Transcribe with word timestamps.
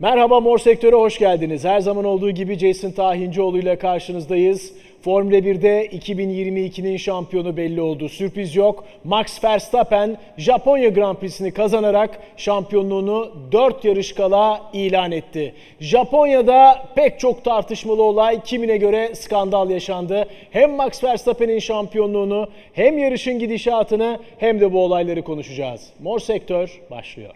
Merhaba 0.00 0.40
Mor 0.40 0.58
Sektör'e 0.58 0.96
hoş 0.96 1.18
geldiniz. 1.18 1.64
Her 1.64 1.80
zaman 1.80 2.04
olduğu 2.04 2.30
gibi 2.30 2.58
Jason 2.58 2.90
Tahincioğlu 2.90 3.58
ile 3.58 3.76
karşınızdayız. 3.76 4.72
Formula 5.02 5.38
1'de 5.38 5.86
2022'nin 5.86 6.96
şampiyonu 6.96 7.56
belli 7.56 7.80
oldu. 7.80 8.08
Sürpriz 8.08 8.56
yok. 8.56 8.84
Max 9.04 9.44
Verstappen 9.44 10.18
Japonya 10.36 10.88
Grand 10.88 11.16
Prix'sini 11.16 11.52
kazanarak 11.52 12.20
şampiyonluğunu 12.36 13.32
4 13.52 13.84
yarış 13.84 14.12
kala 14.12 14.60
ilan 14.72 15.12
etti. 15.12 15.54
Japonya'da 15.80 16.82
pek 16.94 17.20
çok 17.20 17.44
tartışmalı 17.44 18.02
olay 18.02 18.40
kimine 18.44 18.76
göre 18.76 19.14
skandal 19.14 19.70
yaşandı. 19.70 20.26
Hem 20.50 20.72
Max 20.72 21.04
Verstappen'in 21.04 21.58
şampiyonluğunu 21.58 22.48
hem 22.72 22.98
yarışın 22.98 23.38
gidişatını 23.38 24.18
hem 24.38 24.60
de 24.60 24.72
bu 24.72 24.84
olayları 24.84 25.22
konuşacağız. 25.22 25.90
Mor 26.02 26.18
Sektör 26.18 26.80
başlıyor. 26.90 27.34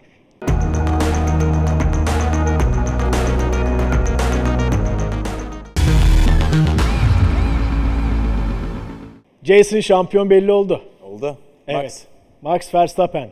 Jason 9.45 9.79
şampiyon 9.79 10.29
belli 10.29 10.51
oldu. 10.51 10.81
Oldu. 11.03 11.37
Evet. 11.67 11.83
Max. 11.83 12.03
Max 12.41 12.75
Verstappen. 12.75 13.29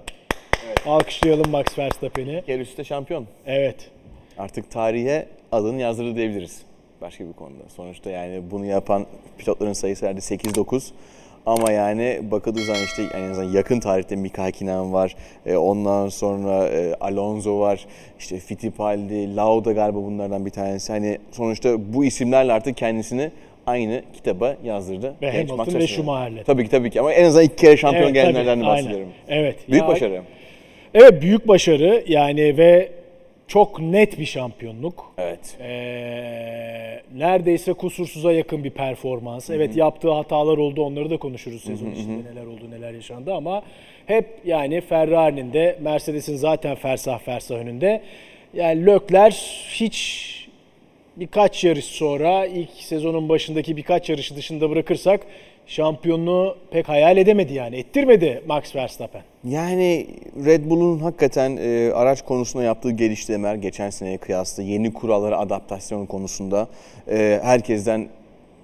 Alkışlayalım 0.86 1.52
Max 1.52 1.66
Verstappen'i. 1.78 2.44
Yer 2.48 2.60
üstte 2.60 2.84
şampiyon. 2.84 3.28
Evet. 3.46 3.76
Artık 4.38 4.72
tarihe 4.72 5.28
adını 5.52 5.82
yazdırdı 5.82 6.16
diyebiliriz. 6.16 6.62
Başka 7.02 7.28
bir 7.28 7.34
konuda. 7.34 7.64
Sonuçta 7.76 8.10
yani 8.10 8.42
bunu 8.52 8.66
yapan 8.66 9.06
pilotların 9.38 9.74
sayısı 9.74 10.06
herhalde 10.06 10.20
8-9. 10.20 10.84
Ama 11.46 11.72
yani 11.72 12.20
bakıldığı 12.32 12.64
zaman 12.64 12.82
işte 12.84 13.04
en 13.14 13.30
azından 13.30 13.52
yakın 13.52 13.80
tarihte 13.80 14.16
Mika 14.16 14.44
Hakkinen 14.44 14.94
var. 14.94 15.16
E, 15.46 15.56
ondan 15.56 16.10
sonra 16.10 16.68
e, 16.68 16.96
Alonso 17.00 17.60
var. 17.60 17.86
İşte 18.20 18.40
Fittipaldi, 18.40 19.36
Lauda 19.36 19.72
galiba 19.72 19.98
bunlardan 19.98 20.46
bir 20.46 20.52
tanesi. 20.52 20.94
Hani 20.94 21.18
sonuçta 21.32 21.94
bu 21.94 22.06
isimlerle 22.06 22.54
artık 22.54 22.78
kendisini 22.78 23.32
aynı 23.68 24.02
kitaba 24.14 24.56
yazdırdı. 24.64 25.16
Ve 25.22 25.30
Genç 25.32 25.50
Hamilton 25.50 25.80
ve. 25.80 25.88
Schumacher'le. 25.88 26.44
Tabii 26.44 26.64
ki 26.64 26.70
tabii 26.70 26.90
ki 26.90 27.00
ama 27.00 27.14
en 27.14 27.26
azından 27.26 27.46
iki 27.46 27.56
kere 27.56 27.78
şampiyon 27.78 28.04
Evet, 28.06 28.14
gelenlerden 28.14 28.56
tabii, 28.60 28.68
bahsediyorum. 28.68 29.08
aynen. 29.30 29.42
Evet. 29.42 29.56
Büyük 29.70 29.82
Ya- 29.84 29.88
başarı. 29.88 30.22
Evet 30.94 31.22
büyük 31.22 31.48
başarı 31.48 32.04
yani 32.08 32.58
ve 32.58 32.90
çok 33.48 33.80
net 33.80 34.20
bir 34.20 34.26
şampiyonluk. 34.26 35.14
Evet. 35.18 35.58
Ee, 35.62 37.02
neredeyse 37.16 37.74
kusursuza 37.74 38.32
yakın 38.34 38.64
bir 38.64 38.70
performans. 38.70 39.50
Evet 39.50 39.78
yaptığı 39.78 40.12
hatalar 40.12 40.58
oldu 40.58 40.84
onları 40.84 41.10
da 41.10 41.18
konuşuruz 41.18 41.64
sezon 41.64 41.92
içinde 41.92 42.32
neler 42.32 42.46
oldu 42.46 42.62
neler 42.72 42.94
yaşandı 42.94 43.34
ama 43.34 43.64
hep 44.06 44.26
yani 44.46 44.82
Ferrari'nin 44.82 45.54
de 45.54 45.78
Mercedes'in 45.82 46.36
zaten 46.36 46.76
fersah 46.76 47.20
fersah 47.20 47.56
önünde. 47.56 48.02
Yani 48.54 48.86
Lökler 48.86 49.32
hiç 49.74 50.34
birkaç 51.18 51.64
yarış 51.64 51.86
sonra 51.86 52.46
ilk 52.46 52.70
sezonun 52.70 53.30
başındaki 53.30 53.78
birkaç 53.78 54.10
yarışı 54.10 54.36
dışında 54.36 54.70
bırakırsak 54.70 55.22
şampiyonluğu 55.68 56.58
pek 56.72 56.90
hayal 56.90 57.18
edemedi 57.18 57.54
yani 57.54 57.76
ettirmedi 57.76 58.44
Max 58.48 58.76
Verstappen. 58.76 59.22
Yani 59.44 60.08
Red 60.46 60.70
Bull'un 60.70 61.00
hakikaten 61.00 61.58
e, 61.62 61.92
araç 61.94 62.22
konusunda 62.22 62.64
yaptığı 62.64 62.92
geliştirmeler 62.92 63.56
geçen 63.56 63.90
seneye 63.90 64.18
kıyasla 64.18 64.64
yeni 64.64 64.94
kurallara 64.94 65.38
adaptasyon 65.38 66.06
konusunda 66.06 66.68
e, 67.10 67.40
herkesten 67.44 68.10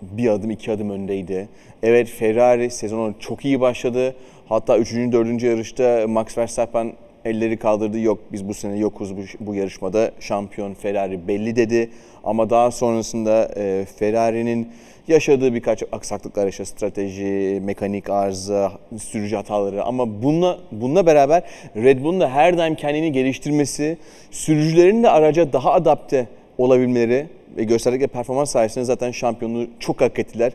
bir 0.02 0.30
adım 0.30 0.52
iki 0.52 0.72
adım 0.72 0.90
öndeydi. 0.90 1.50
Evet 1.84 2.10
Ferrari 2.10 2.72
sezonu 2.72 3.14
çok 3.20 3.46
iyi 3.46 3.62
başladı. 3.62 4.16
Hatta 4.50 4.78
3. 4.78 4.94
4. 4.94 5.44
yarışta 5.44 6.06
Max 6.08 6.38
Verstappen 6.38 6.94
elleri 7.26 7.58
kaldırdı. 7.58 8.00
Yok 8.00 8.20
biz 8.32 8.48
bu 8.48 8.54
sene 8.54 8.78
yokuz 8.78 9.18
bu, 9.18 9.22
bu 9.40 9.56
yarışmada 9.56 10.12
şampiyon 10.20 10.74
Ferrari 10.74 11.28
belli 11.28 11.56
dedi. 11.56 11.90
Ama 12.24 12.50
daha 12.50 12.72
sonrasında 12.72 13.52
e, 13.58 13.86
Ferrari'nin 14.00 14.68
yaşadığı 15.08 15.54
birkaç 15.54 15.84
aksaklıklar 15.92 16.48
işte 16.48 16.66
strateji, 16.66 17.62
mekanik 17.64 18.10
arıza, 18.10 18.72
sürücü 18.98 19.36
hataları 19.36 19.84
ama 19.84 20.24
bununla, 20.24 20.60
bununla 20.72 21.06
beraber 21.06 21.44
Red 21.76 22.04
Bull'un 22.04 22.20
da 22.20 22.30
her 22.30 22.58
daim 22.58 22.76
kendini 22.76 23.12
geliştirmesi, 23.12 23.98
sürücülerin 24.32 25.04
de 25.04 25.10
araca 25.10 25.54
daha 25.54 25.74
adapte 25.74 26.28
olabilmeleri 26.58 27.28
ve 27.58 27.64
gösterdikleri 27.64 28.08
performans 28.08 28.52
sayesinde 28.52 28.86
zaten 28.86 29.12
şampiyonluğu 29.12 29.68
çok 29.80 30.02
hak 30.02 30.20
ettiler. 30.20 30.54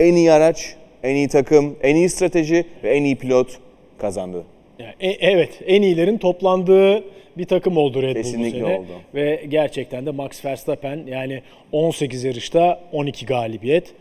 En 0.00 0.14
iyi 0.14 0.32
araç, 0.32 0.76
en 1.02 1.14
iyi 1.14 1.28
takım, 1.28 1.76
en 1.82 1.96
iyi 1.96 2.08
strateji 2.08 2.64
ve 2.84 2.96
en 2.96 3.04
iyi 3.04 3.16
pilot 3.16 3.58
kazandı. 3.98 4.44
Yani, 4.78 4.94
e- 5.00 5.30
evet 5.30 5.60
en 5.66 5.82
iyilerin 5.82 6.18
toplandığı 6.18 7.04
bir 7.38 7.44
takım 7.44 7.76
oldu 7.76 8.02
Red 8.02 8.16
Bull 8.16 8.20
bu 8.20 8.50
sene. 8.50 8.64
oldu. 8.64 8.86
Ve 9.14 9.44
gerçekten 9.48 10.06
de 10.06 10.10
Max 10.10 10.44
Verstappen 10.44 11.00
yani 11.06 11.42
18 11.72 12.24
yarışta 12.24 12.80
12 12.92 13.26
galibiyet. 13.26 13.94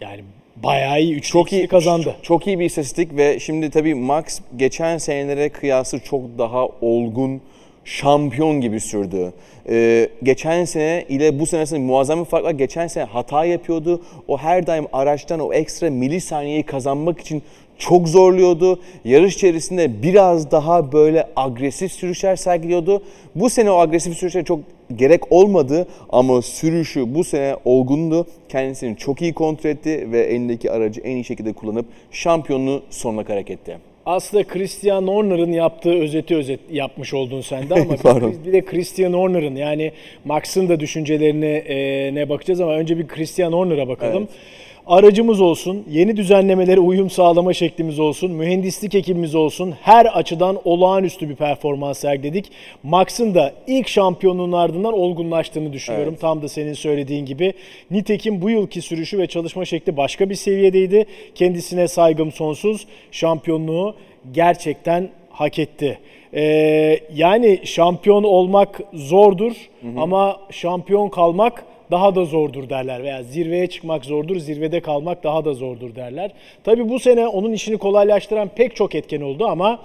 Yani 0.00 0.20
bayağı 0.56 1.00
iyi 1.00 1.14
3 1.14 1.28
Çok 1.28 1.52
iyi 1.52 1.68
kazandı. 1.68 2.16
Çok 2.22 2.46
iyi 2.46 2.58
bir 2.58 2.64
istatistik 2.64 3.16
ve 3.16 3.40
şimdi 3.40 3.70
tabii 3.70 3.94
Max 3.94 4.40
geçen 4.56 4.98
senelere 4.98 5.48
kıyasla 5.48 5.98
çok 5.98 6.22
daha 6.38 6.66
olgun 6.80 7.40
şampiyon 7.84 8.60
gibi 8.60 8.80
sürdü. 8.80 9.32
Ee, 9.68 10.08
geçen 10.22 10.64
sene 10.64 11.04
ile 11.08 11.38
bu 11.38 11.46
sene 11.46 11.58
arasında 11.58 11.80
muazzam 11.80 12.20
bir 12.20 12.24
fark 12.24 12.44
var. 12.44 12.50
Geçen 12.50 12.86
sene 12.86 13.04
hata 13.04 13.44
yapıyordu. 13.44 14.02
O 14.28 14.38
her 14.38 14.66
daim 14.66 14.86
araçtan 14.92 15.40
o 15.40 15.52
ekstra 15.52 15.90
milisaniyeyi 15.90 16.62
kazanmak 16.62 17.20
için 17.20 17.42
çok 17.78 18.08
zorluyordu. 18.08 18.80
Yarış 19.04 19.34
içerisinde 19.34 20.02
biraz 20.02 20.50
daha 20.50 20.92
böyle 20.92 21.26
agresif 21.36 21.92
sürüşler 21.92 22.36
sergiliyordu. 22.36 23.02
Bu 23.34 23.50
sene 23.50 23.70
o 23.70 23.78
agresif 23.78 24.16
sürüşler 24.16 24.44
çok 24.44 24.60
gerek 24.96 25.32
olmadı 25.32 25.86
ama 26.08 26.42
sürüşü 26.42 27.14
bu 27.14 27.24
sene 27.24 27.56
olgundu. 27.64 28.26
Kendisini 28.48 28.96
çok 28.96 29.22
iyi 29.22 29.32
kontrol 29.32 29.70
etti 29.70 30.08
ve 30.12 30.20
elindeki 30.20 30.70
aracı 30.70 31.00
en 31.00 31.16
iyi 31.16 31.24
şekilde 31.24 31.52
kullanıp 31.52 31.86
şampiyonluğu 32.10 32.82
sonuna 32.90 33.24
kadar 33.24 33.38
hak 33.38 33.50
etti. 33.50 33.78
Aslında 34.06 34.44
Christian 34.44 35.06
Horner'ın 35.06 35.52
yaptığı 35.52 35.94
özeti 35.94 36.36
özet 36.36 36.60
yapmış 36.70 37.14
oldun 37.14 37.40
sen 37.40 37.70
de 37.70 37.74
ama 37.74 38.32
bir 38.46 38.52
de 38.52 38.64
Christian 38.64 39.12
Horner'ın 39.12 39.56
yani 39.56 39.92
Max'ın 40.24 40.68
da 40.68 40.80
düşüncelerine 40.80 41.56
e, 41.56 42.14
ne 42.14 42.28
bakacağız 42.28 42.60
ama 42.60 42.72
önce 42.72 42.98
bir 42.98 43.08
Christian 43.08 43.52
Horner'a 43.52 43.88
bakalım. 43.88 44.22
Evet. 44.22 44.57
Aracımız 44.88 45.40
olsun, 45.40 45.84
yeni 45.90 46.16
düzenlemelere 46.16 46.80
uyum 46.80 47.10
sağlama 47.10 47.52
şeklimiz 47.52 47.98
olsun, 47.98 48.30
mühendislik 48.30 48.94
ekibimiz 48.94 49.34
olsun 49.34 49.74
her 49.82 50.06
açıdan 50.06 50.58
olağanüstü 50.64 51.28
bir 51.28 51.34
performans 51.34 51.98
sergiledik. 51.98 52.50
Max'ın 52.82 53.34
da 53.34 53.52
ilk 53.66 53.88
şampiyonluğun 53.88 54.52
ardından 54.52 54.92
olgunlaştığını 54.92 55.72
düşünüyorum. 55.72 56.12
Evet. 56.12 56.20
Tam 56.20 56.42
da 56.42 56.48
senin 56.48 56.72
söylediğin 56.72 57.26
gibi. 57.26 57.52
Nitekim 57.90 58.42
bu 58.42 58.50
yılki 58.50 58.82
sürüşü 58.82 59.18
ve 59.18 59.26
çalışma 59.26 59.64
şekli 59.64 59.96
başka 59.96 60.30
bir 60.30 60.34
seviyedeydi. 60.34 61.06
Kendisine 61.34 61.88
saygım 61.88 62.32
sonsuz. 62.32 62.86
Şampiyonluğu 63.10 63.94
gerçekten 64.32 65.08
hak 65.30 65.58
etti. 65.58 65.98
Ee, 66.34 67.00
yani 67.14 67.60
şampiyon 67.64 68.22
olmak 68.22 68.80
zordur 68.92 69.52
ama 69.96 70.40
şampiyon 70.50 71.08
kalmak 71.08 71.64
daha 71.90 72.14
da 72.14 72.24
zordur 72.24 72.68
derler 72.68 73.02
veya 73.02 73.22
zirveye 73.22 73.66
çıkmak 73.66 74.04
zordur, 74.04 74.36
zirvede 74.36 74.80
kalmak 74.80 75.24
daha 75.24 75.44
da 75.44 75.54
zordur 75.54 75.94
derler. 75.94 76.32
Tabii 76.64 76.88
bu 76.88 76.98
sene 76.98 77.26
onun 77.26 77.52
işini 77.52 77.78
kolaylaştıran 77.78 78.50
pek 78.56 78.76
çok 78.76 78.94
etken 78.94 79.20
oldu 79.20 79.46
ama 79.46 79.82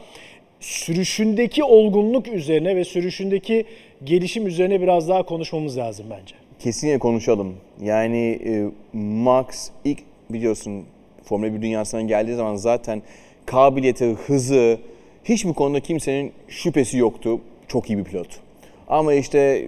sürüşündeki 0.60 1.64
olgunluk 1.64 2.28
üzerine 2.28 2.76
ve 2.76 2.84
sürüşündeki 2.84 3.66
gelişim 4.04 4.48
üzerine 4.48 4.82
biraz 4.82 5.10
daha 5.10 5.24
konuşmamız 5.24 5.78
lazım 5.78 6.06
bence. 6.10 6.36
Kesinlikle 6.60 7.00
konuşalım. 7.00 7.56
Yani 7.82 8.40
e, 8.46 8.70
Max 8.98 9.70
ilk 9.86 10.00
biliyorsun 10.30 10.86
Formula 11.24 11.54
1 11.54 11.62
dünyasına 11.62 12.02
geldiği 12.02 12.36
zaman 12.36 12.56
zaten 12.56 13.02
kabiliyeti, 13.46 14.06
hızı 14.06 14.78
hiçbir 15.24 15.54
konuda 15.54 15.80
kimsenin 15.80 16.32
şüphesi 16.48 16.98
yoktu. 16.98 17.42
Çok 17.68 17.90
iyi 17.90 17.98
bir 17.98 18.04
pilot. 18.04 18.43
Ama 18.94 19.14
işte 19.14 19.40
e, 19.40 19.68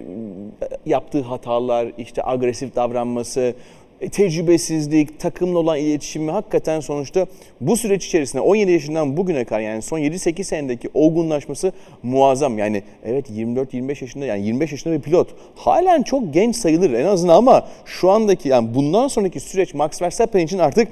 yaptığı 0.86 1.22
hatalar, 1.22 1.92
işte 1.98 2.22
agresif 2.24 2.76
davranması, 2.76 3.54
e, 4.00 4.08
tecrübesizlik, 4.08 5.20
takımla 5.20 5.58
olan 5.58 5.78
iletişimi 5.78 6.30
hakikaten 6.30 6.80
sonuçta 6.80 7.26
bu 7.60 7.76
süreç 7.76 8.06
içerisinde 8.06 8.42
17 8.42 8.72
yaşından 8.72 9.16
bugüne 9.16 9.44
kadar 9.44 9.60
yani 9.60 9.82
son 9.82 9.98
7-8 9.98 10.44
senedeki 10.44 10.90
olgunlaşması 10.94 11.72
muazzam. 12.02 12.58
Yani 12.58 12.82
evet 13.04 13.30
24-25 13.30 14.04
yaşında 14.04 14.24
yani 14.26 14.46
25 14.46 14.72
yaşında 14.72 14.94
bir 14.94 15.02
pilot. 15.02 15.28
Halen 15.56 16.02
çok 16.02 16.34
genç 16.34 16.56
sayılır 16.56 16.92
en 16.92 17.06
azından 17.06 17.34
ama 17.36 17.68
şu 17.84 18.10
andaki 18.10 18.48
yani 18.48 18.74
bundan 18.74 19.08
sonraki 19.08 19.40
süreç 19.40 19.74
Max 19.74 20.02
Verstappen 20.02 20.40
için 20.40 20.58
artık 20.58 20.88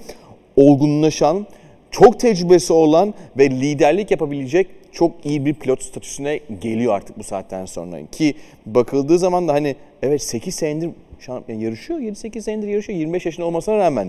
olgunlaşan, 0.56 1.46
çok 1.90 2.20
tecrübesi 2.20 2.72
olan 2.72 3.14
ve 3.38 3.50
liderlik 3.50 4.10
yapabilecek 4.10 4.83
çok 4.94 5.26
iyi 5.26 5.46
bir 5.46 5.54
pilot 5.54 5.82
statüsüne 5.82 6.40
geliyor 6.60 6.94
artık 6.94 7.18
bu 7.18 7.24
saatten 7.24 7.64
sonra. 7.64 7.96
Ki 8.12 8.34
bakıldığı 8.66 9.18
zaman 9.18 9.48
da 9.48 9.52
hani 9.52 9.76
evet 10.02 10.22
8 10.22 10.54
senedir 10.54 10.90
şamp- 11.20 11.42
yani 11.48 11.64
yarışıyor, 11.64 12.00
7-8 12.00 12.42
senedir 12.42 12.68
yarışıyor 12.68 12.98
25 12.98 13.26
yaşında 13.26 13.46
olmasına 13.46 13.78
rağmen. 13.78 14.08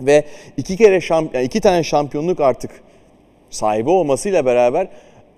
Ve 0.00 0.24
iki 0.56 0.76
kere 0.76 1.00
şamp 1.00 1.34
yani 1.34 1.44
iki 1.44 1.60
tane 1.60 1.82
şampiyonluk 1.82 2.40
artık 2.40 2.70
sahibi 3.50 3.90
olmasıyla 3.90 4.46
beraber 4.46 4.88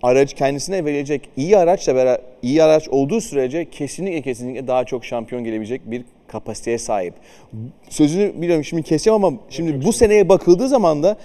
aracı 0.02 0.36
kendisine 0.36 0.84
verilecek 0.84 1.28
iyi 1.36 1.58
araçla 1.58 1.94
beraber 1.94 2.20
iyi 2.42 2.62
araç 2.62 2.88
olduğu 2.88 3.20
sürece 3.20 3.70
kesinlikle 3.70 4.22
kesinlikle 4.22 4.66
daha 4.66 4.84
çok 4.84 5.04
şampiyon 5.04 5.44
gelebilecek 5.44 5.90
bir 5.90 6.04
kapasiteye 6.28 6.78
sahip. 6.78 7.14
Sözünü 7.88 8.42
biliyorum 8.42 8.64
şimdi 8.64 8.82
keseceğim 8.82 9.24
ama 9.24 9.38
şimdi 9.50 9.84
bu 9.84 9.92
seneye 9.92 10.28
bakıldığı 10.28 10.68
zaman 10.68 11.02
da 11.02 11.16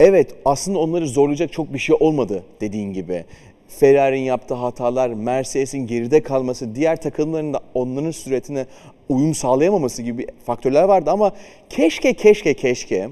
evet 0.00 0.34
aslında 0.44 0.78
onları 0.78 1.08
zorlayacak 1.08 1.52
çok 1.52 1.74
bir 1.74 1.78
şey 1.78 1.96
olmadı 2.00 2.42
dediğin 2.60 2.92
gibi. 2.92 3.24
Ferrari'nin 3.68 4.24
yaptığı 4.24 4.54
hatalar, 4.54 5.08
Mercedes'in 5.08 5.86
geride 5.86 6.22
kalması, 6.22 6.74
diğer 6.74 7.00
takımların 7.00 7.52
da 7.52 7.60
onların 7.74 8.10
süretine 8.10 8.66
uyum 9.08 9.34
sağlayamaması 9.34 10.02
gibi 10.02 10.26
faktörler 10.46 10.84
vardı 10.84 11.10
ama 11.10 11.32
keşke 11.68 12.14
keşke 12.14 12.54
keşke 12.54 13.08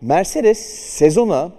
Mercedes 0.00 0.58
sezona 0.58 1.52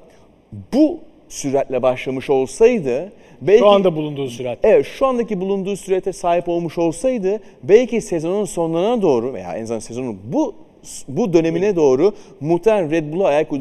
bu 0.74 1.00
süratle 1.30 1.82
başlamış 1.82 2.30
olsaydı 2.30 3.12
belki 3.42 3.60
Şu 3.60 3.68
anda 3.68 3.96
bulunduğu 3.96 4.28
sürat. 4.28 4.60
Evet 4.64 4.86
şu 4.86 5.06
andaki 5.06 5.42
bulunduğu 5.42 5.76
sürete 5.76 6.14
sahip 6.14 6.50
olmuş 6.50 6.78
olsaydı 6.78 7.40
belki 7.64 8.02
sezonun 8.02 8.46
sonlarına 8.46 9.02
doğru 9.02 9.34
veya 9.34 9.54
en 9.54 9.64
azından 9.64 9.80
sezonun 9.80 10.20
bu 10.24 10.56
bu 11.08 11.34
dönemine 11.34 11.76
doğru 11.76 12.14
muhtemelen 12.40 12.92
Red 12.92 13.14
Bull'a 13.14 13.28
ayak 13.28 13.52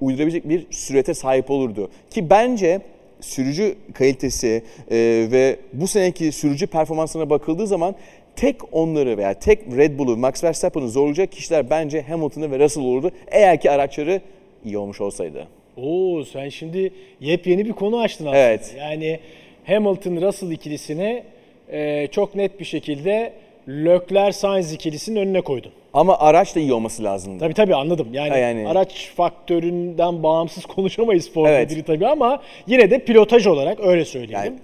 uydurabilecek 0.00 0.48
bir 0.48 0.66
sürete 0.70 1.14
sahip 1.14 1.50
olurdu. 1.50 1.90
Ki 2.10 2.30
bence 2.30 2.80
sürücü 3.20 3.74
kalitesi 3.94 4.62
e, 4.90 4.96
ve 5.32 5.56
bu 5.72 5.86
seneki 5.86 6.32
sürücü 6.32 6.66
performansına 6.66 7.30
bakıldığı 7.30 7.66
zaman 7.66 7.94
tek 8.36 8.74
onları 8.74 9.18
veya 9.18 9.34
tek 9.34 9.58
Red 9.76 9.98
Bull'u, 9.98 10.16
Max 10.16 10.44
Verstappen'ı 10.44 10.88
zorlayacak 10.88 11.32
kişiler 11.32 11.70
bence 11.70 12.02
Hamilton'ı 12.02 12.50
ve 12.50 12.58
Russell 12.58 12.84
olurdu. 12.84 13.10
Eğer 13.30 13.60
ki 13.60 13.70
araçları 13.70 14.20
iyi 14.64 14.78
olmuş 14.78 15.00
olsaydı. 15.00 15.48
Oo 15.76 16.24
sen 16.24 16.48
şimdi 16.48 16.92
yepyeni 17.20 17.64
bir 17.64 17.72
konu 17.72 18.00
açtın 18.00 18.26
aslında. 18.26 18.38
Evet. 18.38 18.74
Yani 18.78 19.20
Hamilton-Russell 19.66 20.52
ikilisini 20.52 21.22
e, 21.68 22.06
çok 22.06 22.34
net 22.34 22.60
bir 22.60 22.64
şekilde 22.64 23.32
Leclerc-Sainz 23.68 24.72
ikilisinin 24.74 25.20
önüne 25.20 25.40
koydun. 25.40 25.70
Ama 25.94 26.18
araç 26.18 26.56
da 26.56 26.60
iyi 26.60 26.72
olması 26.72 27.04
lazımdı. 27.04 27.38
Tabii 27.38 27.54
tabii 27.54 27.74
anladım. 27.74 28.08
Yani, 28.12 28.30
Ha, 28.30 28.36
yani- 28.36 28.68
araç 28.68 29.10
faktöründen 29.16 30.22
bağımsız 30.22 30.66
konuşamayız 30.76 31.32
Formula 31.32 31.52
Evet. 31.52 31.70
1'i 31.72 31.82
tabii 31.82 32.06
ama 32.06 32.40
yine 32.66 32.90
de 32.90 32.98
pilotaj 32.98 33.46
olarak 33.46 33.80
öyle 33.80 34.04
söyleyelim. 34.04 34.36
Yani 34.36 34.54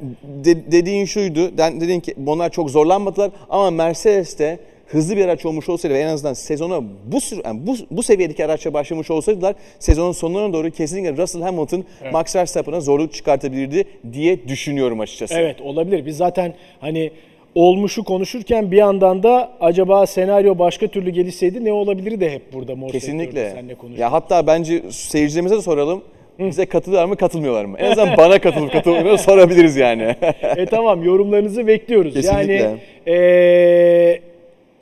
de- 0.44 0.72
dediğin 0.72 1.04
şuydu, 1.04 1.58
den- 1.58 1.80
dedin 1.80 2.00
ki 2.00 2.14
bunlar 2.16 2.50
çok 2.50 2.70
zorlanmadılar 2.70 3.30
ama 3.50 3.70
Mercedes 3.70 4.38
de 4.38 4.58
hızlı 4.86 5.16
bir 5.16 5.24
araç 5.24 5.46
olmuş 5.46 5.68
olsaydı 5.68 5.94
ve 5.94 5.98
en 6.00 6.06
azından 6.06 6.32
sezona 6.34 6.80
bu 7.12 7.20
sür- 7.20 7.40
yani 7.44 7.66
bu, 7.66 7.76
bu 7.90 8.02
seviyedeki 8.02 8.44
araçla 8.44 8.74
başlamış 8.74 9.10
olsaydılar 9.10 9.54
sezonun 9.78 10.12
sonlarına 10.12 10.52
doğru 10.52 10.70
kesinlikle 10.70 11.22
Russell 11.22 11.42
Hamilton 11.42 11.84
Max 12.12 12.36
Verstappen'a 12.36 12.80
zorluk 12.80 13.12
çıkartabilirdi 13.14 13.84
diye 14.12 14.48
düşünüyorum 14.48 15.00
açıkçası. 15.00 15.34
Evet 15.38 15.60
olabilir. 15.60 16.06
Biz 16.06 16.16
zaten 16.16 16.54
hani 16.80 17.10
olmuşu 17.58 18.04
konuşurken 18.04 18.70
bir 18.70 18.76
yandan 18.76 19.22
da 19.22 19.50
acaba 19.60 20.06
senaryo 20.06 20.58
başka 20.58 20.86
türlü 20.86 21.10
gelişseydi 21.10 21.64
ne 21.64 21.72
olabilir 21.72 22.20
de 22.20 22.30
hep 22.30 22.52
burada 22.52 22.76
mor 22.76 22.90
Kesinlikle. 22.90 23.24
sektörde 23.26 23.50
seninle 23.50 23.74
konuşuyoruz. 23.74 24.00
Ya 24.00 24.12
hatta 24.12 24.46
bence 24.46 24.82
seyircilerimize 24.90 25.56
de 25.56 25.62
soralım. 25.62 26.02
Bize 26.38 26.66
katılıyorlar 26.66 27.08
mı, 27.08 27.16
katılmıyorlar 27.16 27.64
mı? 27.64 27.76
En 27.78 27.90
azından 27.90 28.16
bana 28.16 28.38
katılıp 28.38 28.72
katılmıyorlar 28.72 29.16
sorabiliriz 29.16 29.76
yani. 29.76 30.14
e 30.56 30.66
tamam 30.66 31.02
yorumlarınızı 31.04 31.66
bekliyoruz. 31.66 32.14
Kesinlikle. 32.14 32.52
Yani 32.54 32.78
e, 33.06 34.20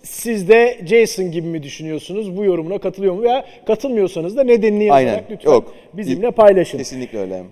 siz 0.02 0.49
de 0.49 0.79
Jason 0.87 1.31
gibi 1.31 1.49
mi 1.49 1.62
düşünüyorsunuz? 1.62 2.37
Bu 2.37 2.44
yorumuna 2.44 2.79
katılıyor 2.79 3.14
mu? 3.14 3.22
Veya 3.22 3.44
katılmıyorsanız 3.67 4.37
da 4.37 4.44
nedenini 4.44 4.84
yazarak 4.84 5.08
Aynen. 5.08 5.25
lütfen 5.31 5.50
Yok. 5.50 5.75
bizimle 5.93 6.31
paylaşın. 6.31 6.79
Kesinlikle 6.79 7.19
öyle. 7.19 7.43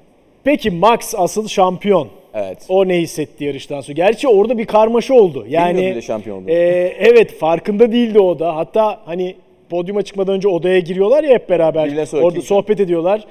Peki 0.44 0.70
Max 0.70 1.14
asıl 1.16 1.48
şampiyon. 1.48 2.08
Evet. 2.34 2.66
O 2.68 2.88
ne 2.88 2.98
hissetti 2.98 3.44
yarıştan 3.44 3.80
sonra? 3.80 3.94
Gerçi 3.94 4.28
orada 4.28 4.58
bir 4.58 4.64
karmaşa 4.64 5.14
oldu. 5.14 5.44
Yani 5.48 5.90
bile 5.90 6.02
şampiyon 6.02 6.36
olduğunu. 6.36 6.50
e, 6.50 6.96
evet 6.98 7.38
farkında 7.38 7.92
değildi 7.92 8.20
o 8.20 8.38
da. 8.38 8.56
Hatta 8.56 9.00
hani 9.04 9.34
podyuma 9.70 10.02
çıkmadan 10.02 10.34
önce 10.34 10.48
odaya 10.48 10.78
giriyorlar 10.78 11.24
ya 11.24 11.30
hep 11.30 11.48
beraber. 11.50 12.04
Sonra 12.06 12.24
Orada 12.24 12.42
sohbet 12.42 12.80
ediyorlar. 12.80 13.24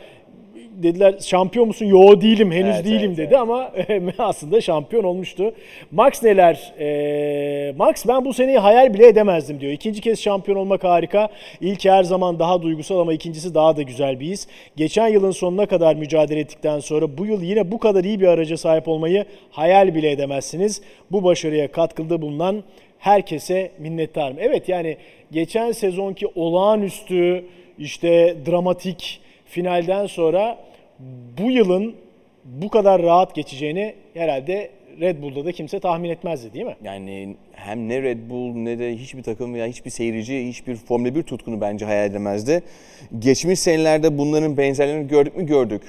Dediler 0.74 1.16
şampiyon 1.20 1.68
musun? 1.68 1.86
Yo 1.86 2.22
değilim 2.22 2.52
henüz 2.52 2.76
Evet, 2.76 2.86
değilim 2.86 3.14
evet, 3.18 3.18
dedi 3.18 3.38
ama 3.38 3.72
aslında 4.18 4.62
şampiyon 4.62 5.04
olmuştu. 5.04 5.54
Max 5.92 6.24
neler? 6.24 6.74
E, 6.80 7.74
Max 7.78 8.08
ben 8.08 8.26
bu 8.26 8.34
seneyi 8.34 8.58
hayal 8.58 8.94
bile 8.94 9.08
edemezdim 9.08 9.60
diyor. 9.60 9.72
İkinci 9.72 10.02
kez 10.02 10.20
şampiyon 10.22 10.58
olmak 10.58 10.84
harika. 10.84 11.30
İlki 11.62 11.92
her 11.92 12.04
zaman 12.04 12.40
daha 12.40 12.62
duygusal 12.62 13.00
ama 13.00 13.14
ikincisi 13.14 13.56
daha 13.56 13.78
da 13.78 13.82
güzel 13.82 14.20
bir 14.20 14.26
his. 14.26 14.48
Geçen 14.76 15.08
yılın 15.08 15.32
sonuna 15.32 15.66
kadar 15.66 15.96
mücadele 15.96 16.40
ettikten 16.40 16.80
sonra 16.80 17.18
bu 17.18 17.26
yıl 17.26 17.42
yine 17.42 17.72
bu 17.72 17.80
kadar 17.80 18.04
iyi 18.04 18.20
bir 18.20 18.28
araca 18.28 18.58
sahip 18.58 18.88
olmayı 18.88 19.26
hayal 19.52 19.96
bile 19.96 20.12
edemezsiniz. 20.12 20.82
Bu 21.12 21.24
başarıya 21.24 21.72
katkıda 21.72 22.22
bulunan 22.22 22.64
herkese 23.00 23.72
minnettarım. 23.80 24.38
Evet 24.40 24.70
yani 24.70 24.98
geçen 25.32 25.72
sezonki 25.72 26.28
olağanüstü 26.36 27.46
işte 27.80 28.36
dramatik 28.46 29.23
finalden 29.54 30.06
sonra 30.06 30.58
bu 31.38 31.52
yılın 31.52 31.96
bu 32.46 32.70
kadar 32.70 33.02
rahat 33.02 33.36
geçeceğini 33.36 33.94
herhalde 34.14 34.70
Red 35.02 35.22
Bull'da 35.22 35.46
da 35.46 35.52
kimse 35.52 35.80
tahmin 35.80 36.10
etmezdi 36.10 36.54
değil 36.54 36.66
mi? 36.66 36.76
Yani 36.84 37.36
hem 37.52 37.90
ne 37.90 38.02
Red 38.02 38.30
Bull 38.30 38.56
ne 38.56 38.80
de 38.80 38.96
hiçbir 38.96 39.24
takım 39.24 39.54
veya 39.54 39.66
hiçbir 39.66 39.90
seyirci, 39.90 40.48
hiçbir 40.48 40.76
Formula 40.76 41.16
1 41.16 41.24
tutkunu 41.24 41.62
bence 41.62 41.86
hayal 41.86 42.10
edemezdi. 42.10 42.64
Geçmiş 43.20 43.60
senelerde 43.60 44.18
bunların 44.18 44.58
benzerlerini 44.58 45.08
gördük 45.08 45.38
mü 45.38 45.46
gördük. 45.46 45.82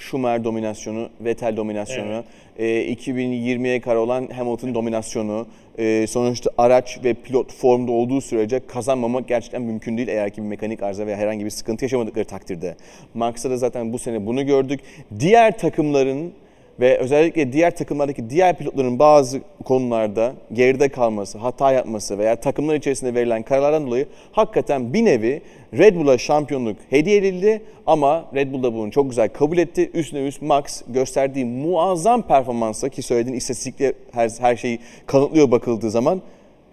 Schumacher 0.00 0.44
dominasyonu, 0.44 1.08
Vettel 1.20 1.56
dominasyonu, 1.56 2.24
e, 2.58 2.92
2020'ye 2.92 3.80
kadar 3.80 3.96
olan 3.96 4.26
Hamilton 4.26 4.74
dominasyonu, 4.74 5.46
e, 5.78 6.06
sonuçta 6.06 6.50
araç 6.58 6.98
ve 7.04 7.14
pilot 7.14 7.52
formda 7.52 7.92
olduğu 7.92 8.20
sürece 8.20 8.60
kazanmamak 8.66 9.28
gerçekten 9.28 9.62
mümkün 9.62 9.96
değil 9.96 10.08
eğer 10.08 10.30
ki 10.30 10.42
bir 10.42 10.46
mekanik 10.46 10.82
arıza 10.82 11.06
veya 11.06 11.16
herhangi 11.16 11.44
bir 11.44 11.50
sıkıntı 11.50 11.84
yaşamadıkları 11.84 12.24
takdirde. 12.24 12.76
Max'ta 13.14 13.50
da 13.50 13.56
zaten 13.56 13.92
bu 13.92 13.98
sene 13.98 14.26
bunu 14.26 14.46
gördük. 14.46 14.80
Diğer 15.20 15.58
takımların 15.58 16.32
ve 16.80 16.98
özellikle 16.98 17.52
diğer 17.52 17.76
takımlardaki 17.76 18.30
diğer 18.30 18.58
pilotların 18.58 18.98
bazı 18.98 19.40
konularda 19.64 20.32
geride 20.52 20.88
kalması, 20.88 21.38
hata 21.38 21.72
yapması 21.72 22.18
veya 22.18 22.36
takımlar 22.36 22.74
içerisinde 22.74 23.14
verilen 23.14 23.42
kararlardan 23.42 23.86
dolayı 23.86 24.06
hakikaten 24.32 24.94
bir 24.94 25.04
nevi 25.04 25.42
Red 25.78 25.96
Bull'a 25.96 26.18
şampiyonluk 26.18 26.76
hediye 26.90 27.16
edildi 27.16 27.62
ama 27.86 28.24
Red 28.34 28.52
Bull 28.52 28.62
da 28.62 28.74
bunu 28.74 28.90
çok 28.90 29.10
güzel 29.10 29.28
kabul 29.28 29.58
etti. 29.58 29.90
Üstüne 29.94 30.26
üst 30.26 30.42
Max 30.42 30.82
gösterdiği 30.88 31.44
muazzam 31.44 32.22
performansla 32.22 32.88
ki 32.88 33.02
söylediğin 33.02 33.36
istatistikle 33.36 33.92
her, 34.12 34.30
her 34.40 34.56
şeyi 34.56 34.78
kanıtlıyor 35.06 35.50
bakıldığı 35.50 35.90
zaman 35.90 36.22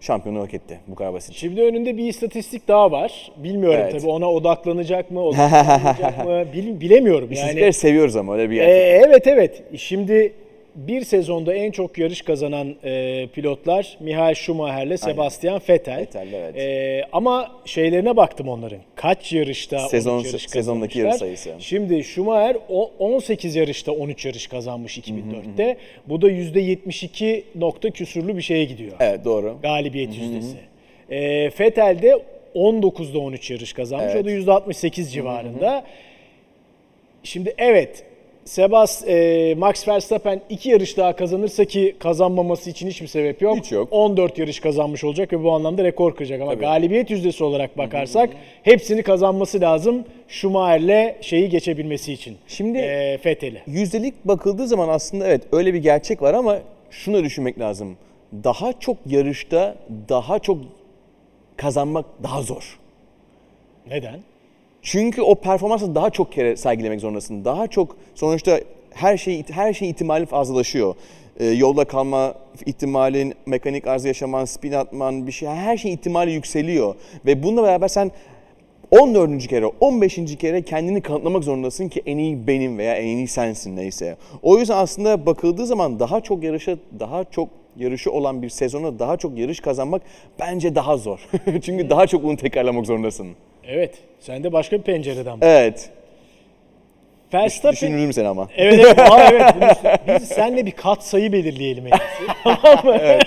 şampiyonluğu 0.07 0.41
hak 0.41 0.53
etti. 0.53 0.79
Bu 0.87 0.95
kadar 0.95 1.13
basit. 1.13 1.35
Şimdi 1.35 1.61
önünde 1.61 1.97
bir 1.97 2.07
istatistik 2.07 2.67
daha 2.67 2.91
var. 2.91 3.31
Bilmiyorum 3.37 3.79
Evet. 3.83 3.91
tabii 4.01 4.11
ona 4.11 4.31
odaklanacak 4.31 5.11
mı, 5.11 5.21
odaklanmayacak 5.25 6.25
mı 6.25 6.43
bil- 6.53 6.79
bilemiyorum. 6.81 7.31
İstatistikleri 7.31 7.63
Yani, 7.63 7.73
seviyoruz 7.73 8.15
ama 8.15 8.33
öyle 8.33 8.49
bir 8.49 8.61
Ee, 8.61 8.65
gerçek. 8.65 9.05
evet 9.07 9.27
evet. 9.27 9.63
Şimdi 9.77 10.33
bir 10.77 11.01
sezonda 11.03 11.53
en 11.53 11.71
çok 11.71 11.97
yarış 11.97 12.21
kazanan 12.21 12.75
e, 12.83 13.27
pilotlar 13.33 13.97
Michael 13.99 14.33
Schumacher'le 14.35 14.97
Sebastian 14.97 15.61
Vettel. 15.69 15.97
Vettel, 15.97 16.33
evet. 16.33 16.57
Ee, 16.57 17.03
ama 17.11 17.51
şeylerine 17.65 18.17
baktım 18.17 18.47
onların. 18.49 18.79
Kaç 18.95 19.33
yarışta 19.33 19.77
Sezon- 19.77 20.17
13 20.17 20.25
yarış 20.25 20.49
sezondaki 20.49 20.99
yarış 20.99 21.15
sayısı. 21.15 21.51
Şimdi 21.59 22.03
Schumacher 22.03 22.57
o- 22.69 22.91
18 22.99 23.55
yarışta 23.55 23.91
13 23.91 24.25
yarış 24.25 24.47
kazanmış 24.47 24.97
2004'te. 24.97 25.77
Bu 26.07 26.21
da 26.21 26.29
%72 26.29 27.43
nokta 27.55 27.89
küsurlu 27.89 28.37
bir 28.37 28.41
şeye 28.41 28.65
gidiyor. 28.65 28.93
Evet 28.99 29.25
doğru. 29.25 29.57
Galibiyet 29.61 30.15
yüzdesi. 30.17 30.57
E, 31.09 31.49
Vettel 31.59 32.01
de 32.01 32.19
19'da 32.55 33.19
13 33.19 33.51
yarış 33.51 33.73
kazanmış. 33.73 34.13
Evet. 34.13 34.23
O 34.23 34.25
da 34.25 34.31
%68 34.31 35.11
civarında. 35.11 35.83
Şimdi 37.23 37.53
evet 37.57 38.03
Sebas, 38.47 39.03
e, 39.07 39.55
Max 39.57 39.87
Verstappen 39.87 40.41
iki 40.49 40.69
yarış 40.69 40.97
daha 40.97 41.15
kazanırsa 41.15 41.65
ki 41.65 41.95
kazanmaması 41.99 42.69
için 42.69 42.87
hiçbir 42.87 43.07
sebep 43.07 43.41
yok. 43.41 43.57
Hiç 43.57 43.71
yok. 43.71 43.87
14 43.91 44.37
yarış 44.37 44.59
kazanmış 44.59 45.03
olacak 45.03 45.33
ve 45.33 45.43
bu 45.43 45.51
anlamda 45.51 45.83
rekor 45.83 46.15
kıracak. 46.15 46.41
Ama 46.41 46.51
Tabii. 46.51 46.61
galibiyet 46.61 47.09
yüzdesi 47.09 47.43
olarak 47.43 47.77
bakarsak 47.77 48.29
hepsini 48.63 49.03
kazanması 49.03 49.61
lazım 49.61 50.05
Schumacher'le 50.27 51.15
şeyi 51.21 51.49
geçebilmesi 51.49 52.13
için. 52.13 52.37
Şimdi- 52.47 52.77
e, 52.77 53.19
Vettel'i. 53.25 53.61
Yüzdelik 53.67 54.25
bakıldığı 54.25 54.67
zaman 54.67 54.89
aslında 54.89 55.27
evet 55.27 55.41
öyle 55.51 55.73
bir 55.73 55.79
gerçek 55.79 56.21
var 56.21 56.33
ama 56.33 56.59
şunu 56.91 57.23
düşünmek 57.23 57.59
lazım. 57.59 57.97
Daha 58.43 58.73
çok 58.79 58.97
yarışta 59.05 59.75
daha 60.09 60.39
çok 60.39 60.57
kazanmak 61.57 62.05
daha 62.23 62.41
zor. 62.41 62.79
Neden? 63.89 64.19
Çünkü 64.81 65.21
o 65.21 65.35
performansı 65.35 65.95
daha 65.95 66.09
çok 66.09 66.31
kere 66.31 66.55
sergilemek 66.57 67.01
zorundasın. 67.01 67.45
Daha 67.45 67.67
çok 67.67 67.97
sonuçta 68.15 68.59
her 68.91 69.17
şey 69.17 69.43
her 69.51 69.73
şey 69.73 69.89
ihtimali 69.89 70.25
fazlalaşıyor. 70.25 70.95
Ee, 71.39 71.45
yolda 71.45 71.85
kalma 71.85 72.33
ihtimalin, 72.65 73.33
mekanik 73.45 73.87
arıza 73.87 74.07
yaşaman, 74.07 74.45
spin 74.45 74.71
atman, 74.71 75.27
bir 75.27 75.31
şey 75.31 75.49
her 75.49 75.77
şey 75.77 75.93
ihtimali 75.93 76.31
yükseliyor. 76.31 76.95
Ve 77.25 77.43
bununla 77.43 77.63
beraber 77.63 77.87
sen 77.87 78.11
14. 78.91 79.47
kere, 79.47 79.65
15. 79.65 80.37
kere 80.37 80.61
kendini 80.61 81.01
kanıtlamak 81.01 81.43
zorundasın 81.43 81.89
ki 81.89 82.01
en 82.05 82.17
iyi 82.17 82.47
benim 82.47 82.77
veya 82.77 82.95
en 82.95 83.17
iyi 83.17 83.27
sensin 83.27 83.75
neyse. 83.75 84.17
O 84.41 84.57
yüzden 84.57 84.77
aslında 84.77 85.25
bakıldığı 85.25 85.65
zaman 85.65 85.99
daha 85.99 86.21
çok 86.21 86.43
yarışa, 86.43 86.77
daha 86.99 87.23
çok 87.23 87.49
yarışı 87.77 88.11
olan 88.11 88.41
bir 88.41 88.49
sezona 88.49 88.99
daha 88.99 89.17
çok 89.17 89.37
yarış 89.37 89.59
kazanmak 89.59 90.01
bence 90.39 90.75
daha 90.75 90.97
zor. 90.97 91.19
Çünkü 91.61 91.89
daha 91.89 92.07
çok 92.07 92.23
bunu 92.23 92.37
tekrarlamak 92.37 92.85
zorundasın. 92.85 93.27
Evet. 93.67 93.95
Sen 94.19 94.43
de 94.43 94.53
başka 94.53 94.77
bir 94.77 94.83
pencereden 94.83 95.41
bak. 95.41 95.47
Evet. 95.49 95.89
Verstappen 97.33 97.71
Düşünürüm 97.71 98.13
seni 98.13 98.27
ama. 98.27 98.47
Evet 98.57 98.73
evet. 98.85 98.99
Aa, 99.11 99.29
evet. 99.31 99.53
Bunu 99.55 100.15
Biz 100.19 100.27
seninle 100.27 100.65
bir 100.65 100.71
kat 100.71 101.03
sayı 101.03 101.31
belirleyelim 101.31 101.87
en 101.87 101.91
tamam 102.43 102.85
mı? 102.85 102.99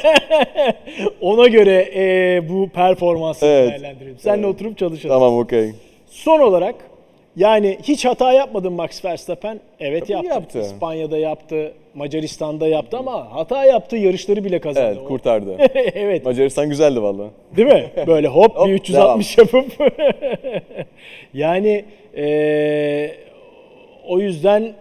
Ona 1.20 1.48
göre 1.48 1.90
e, 1.94 2.48
bu 2.48 2.68
performansı 2.68 3.46
Evet. 3.46 3.70
değerlendirelim. 3.70 4.18
Seninle 4.18 4.46
oturup 4.46 4.78
çalışalım. 4.78 5.14
Tamam 5.14 5.38
okey. 5.38 5.72
Son 6.06 6.40
olarak 6.40 6.74
yani 7.36 7.78
hiç 7.82 8.04
hata 8.04 8.32
yapmadın 8.32 8.72
Max 8.72 9.04
Verstappen. 9.04 9.60
Evet 9.80 10.02
Tabii 10.02 10.12
yaptı. 10.12 10.28
yaptı. 10.28 10.60
İspanya'da 10.60 11.18
yaptı, 11.18 11.72
Macaristan'da 11.94 12.66
yaptı 12.68 12.98
ama 12.98 13.34
hata 13.34 13.64
yaptığı 13.64 13.96
yarışları 13.96 14.44
bile 14.44 14.60
kazandı. 14.60 14.94
Evet 14.98 15.08
kurtardı. 15.08 15.56
evet. 15.74 16.24
Macaristan 16.24 16.68
güzeldi 16.68 17.02
valla. 17.02 17.24
Değil 17.56 17.68
mi? 17.68 17.90
Böyle 18.06 18.28
hop, 18.28 18.56
Hop, 18.56 18.66
bir 18.68 18.72
360 18.72 19.38
yapıp. 19.38 19.66
yani 21.34 21.84
eee, 22.16 23.16
o 24.08 24.20
yüzden 24.20 24.72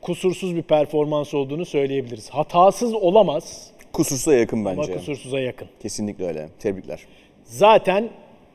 kusursuz 0.00 0.56
bir 0.56 0.62
performans 0.62 1.34
olduğunu 1.34 1.64
söyleyebiliriz. 1.64 2.30
Hatasız 2.30 2.94
olamaz 2.94 3.70
Kusursuza 3.92 4.34
yakın 4.34 4.64
ama 4.64 4.76
bence. 4.76 4.92
kusursuza 4.92 5.40
yakın. 5.40 5.68
Kesinlikle 5.82 6.26
öyle. 6.26 6.48
Tebrikler. 6.58 7.00
Zaten 7.44 8.08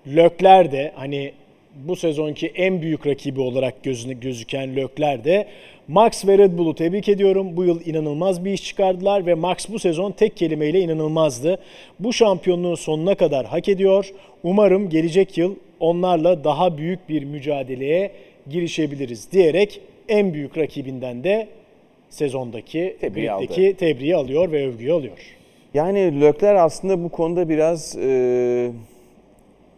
Lökler 0.07 0.71
de 0.71 0.91
hani 0.95 1.31
bu 1.75 1.95
sezonki 1.95 2.47
en 2.47 2.81
büyük 2.81 3.07
rakibi 3.07 3.41
olarak 3.41 3.83
gözüne 3.83 4.13
gözüken 4.13 4.75
Lökler 4.75 5.23
de 5.23 5.47
Max 5.87 6.27
ve 6.27 6.37
Red 6.37 6.57
Bull'u 6.57 6.75
tebrik 6.75 7.09
ediyorum. 7.09 7.57
Bu 7.57 7.65
yıl 7.65 7.85
inanılmaz 7.85 8.45
bir 8.45 8.51
iş 8.51 8.63
çıkardılar 8.63 9.25
ve 9.25 9.33
Max 9.33 9.69
bu 9.69 9.79
sezon 9.79 10.11
tek 10.11 10.37
kelimeyle 10.37 10.79
inanılmazdı. 10.79 11.59
Bu 11.99 12.13
şampiyonluğu 12.13 12.77
sonuna 12.77 13.15
kadar 13.15 13.45
hak 13.45 13.69
ediyor. 13.69 14.11
Umarım 14.43 14.89
gelecek 14.89 15.37
yıl 15.37 15.55
onlarla 15.79 16.43
daha 16.43 16.77
büyük 16.77 17.09
bir 17.09 17.23
mücadeleye 17.23 18.11
girişebiliriz 18.49 19.31
diyerek 19.31 19.81
en 20.09 20.33
büyük 20.33 20.57
rakibinden 20.57 21.23
de 21.23 21.47
sezondaki 22.09 22.97
Tebriği 23.01 23.31
aldı. 23.31 23.73
tebriği 23.77 24.15
alıyor 24.15 24.51
ve 24.51 24.67
övgüyü 24.67 24.93
alıyor. 24.93 25.17
Yani 25.73 26.21
Lökler 26.21 26.55
aslında 26.55 27.03
bu 27.03 27.09
konuda 27.09 27.49
biraz 27.49 27.97
e, 27.97 28.71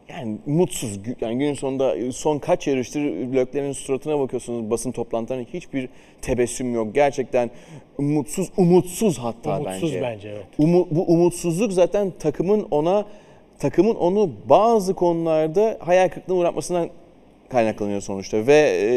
yani 0.10 0.38
mutsuz. 0.46 1.00
Yani 1.22 1.38
gün 1.38 1.54
sonunda 1.54 2.12
son 2.12 2.40
kaç 2.40 2.68
yarıştır 2.68 3.02
Lökler'in 3.34 3.72
suratına 3.72 4.20
bakıyorsunuz 4.20 4.70
basın 4.70 4.92
toplantılarında 4.92 5.48
hiçbir 5.54 5.90
tebessüm 6.22 6.74
yok. 6.74 6.96
Gerçekten 6.96 7.50
mutsuz, 7.98 8.50
umutsuz 8.58 9.18
hatta 9.18 9.60
Umutsuz 9.60 9.84
bence. 9.94 10.02
bence, 10.02 10.30
evet. 10.30 10.46
Umu- 10.60 10.88
bu 10.92 11.04
umutsuzluk 11.04 11.74
zaten 11.74 12.14
takımın 12.20 12.68
ona 12.72 13.06
takımın 13.60 13.96
onu 13.96 14.32
bazı 14.50 14.94
konularda 14.94 15.78
hayal 15.80 16.10
kırıklığına 16.10 16.38
uğratmasından 16.40 16.90
kaynaklanıyor 17.50 18.02
sonuçta 18.02 18.48
ve 18.48 18.80
e, 18.82 18.90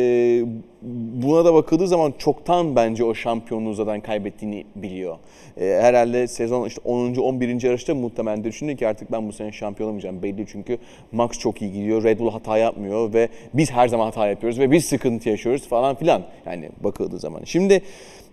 buna 1.23 1.45
da 1.45 1.55
bakıldığı 1.55 1.89
zaman 1.89 2.15
çoktan 2.19 2.77
bence 2.77 3.05
o 3.05 3.15
şampiyonluğu 3.15 3.75
zaten 3.75 4.01
kaybettiğini 4.01 4.65
biliyor. 4.77 5.19
E, 5.61 5.65
herhalde 5.65 6.27
sezon 6.27 6.67
işte 6.67 6.81
10. 6.85 7.15
11. 7.15 7.63
yarışta 7.63 7.95
muhtemelen 7.95 8.45
düşündü 8.45 8.77
ki 8.77 8.89
artık 8.89 9.13
ben 9.13 9.29
bu 9.29 9.33
sene 9.33 9.53
şampiyon 9.53 9.89
olamayacağım 9.89 10.23
belli 10.23 10.47
çünkü 10.53 10.79
Max 11.13 11.31
çok 11.31 11.63
iyi 11.63 11.73
gidiyor, 11.73 12.05
Red 12.05 12.19
Bull 12.19 12.31
hata 12.31 12.59
yapmıyor 12.59 13.15
ve 13.15 13.29
biz 13.55 13.71
her 13.71 13.89
zaman 13.89 14.05
hata 14.05 14.29
yapıyoruz 14.29 14.59
ve 14.59 14.71
biz 14.71 14.85
sıkıntı 14.85 15.29
yaşıyoruz 15.29 15.69
falan 15.69 15.95
filan 15.95 16.23
yani 16.47 16.69
bakıldığı 16.81 17.19
zaman. 17.19 17.41
Şimdi 17.45 17.83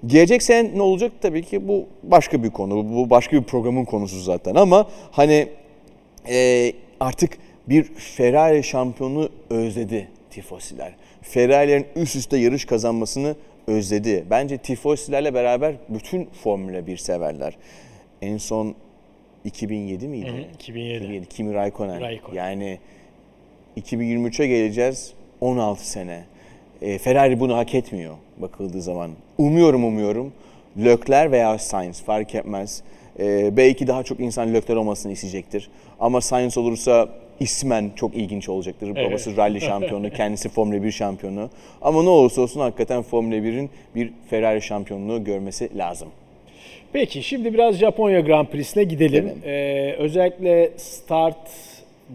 gelecek 0.06 0.44
sene 0.44 0.78
ne 0.78 0.82
olacak 0.82 1.12
tabii 1.22 1.42
ki 1.42 1.68
bu 1.68 1.86
başka 2.04 2.44
bir 2.44 2.50
konu, 2.50 2.96
bu 2.96 3.10
başka 3.10 3.38
bir 3.38 3.44
programın 3.44 3.86
konusu 3.86 4.20
zaten 4.20 4.56
ama 4.56 4.88
hani 5.12 5.48
e, 6.30 6.72
artık 7.00 7.38
bir 7.70 7.84
Ferrari 7.84 8.64
şampiyonu 8.64 9.30
özledi 9.50 10.08
tifosiler. 10.30 10.94
Ferrari'lerin 11.22 11.88
üst 11.96 12.16
üste 12.16 12.38
yarış 12.38 12.66
kazanmasını 12.66 13.36
özledi. 13.68 14.26
Bence 14.30 14.58
tifosilerle 14.58 15.34
beraber 15.34 15.76
bütün 15.90 16.26
Formula 16.44 16.88
1 16.88 16.98
severler. 16.98 17.58
En 18.22 18.38
son 18.38 18.76
2007 19.46 20.08
miydi? 20.08 20.48
2007. 20.54 21.26
Kimi 21.26 21.54
Raikkonen. 21.54 22.02
Raikkonen. 22.02 22.36
Yani 22.36 22.80
2023'e 23.78 24.48
geleceğiz 24.48 25.14
16 25.42 25.90
sene. 25.90 26.24
E, 26.82 26.98
Ferrari 26.98 27.40
bunu 27.40 27.58
hak 27.58 27.76
etmiyor 27.76 28.16
bakıldığı 28.38 28.82
zaman. 28.82 29.12
Umuyorum 29.38 29.84
umuyorum. 29.84 30.34
Lökler 30.78 31.32
veya 31.32 31.58
Sainz 31.58 32.02
fark 32.02 32.36
etmez. 32.36 32.84
E, 33.20 33.58
belki 33.58 33.88
daha 33.88 34.04
çok 34.04 34.20
insan 34.20 34.54
Lökler 34.54 34.76
olmasını 34.76 35.12
isteyecektir. 35.12 35.70
Ama 36.00 36.22
Sainz 36.22 36.58
olursa 36.58 37.10
ismen 37.40 37.92
çok 37.96 38.16
ilginç 38.16 38.50
olacaktır. 38.50 38.92
Evet. 38.96 39.10
Babası 39.10 39.38
rally 39.38 39.62
şampiyonu, 39.70 40.10
kendisi 40.10 40.50
Formula 40.50 40.84
1 40.84 40.92
şampiyonu. 40.92 41.50
Ama 41.82 42.04
ne 42.04 42.10
olursa 42.10 42.42
olsun 42.42 42.60
hakikaten 42.60 43.02
Formula 43.02 43.36
1'in 43.36 43.70
bir 43.96 44.14
Ferrari 44.30 44.62
şampiyonluğu 44.62 45.24
görmesi 45.24 45.78
lazım. 45.78 46.08
Peki 46.94 47.24
şimdi 47.24 47.54
biraz 47.54 47.76
Japonya 47.76 48.20
Grand 48.20 48.48
Prix'sine 48.48 48.84
gidelim. 48.84 49.24
Gidelim. 49.24 49.42
Ee, 49.46 49.96
özellikle 49.98 50.72
start, 50.78 51.38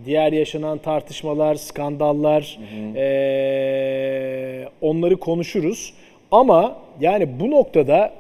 diğer 0.07 0.33
yaşanan 0.33 0.79
tartışmalar, 0.79 1.55
skandallar 1.55 2.59
ee, 2.97 4.69
onları 4.81 5.17
konuşuruz. 5.17 5.95
Ama 6.31 6.77
yani 7.01 7.41
bu 7.41 7.51
noktada 7.51 8.13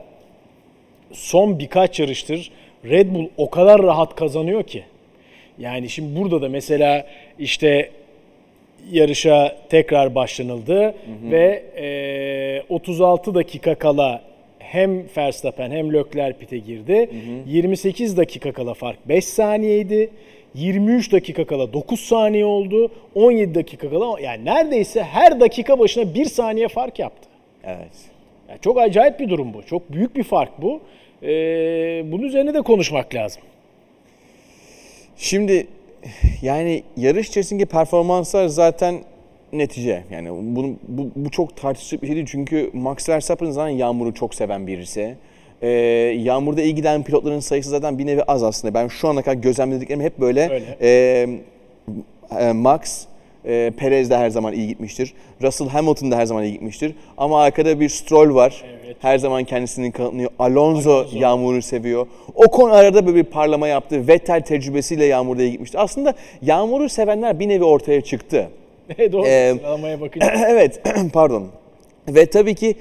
son 1.12 1.58
birkaç 1.58 2.00
yarıştır 2.00 2.50
Red 2.84 3.14
Bull 3.14 3.28
o 3.36 3.50
kadar 3.50 3.82
rahat 3.82 4.14
kazanıyor 4.16 4.62
ki. 4.62 4.84
Yani 5.62 5.88
şimdi 5.88 6.20
burada 6.20 6.42
da 6.42 6.48
mesela 6.48 7.06
işte 7.38 7.90
yarışa 8.90 9.56
tekrar 9.68 10.14
başlanıldı 10.14 10.94
ve 11.30 11.62
e, 12.68 12.74
36 12.74 13.34
dakika 13.34 13.74
kala 13.74 14.22
hem 14.58 15.04
Verstappen 15.16 15.70
hem 15.70 15.92
Leclerc 15.92 16.38
pite 16.38 16.58
girdi. 16.58 17.10
28 17.46 18.16
dakika 18.16 18.52
kala 18.52 18.74
fark 18.74 19.08
5 19.08 19.24
saniyeydi. 19.24 20.10
23 20.54 21.12
dakika 21.12 21.44
kala 21.46 21.72
9 21.72 22.00
saniye 22.00 22.44
oldu. 22.44 22.90
17 23.14 23.54
dakika 23.54 23.90
kala 23.90 24.20
yani 24.20 24.44
neredeyse 24.44 25.02
her 25.02 25.40
dakika 25.40 25.78
başına 25.78 26.14
1 26.14 26.24
saniye 26.24 26.68
fark 26.68 26.98
yaptı. 26.98 27.28
Evet. 27.64 28.10
Yani 28.48 28.58
çok 28.60 28.78
acayip 28.78 29.20
bir 29.20 29.28
durum 29.28 29.54
bu. 29.54 29.62
Çok 29.62 29.92
büyük 29.92 30.16
bir 30.16 30.22
fark 30.22 30.62
bu. 30.62 30.80
Ee, 31.22 31.28
bunun 32.12 32.22
üzerine 32.22 32.54
de 32.54 32.62
konuşmak 32.62 33.14
lazım. 33.14 33.42
Şimdi 35.22 35.66
yani 36.42 36.82
yarış 36.96 37.28
içerisindeki 37.28 37.66
performanslar 37.66 38.46
zaten 38.46 38.94
netice. 39.52 40.04
Yani 40.10 40.28
bunu, 40.56 40.74
bu, 40.88 41.10
bu 41.16 41.30
çok 41.30 41.56
tartışılacak 41.56 42.02
bir 42.02 42.06
şey 42.06 42.16
değil. 42.16 42.26
Çünkü 42.30 42.70
Max 42.72 43.08
Verstappen 43.08 43.50
zaten 43.50 43.68
yağmuru 43.68 44.14
çok 44.14 44.34
seven 44.34 44.66
birisi. 44.66 45.16
Ee, 45.62 45.68
yağmurda 46.18 46.62
iyi 46.62 46.74
giden 46.74 47.02
pilotların 47.02 47.40
sayısı 47.40 47.70
zaten 47.70 47.98
bir 47.98 48.06
nevi 48.06 48.22
az 48.22 48.42
aslında. 48.42 48.74
Ben 48.74 48.88
şu 48.88 49.08
ana 49.08 49.22
kadar 49.22 49.36
gözlemlediklerim 49.36 50.02
hep 50.02 50.20
böyle. 50.20 50.50
Öyle. 50.50 50.76
Ee, 50.80 51.28
e, 52.40 52.52
Max, 52.52 53.04
e, 53.44 53.72
Perez 53.76 54.10
de 54.10 54.16
her 54.16 54.30
zaman 54.30 54.54
iyi 54.54 54.68
gitmiştir. 54.68 55.14
Russell 55.42 55.68
Hamilton 55.68 56.10
da 56.10 56.16
her 56.16 56.26
zaman 56.26 56.44
iyi 56.44 56.52
gitmiştir. 56.52 56.94
Ama 57.18 57.42
arkada 57.42 57.80
bir 57.80 57.88
Stroll 57.88 58.34
var. 58.34 58.64
Evet. 58.84 58.96
Her 59.00 59.18
zaman 59.18 59.44
kendisini 59.44 59.92
kanıtlıyor. 59.92 60.30
Alonso, 60.38 61.04
yağmuru 61.12 61.62
seviyor. 61.62 62.06
Ocon 62.34 62.70
arada 62.70 63.06
böyle 63.06 63.16
bir 63.16 63.24
parlama 63.24 63.68
yaptı. 63.68 64.08
Vettel 64.08 64.40
tecrübesiyle 64.40 65.04
yağmurda 65.04 65.42
iyi 65.42 65.50
gitmişti. 65.52 65.78
Aslında 65.78 66.14
yağmuru 66.42 66.88
sevenler 66.88 67.38
bir 67.38 67.48
nevi 67.48 67.64
ortaya 67.64 68.00
çıktı. 68.00 68.48
Doğru. 69.12 69.26
Ee, 69.26 69.54
Sıralamaya 69.58 70.00
bakınca. 70.00 70.34
evet, 70.48 70.82
pardon. 71.12 71.48
Ve 72.08 72.26
tabii 72.26 72.54
ki 72.54 72.74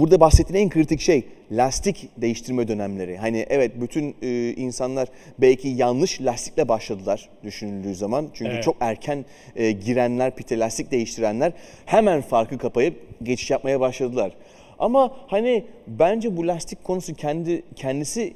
burada 0.00 0.20
bahsettiğin 0.20 0.64
en 0.64 0.70
kritik 0.70 1.00
şey 1.00 1.24
lastik 1.52 2.08
değiştirme 2.16 2.68
dönemleri. 2.68 3.16
Hani 3.16 3.46
evet 3.48 3.80
bütün 3.80 4.16
e, 4.22 4.50
insanlar 4.56 5.08
belki 5.38 5.68
yanlış 5.68 6.20
lastikle 6.20 6.68
başladılar 6.68 7.28
düşünüldüğü 7.44 7.94
zaman. 7.94 8.28
Çünkü 8.34 8.52
Evet. 8.52 8.62
çok 8.62 8.76
erken 8.80 9.24
e, 9.56 9.70
girenler, 9.70 10.36
pite 10.36 10.58
lastik 10.58 10.90
değiştirenler 10.90 11.52
hemen 11.86 12.20
farkı 12.20 12.58
kapayıp 12.58 12.94
geçiş 13.22 13.50
yapmaya 13.50 13.80
başladılar. 13.80 14.32
Ama 14.78 15.16
hani 15.26 15.64
bence 15.86 16.36
bu 16.36 16.46
lastik 16.46 16.84
konusu 16.84 17.14
kendi 17.14 17.62
kendisi 17.76 18.34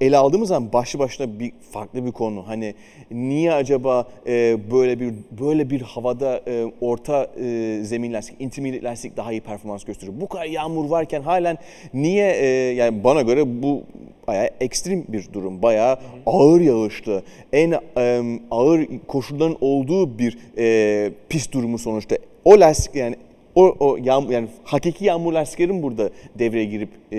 ele 0.00 0.16
aldığımız 0.16 0.48
zaman 0.48 0.72
başlı 0.72 0.98
başına 0.98 1.38
bir 1.38 1.52
farklı 1.70 2.06
bir 2.06 2.12
konu. 2.12 2.48
Hani 2.48 2.74
niye 3.10 3.52
acaba 3.52 4.08
e, 4.26 4.56
böyle 4.70 5.00
bir 5.00 5.14
böyle 5.40 5.70
bir 5.70 5.80
havada 5.80 6.40
e, 6.46 6.64
orta 6.80 7.30
e, 7.40 7.80
zemin 7.82 8.12
lastik, 8.12 8.40
intermediate 8.40 8.84
lastik 8.84 9.16
daha 9.16 9.32
iyi 9.32 9.40
performans 9.40 9.84
gösteriyor? 9.84 10.20
Bu 10.20 10.28
kadar 10.28 10.44
yağmur 10.44 10.90
varken 10.90 11.22
halen 11.22 11.58
niye 11.94 12.36
e, 12.36 12.46
yani 12.74 13.04
bana 13.04 13.22
göre 13.22 13.62
bu 13.62 13.82
bayağı 14.26 14.50
ekstrem 14.60 15.04
bir 15.08 15.32
durum. 15.32 15.62
Bayağı 15.62 15.98
ağır 16.26 16.60
yağışlı, 16.60 17.22
en 17.52 17.72
e, 17.98 18.22
ağır 18.50 18.86
koşulların 19.08 19.56
olduğu 19.60 20.18
bir 20.18 20.38
e, 20.58 21.12
pist 21.28 21.52
durumu 21.52 21.78
sonuçta. 21.78 22.16
O 22.44 22.60
lastik 22.60 22.94
yani 22.94 23.16
o, 23.54 23.76
o 23.80 23.96
yağmur, 23.96 24.30
yani 24.30 24.48
hakiki 24.64 25.04
yağmur 25.04 25.32
lastiklerin 25.32 25.82
burada 25.82 26.10
devreye 26.38 26.64
girip 26.64 26.88
e, 27.12 27.18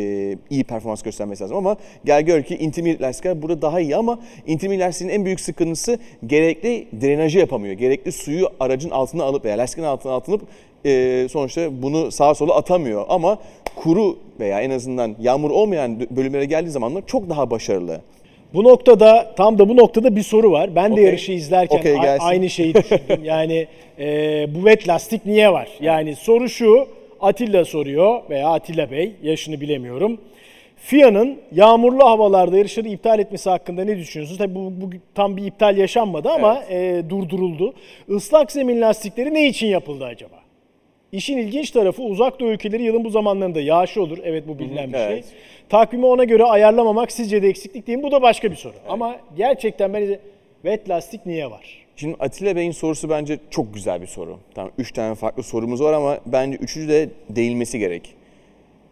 iyi 0.50 0.64
performans 0.64 1.02
göstermesi 1.02 1.44
lazım 1.44 1.58
ama 1.58 1.78
gel 2.06 2.22
gör 2.22 2.44
ki 2.44 2.56
intermediate 2.56 3.04
lastikler 3.04 3.42
burada 3.42 3.62
daha 3.62 3.80
iyi 3.80 3.96
ama 3.96 4.20
intermediate 4.48 4.88
lastiğin 4.88 5.12
en 5.12 5.26
büyük 5.26 5.40
sıkıntısı 5.40 6.00
gerekli 6.26 6.88
drenajı 7.02 7.40
yapamıyor. 7.40 7.74
Gerekli 7.74 8.12
suyu 8.12 8.50
aracın 8.60 8.90
altına 8.90 9.24
alıp 9.24 9.46
veya 9.46 9.58
lastiğin 9.58 9.88
altına 9.88 10.16
atıp 10.16 10.42
e, 10.86 11.28
sonuçta 11.32 11.82
bunu 11.82 12.12
sağa 12.12 12.36
sola 12.36 12.56
atamıyor 12.56 13.06
ama 13.10 13.40
kuru 13.76 14.18
veya 14.40 14.62
en 14.62 14.70
azından 14.70 15.16
yağmur 15.20 15.50
olmayan 15.50 16.00
bölümlere 16.00 16.46
geldiği 16.46 16.70
zamanlar 16.70 17.04
çok 17.08 17.30
daha 17.30 17.52
başarılı. 17.52 18.02
Bu 18.56 18.64
noktada 18.64 19.34
tam 19.38 19.60
da 19.60 19.70
bu 19.70 19.78
noktada 19.78 20.16
bir 20.16 20.24
soru 20.24 20.52
var. 20.52 20.76
Ben 20.76 20.98
de 20.98 21.02
yarışı 21.02 21.32
izlerken 21.32 21.78
Okey, 21.80 21.96
a- 21.96 22.18
aynı 22.22 22.50
şeyi 22.50 22.74
düşündüm. 22.76 23.24
yani 23.24 23.68
e, 24.00 24.06
bu 24.56 24.58
wet 24.70 24.88
lastik 24.88 25.26
niye 25.26 25.52
var? 25.52 25.68
Yani 25.82 26.16
soru 26.16 26.50
şu. 26.50 26.88
Atilla 27.22 27.66
soruyor 27.66 28.22
veya 28.30 28.50
Atilla 28.50 28.92
Bey 28.92 29.12
yaşını 29.24 29.62
bilemiyorum. 29.62 30.18
FIA'nın 30.78 31.38
yağmurlu 31.52 32.04
havalarda 32.04 32.58
yarışları 32.58 32.88
iptal 32.88 33.20
etmesi 33.20 33.50
hakkında 33.50 33.84
ne 33.84 33.98
düşünüyorsunuz? 33.98 34.38
Tabii 34.38 34.56
bu, 34.56 34.74
bu 34.82 34.90
tam 35.16 35.38
bir 35.38 35.46
iptal 35.46 35.78
yaşanmadı 35.78 36.30
ama 36.30 36.64
e, 36.70 37.04
durduruldu. 37.10 37.74
Islak 38.10 38.52
zemin 38.52 38.82
lastikleri 38.82 39.34
ne 39.34 39.48
için 39.48 39.68
yapıldı 39.68 40.06
acaba? 40.06 40.36
İşin 41.12 41.38
ilginç 41.38 41.72
tarafı 41.72 42.02
uzak 42.04 42.40
doğu 42.40 42.52
ülkeleri 42.52 42.84
yılın 42.84 43.04
bu 43.04 43.10
zamanlarında 43.10 43.62
yağışı 43.62 44.02
olur. 44.02 44.18
Evet 44.24 44.48
bu 44.48 44.60
bilinen 44.60 44.94
bir 44.94 44.98
şey. 44.98 45.06
evet. 45.06 45.26
Takvimi 45.70 46.06
ona 46.06 46.24
göre 46.24 46.44
ayarlamamak 46.44 47.12
sizce 47.12 47.42
de 47.42 47.48
eksiklik 47.48 47.88
değil 47.88 47.98
mi? 47.98 48.04
Bu 48.04 48.12
da 48.12 48.22
başka 48.22 48.52
bir 48.52 48.56
soru. 48.56 48.74
Ama 48.90 49.16
gerçekten 49.38 49.94
ben 49.94 50.20
wet 50.62 50.90
lastik 50.90 51.26
niye 51.26 51.52
var? 51.52 51.86
Şimdi 51.96 52.16
Atilla 52.20 52.56
Bey'in 52.56 52.72
sorusu 52.72 53.10
bence 53.10 53.40
çok 53.50 53.74
güzel 53.74 54.02
bir 54.02 54.08
soru. 54.08 54.38
Tamam 54.56 54.72
üç 54.78 54.92
tane 54.92 55.16
farklı 55.16 55.44
sorumuz 55.44 55.82
var 55.82 55.94
ama 55.94 56.18
bence 56.26 56.58
üçüncü 56.58 56.90
de 56.90 57.10
değinmesi 57.30 57.80
gerek. 57.80 58.16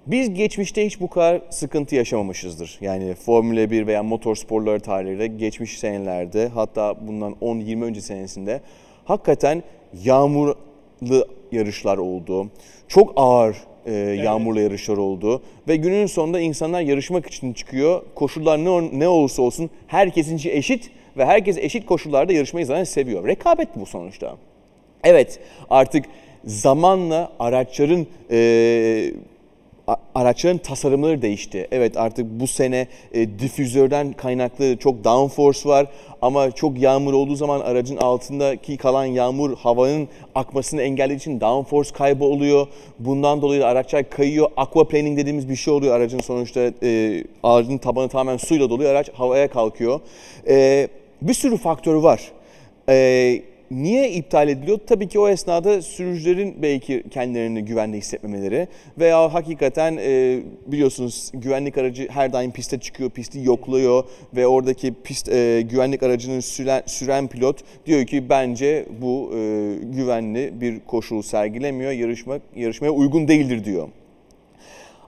Biz 0.08 0.34
geçmişte 0.34 0.86
hiç 0.86 1.00
bu 1.00 1.10
kadar 1.10 1.42
sıkıntı 1.50 1.96
yaşamamışızdır. 1.96 2.78
Yani 2.82 3.14
Formula 3.14 3.72
1 3.72 3.88
veya 3.88 4.04
motorsporları 4.04 4.80
tarihinde 4.80 5.28
geçmiş 5.28 5.80
senelerde 5.80 6.48
hatta 6.48 7.08
bundan 7.08 7.36
10-20 7.42 7.84
önce 7.84 8.02
senesinde 8.02 8.62
hakikaten 9.06 9.64
yağmurlu 10.04 10.56
yarışlar 11.52 11.98
oldu. 11.98 12.48
Çok 12.88 13.14
ağır 13.16 13.58
e, 13.86 13.94
yağmurlu 13.94 14.60
yarışlar 14.60 14.98
oldu. 14.98 15.42
Ve 15.68 15.76
günün 15.76 16.06
sonunda 16.06 16.40
insanlar 16.40 16.82
yarışmak 16.82 17.28
için 17.28 17.54
çıkıyor. 17.54 18.02
Koşullar 18.16 18.58
ne, 18.58 19.00
ne 19.00 19.08
olursa 19.08 19.42
olsun 19.42 19.70
herkesin 19.88 20.38
için 20.38 20.50
eşit 20.50 20.92
ve 21.18 21.26
herkes 21.26 21.58
eşit 21.58 21.86
koşullarda 21.86 22.34
yarışmayı 22.34 22.66
zaten 22.66 22.84
seviyor. 22.84 23.28
Rekabet 23.28 23.70
bu 23.76 23.86
sonuçta. 23.86 24.38
Evet 25.04 25.40
artık 25.70 26.06
zamanla 26.46 27.32
araçların 27.40 28.08
e, 28.32 29.14
araçların 30.16 30.58
tasarımları 30.58 31.22
değişti. 31.22 31.68
Evet 31.72 31.98
artık 31.98 32.26
bu 32.30 32.48
sene 32.48 32.88
e, 33.14 33.40
difüzörden 33.40 34.14
kaynaklı 34.14 34.78
çok 34.78 35.04
downforce 35.04 35.70
var 35.70 35.88
ama 36.22 36.52
çok 36.52 36.80
yağmur 36.80 37.14
olduğu 37.14 37.36
zaman 37.36 37.60
aracın 37.60 37.98
altındaki 37.98 38.78
kalan 38.78 39.06
yağmur 39.06 39.58
havanın 39.58 40.08
akmasını 40.36 40.82
engellediği 40.82 41.18
için 41.18 41.42
downforce 41.42 41.92
kaybı 41.94 42.24
oluyor. 42.24 42.68
Bundan 43.00 43.42
dolayı 43.42 43.66
araçlar 43.66 44.10
kayıyor. 44.10 44.48
Aquaplaning 44.58 45.18
dediğimiz 45.18 45.50
bir 45.50 45.56
şey 45.56 45.74
oluyor 45.74 45.96
aracın 45.96 46.20
sonuçta 46.20 46.72
e, 46.84 47.24
aracın 47.44 47.78
tabanı 47.78 48.10
tamamen 48.10 48.38
suyla 48.38 48.70
doluyor. 48.70 48.92
Araç 48.92 49.10
havaya 49.14 49.48
kalkıyor. 49.48 50.00
E, 50.48 50.88
bir 51.22 51.34
sürü 51.34 51.58
faktörü 51.58 52.04
var. 52.04 52.32
E, 52.90 53.42
Niye 53.74 54.12
iptal 54.12 54.50
ediliyor? 54.50 54.80
Tabii 54.88 55.08
ki 55.08 55.20
o 55.20 55.30
esnada 55.30 55.82
sürücülerin 55.82 56.62
belki 56.62 57.04
kendilerini 57.12 57.66
güvende 57.66 57.98
hissetmemeleri 57.98 58.68
veya 59.00 59.34
hakikaten 59.34 59.98
e, 60.02 60.40
biliyorsunuz 60.68 61.32
güvenlik 61.34 61.78
aracı 61.78 62.08
her 62.10 62.34
daim 62.34 62.52
piste 62.52 62.80
çıkıyor, 62.80 63.10
pisti 63.10 63.40
yokluyor 63.40 64.04
ve 64.36 64.48
oradaki 64.48 64.94
pist 65.04 65.30
e, 65.30 65.62
güvenlik 65.62 66.04
aracını 66.04 66.42
süren, 66.42 66.84
süren 66.86 67.28
pilot 67.28 67.58
diyor 67.86 68.06
ki 68.06 68.30
bence 68.30 68.86
bu 69.02 69.32
e, 69.36 69.76
güvenli 69.84 70.62
bir 70.62 70.80
koşu 70.80 71.24
sergilemiyor, 71.24 71.92
yarışmak 71.92 72.42
yarışmaya 72.56 72.92
uygun 72.92 73.28
değildir 73.28 73.66
diyor. 73.66 73.88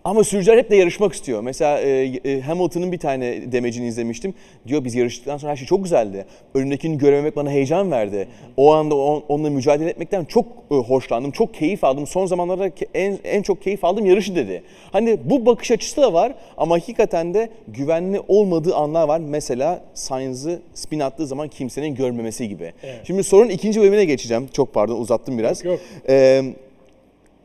Ama 0.05 0.23
sürücüler 0.23 0.57
hep 0.57 0.69
de 0.71 0.75
yarışmak 0.75 1.13
istiyor. 1.13 1.41
Mesela 1.41 1.79
e, 1.81 2.05
e, 2.25 2.41
Hamilton'ın 2.41 2.91
bir 2.91 2.97
tane 2.97 3.51
demecini 3.51 3.87
izlemiştim. 3.87 4.33
Diyor 4.67 4.83
biz 4.85 4.95
yarıştıktan 4.95 5.37
sonra 5.37 5.51
her 5.51 5.57
şey 5.57 5.67
çok 5.67 5.83
güzeldi. 5.83 6.25
Önümdekini 6.53 6.97
görememek 6.97 7.35
bana 7.35 7.51
heyecan 7.51 7.91
verdi. 7.91 8.27
O 8.57 8.73
anda 8.73 8.95
on- 8.95 9.23
onunla 9.29 9.49
mücadele 9.49 9.89
etmekten 9.89 10.25
çok 10.25 10.45
e, 10.71 10.75
hoşlandım. 10.75 11.31
Çok 11.31 11.53
keyif 11.53 11.83
aldım. 11.83 12.07
Son 12.07 12.25
zamanlarda 12.25 12.71
en, 12.93 13.17
en 13.23 13.41
çok 13.41 13.61
keyif 13.61 13.83
aldığım 13.83 14.05
yarışı 14.05 14.35
dedi. 14.35 14.63
Hani 14.91 15.17
bu 15.23 15.45
bakış 15.45 15.71
açısı 15.71 16.01
da 16.01 16.13
var 16.13 16.33
ama 16.57 16.75
hakikaten 16.75 17.33
de 17.33 17.49
güvenli 17.67 18.21
olmadığı 18.27 18.75
anlar 18.75 19.07
var. 19.07 19.19
Mesela 19.19 19.83
Sainz'ı 19.93 20.61
spin 20.73 20.99
attığı 20.99 21.27
zaman 21.27 21.47
kimsenin 21.47 21.95
görmemesi 21.95 22.49
gibi. 22.49 22.73
Şimdi 23.07 23.23
sorunun 23.23 23.49
ikinci 23.49 23.81
bölümüne 23.81 24.05
geçeceğim. 24.05 24.47
Çok 24.53 24.73
pardon 24.73 24.99
uzattım 25.01 25.37
biraz. 25.37 25.65
Yok, 25.65 25.73
yok. 25.73 25.81
Ee, 26.09 26.41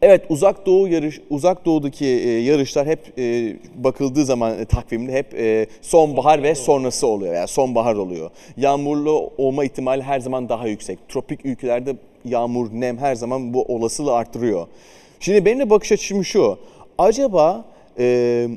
Evet 0.03 0.23
uzak 0.29 0.67
doğu 0.67 0.89
yarış 0.89 1.21
uzak 1.31 1.65
doğudaki 1.67 2.07
e, 2.07 2.31
yarışlar 2.31 2.87
hep 2.87 3.19
e, 3.19 3.57
bakıldığı 3.75 4.25
zaman 4.25 4.59
e, 4.59 4.65
takvimde 4.65 5.13
hep 5.13 5.35
e, 5.35 5.67
sonbahar 5.83 6.43
ve 6.43 6.55
sonrası 6.55 7.07
oluyor. 7.07 7.35
Yani 7.35 7.49
sonbahar 7.49 7.95
oluyor. 7.95 8.31
Yağmurlu 8.57 9.31
olma 9.39 9.65
ihtimali 9.65 10.03
her 10.03 10.21
zaman 10.21 10.49
daha 10.49 10.67
yüksek. 10.69 10.99
Tropik 11.09 11.47
ülkelerde 11.47 11.97
yağmur, 12.25 12.69
nem 12.73 12.99
her 12.99 13.15
zaman 13.15 13.55
bu 13.55 13.63
olasılığı 13.63 14.15
arttırıyor. 14.15 14.67
Şimdi 15.21 15.45
benim 15.45 15.59
de 15.59 15.71
bakış 15.71 15.93
açım 15.93 16.25
şu. 16.25 16.59
Acaba 16.99 17.65
e, 17.99 18.49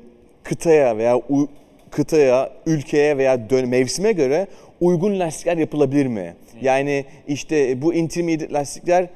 kıtaya 0.44 0.98
veya 0.98 1.18
u- 1.18 1.48
kıtaya, 1.92 2.50
ülkeye 2.66 3.18
veya 3.18 3.50
dön 3.50 3.70
mevsime 3.70 4.12
göre 4.12 4.48
uygun 4.82 5.20
lastikler 5.20 5.58
yapılabilir 5.58 6.06
mi? 6.08 6.36
Yani 6.62 7.06
işte 7.28 7.82
bu 7.82 7.94
intermediate 7.94 8.54
lastikler 8.54 9.08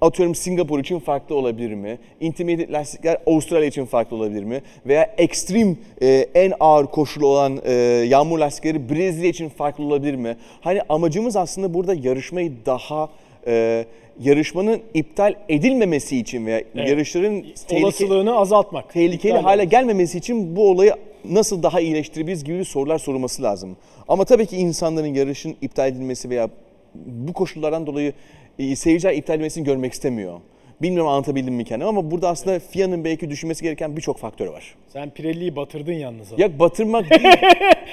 atıyorum 0.00 0.34
Singapur 0.34 0.80
için 0.80 0.98
farklı 0.98 1.34
olabilir 1.34 1.74
mi? 1.74 1.98
Intermediate 2.20 2.72
lastikler 2.72 3.18
Avustralya 3.26 3.66
için 3.66 3.84
farklı 3.84 4.16
olabilir 4.16 4.44
mi? 4.44 4.62
Veya 4.86 5.14
ekstrem 5.18 5.76
e, 6.02 6.26
en 6.34 6.52
ağır 6.60 6.86
koşulu 6.86 7.26
olan 7.26 7.60
e, 7.64 7.72
yağmur 8.08 8.38
lastikleri 8.38 8.90
Brezilya 8.90 9.28
için 9.28 9.48
farklı 9.48 9.84
olabilir 9.84 10.14
mi? 10.14 10.36
Hani 10.60 10.80
amacımız 10.88 11.36
aslında 11.36 11.74
burada 11.74 11.94
yarışmayı 11.94 12.52
daha 12.66 13.08
e, 13.46 13.84
yarışmanın 14.20 14.82
iptal 14.94 15.34
edilmemesi 15.48 16.18
için 16.18 16.46
veya 16.46 16.62
yarışların 16.74 17.42
tehlike, 17.68 17.84
Olasılığını 17.84 18.36
azaltmak. 18.36 18.92
tehlikeli 18.92 19.32
İptal 19.32 19.42
hale 19.42 19.64
gelmemesi 19.64 20.18
için 20.18 20.56
bu 20.56 20.70
olayı 20.70 20.94
nasıl 21.24 21.62
daha 21.62 21.80
iyileştirebiliriz 21.80 22.44
gibi 22.44 22.64
sorular 22.64 22.98
sorulması 22.98 23.42
lazım. 23.42 23.76
Ama 24.08 24.24
tabii 24.24 24.46
ki 24.46 24.56
insanların 24.56 25.14
yarışın 25.14 25.56
iptal 25.62 25.88
edilmesi 25.88 26.30
veya 26.30 26.48
bu 26.94 27.32
koşullardan 27.32 27.86
dolayı 27.86 28.12
e, 28.58 28.76
seyirciler 28.76 29.14
iptal 29.14 29.34
edilmesini 29.34 29.64
görmek 29.64 29.92
istemiyor. 29.92 30.40
Bilmiyorum 30.82 31.08
anlatabildim 31.10 31.54
mi 31.54 31.64
kendimi 31.64 31.88
ama 31.88 32.10
burada 32.10 32.28
aslında 32.28 32.58
FIA'nın 32.58 33.04
belki 33.04 33.30
düşünmesi 33.30 33.62
gereken 33.64 33.96
birçok 33.96 34.18
faktör 34.18 34.46
var. 34.46 34.74
Sen 34.88 35.10
Pirelli'yi 35.10 35.56
batırdın 35.56 35.92
yalnız. 35.92 36.32
ama. 36.32 36.42
Ya 36.42 36.58
batırmak 36.58 37.10
değil. 37.10 37.34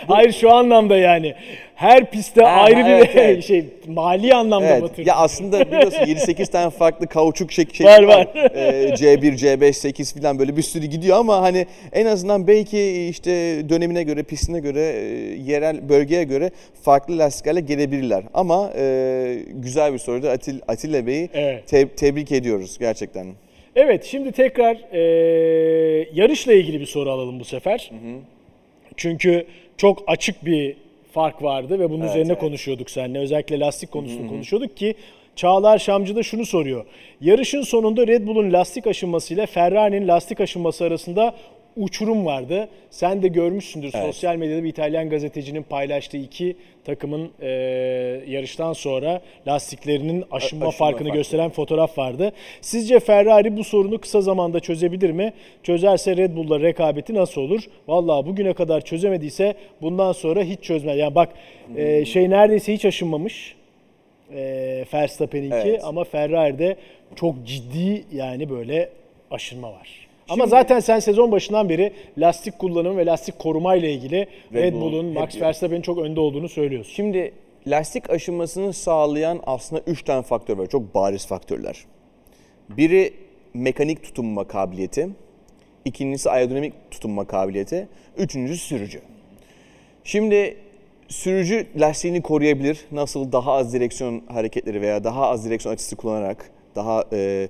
Hayır 0.07 0.31
şu 0.31 0.51
anlamda 0.53 0.97
yani. 0.97 1.35
Her 1.83 2.11
pistte 2.11 2.41
Ha, 2.41 2.47
ayrı 2.47 2.77
bir 2.77 2.91
evet, 2.91 3.09
evet. 3.15 3.43
şey 3.47 3.65
mali 3.87 4.33
anlamda 4.33 4.67
evet. 4.67 4.81
batırdın. 4.83 5.03
Ya 5.05 5.15
aslında 5.15 5.67
biliyorsun 5.67 5.99
7-8 6.05 6.51
tane 6.51 6.69
farklı 6.69 7.07
kauçuk 7.07 7.51
şek 7.51 7.75
şey 7.75 7.85
Var, 7.85 8.03
var. 8.03 8.27
Ee, 8.35 8.93
C1, 8.93 9.37
C5, 9.37 9.73
8 9.73 10.13
falan 10.13 10.39
böyle 10.39 10.57
bir 10.57 10.61
sürü 10.61 10.85
gidiyor 10.85 11.17
ama 11.17 11.41
hani 11.41 11.65
en 11.93 12.05
azından 12.05 12.47
belki 12.47 13.07
işte 13.09 13.31
dönemine 13.69 14.03
göre, 14.03 14.23
pistine 14.23 14.59
göre, 14.59 14.79
e, 14.79 15.05
yerel 15.51 15.89
bölgeye 15.89 16.23
göre 16.23 16.51
farklı 16.83 17.17
lastiklerle 17.17 17.59
gelebilirler. 17.59 18.23
Ama 18.33 18.73
e, 18.77 19.37
güzel 19.53 19.93
bir 19.93 19.99
soruydu. 19.99 20.29
Atil, 20.29 20.59
Atilla 20.67 21.07
Bey'i 21.07 21.29
Evet. 21.33 21.67
te- 21.67 21.87
tebrik 21.87 22.31
ediyoruz 22.31 22.77
gerçekten. 22.79 23.27
Evet 23.75 24.03
şimdi 24.05 24.31
tekrar 24.31 24.77
e, 24.91 24.99
yarışla 26.13 26.53
ilgili 26.53 26.79
bir 26.79 26.85
soru 26.85 27.11
alalım 27.11 27.39
bu 27.39 27.45
sefer. 27.45 27.91
Çünkü 28.97 29.45
çok 29.77 30.03
açık 30.07 30.45
bir 30.45 30.82
fark 31.13 31.43
vardı 31.43 31.79
ve 31.79 31.89
bunun 31.89 32.05
üzerine 32.05 32.31
evet. 32.31 32.39
konuşuyorduk 32.39 32.89
seninle. 32.89 33.19
Özellikle 33.19 33.59
lastik 33.59 33.91
konusunu 33.91 34.27
konuşuyorduk 34.27 34.77
ki 34.77 34.95
Çağlar 35.35 35.79
Şamcı 35.79 36.15
da 36.15 36.23
şunu 36.23 36.45
soruyor. 36.45 36.85
Yarışın 37.21 37.61
sonunda 37.61 38.07
Red 38.07 38.27
Bull'un 38.27 38.53
lastik 38.53 38.87
aşınmasıyla 38.87 39.45
Ferrari'nin 39.45 40.07
lastik 40.07 40.41
aşınması 40.41 40.85
arasında 40.85 41.35
uçurum 41.77 42.25
vardı. 42.25 42.69
Sen 42.89 43.23
de 43.23 43.27
görmüşsündür 43.27 43.91
Evet. 43.93 44.05
sosyal 44.05 44.35
medyada 44.35 44.63
bir 44.63 44.69
İtalyan 44.69 45.09
gazetecinin 45.09 45.63
paylaştığı 45.63 46.17
iki 46.17 46.55
takımın 46.85 47.31
e, 47.41 47.49
yarıştan 48.27 48.73
sonra 48.73 49.21
lastiklerinin 49.47 50.21
aşınma, 50.21 50.35
aşınma 50.35 50.71
farkını 50.71 51.07
farkı. 51.07 51.17
gösteren 51.17 51.49
fotoğraf 51.49 51.97
vardı. 51.97 52.31
Sizce 52.61 52.99
Ferrari 52.99 53.57
bu 53.57 53.63
sorunu 53.63 53.97
kısa 54.01 54.21
zamanda 54.21 54.59
çözebilir 54.59 55.11
mi? 55.11 55.33
Çözerse 55.63 56.17
Red 56.17 56.35
Bull'la 56.35 56.59
rekabeti 56.59 57.13
nasıl 57.13 57.41
olur? 57.41 57.63
Vallahi 57.87 58.25
bugüne 58.25 58.53
kadar 58.53 58.81
çözemediyse 58.81 59.53
bundan 59.81 60.11
sonra 60.11 60.43
hiç 60.43 60.59
çözmez. 60.61 60.97
Yani 60.97 61.15
bak 61.15 61.29
e, 61.77 62.05
şey 62.05 62.29
neredeyse 62.29 62.73
hiç 62.73 62.85
aşınmamış. 62.85 63.55
E, 64.35 64.85
Verstappen'inki 64.93 65.55
Evet. 65.55 65.83
ama 65.83 66.03
Ferrari'de 66.03 66.75
çok 67.15 67.35
ciddi 67.45 68.03
yani 68.13 68.49
böyle 68.49 68.89
aşınma 69.31 69.71
var. 69.71 70.02
Ama 70.29 70.47
zaten 70.47 70.79
sen 70.79 70.99
sezon 70.99 71.31
başından 71.31 71.69
beri 71.69 71.93
lastik 72.17 72.59
kullanımı 72.59 72.97
ve 72.97 73.05
lastik 73.05 73.39
koruma 73.39 73.75
ile 73.75 73.93
ilgili 73.93 74.27
Red 74.53 74.63
Red, 74.63 74.73
Bull'un 74.73 75.05
Max. 75.05 75.41
Verstappen'in 75.41 75.81
çok 75.81 75.97
önde 75.97 76.19
olduğunu 76.19 76.49
söylüyorsun. 76.49 76.91
Şimdi 76.91 77.33
lastik 77.67 78.09
aşınmasını 78.09 78.73
sağlayan 78.73 79.39
aslında 79.45 79.81
3 79.87 80.03
tane 80.03 80.21
faktör 80.21 80.57
var. 80.57 80.67
Çok 80.67 80.95
bariz 80.95 81.27
faktörler. 81.27 81.85
Biri 82.69 83.13
mekanik 83.53 84.03
tutunma 84.03 84.47
kabiliyeti. 84.47 85.09
ikincisi 85.85 86.29
aerodinamik 86.29 86.73
tutunma 86.91 87.27
kabiliyeti. 87.27 87.87
Üçüncüsü 88.17 88.65
sürücü. 88.65 89.01
Şimdi 90.03 90.57
sürücü 91.07 91.67
lastiğini 91.75 92.21
koruyabilir. 92.21 92.85
Nasıl 92.91 93.31
daha 93.31 93.53
az 93.53 93.73
direksiyon 93.73 94.23
hareketleri 94.27 94.81
veya 94.81 95.03
daha 95.03 95.27
az 95.27 95.45
direksiyon 95.45 95.73
açısı 95.73 95.95
kullanarak, 95.95 96.51
daha 96.75 97.03
e, 97.13 97.47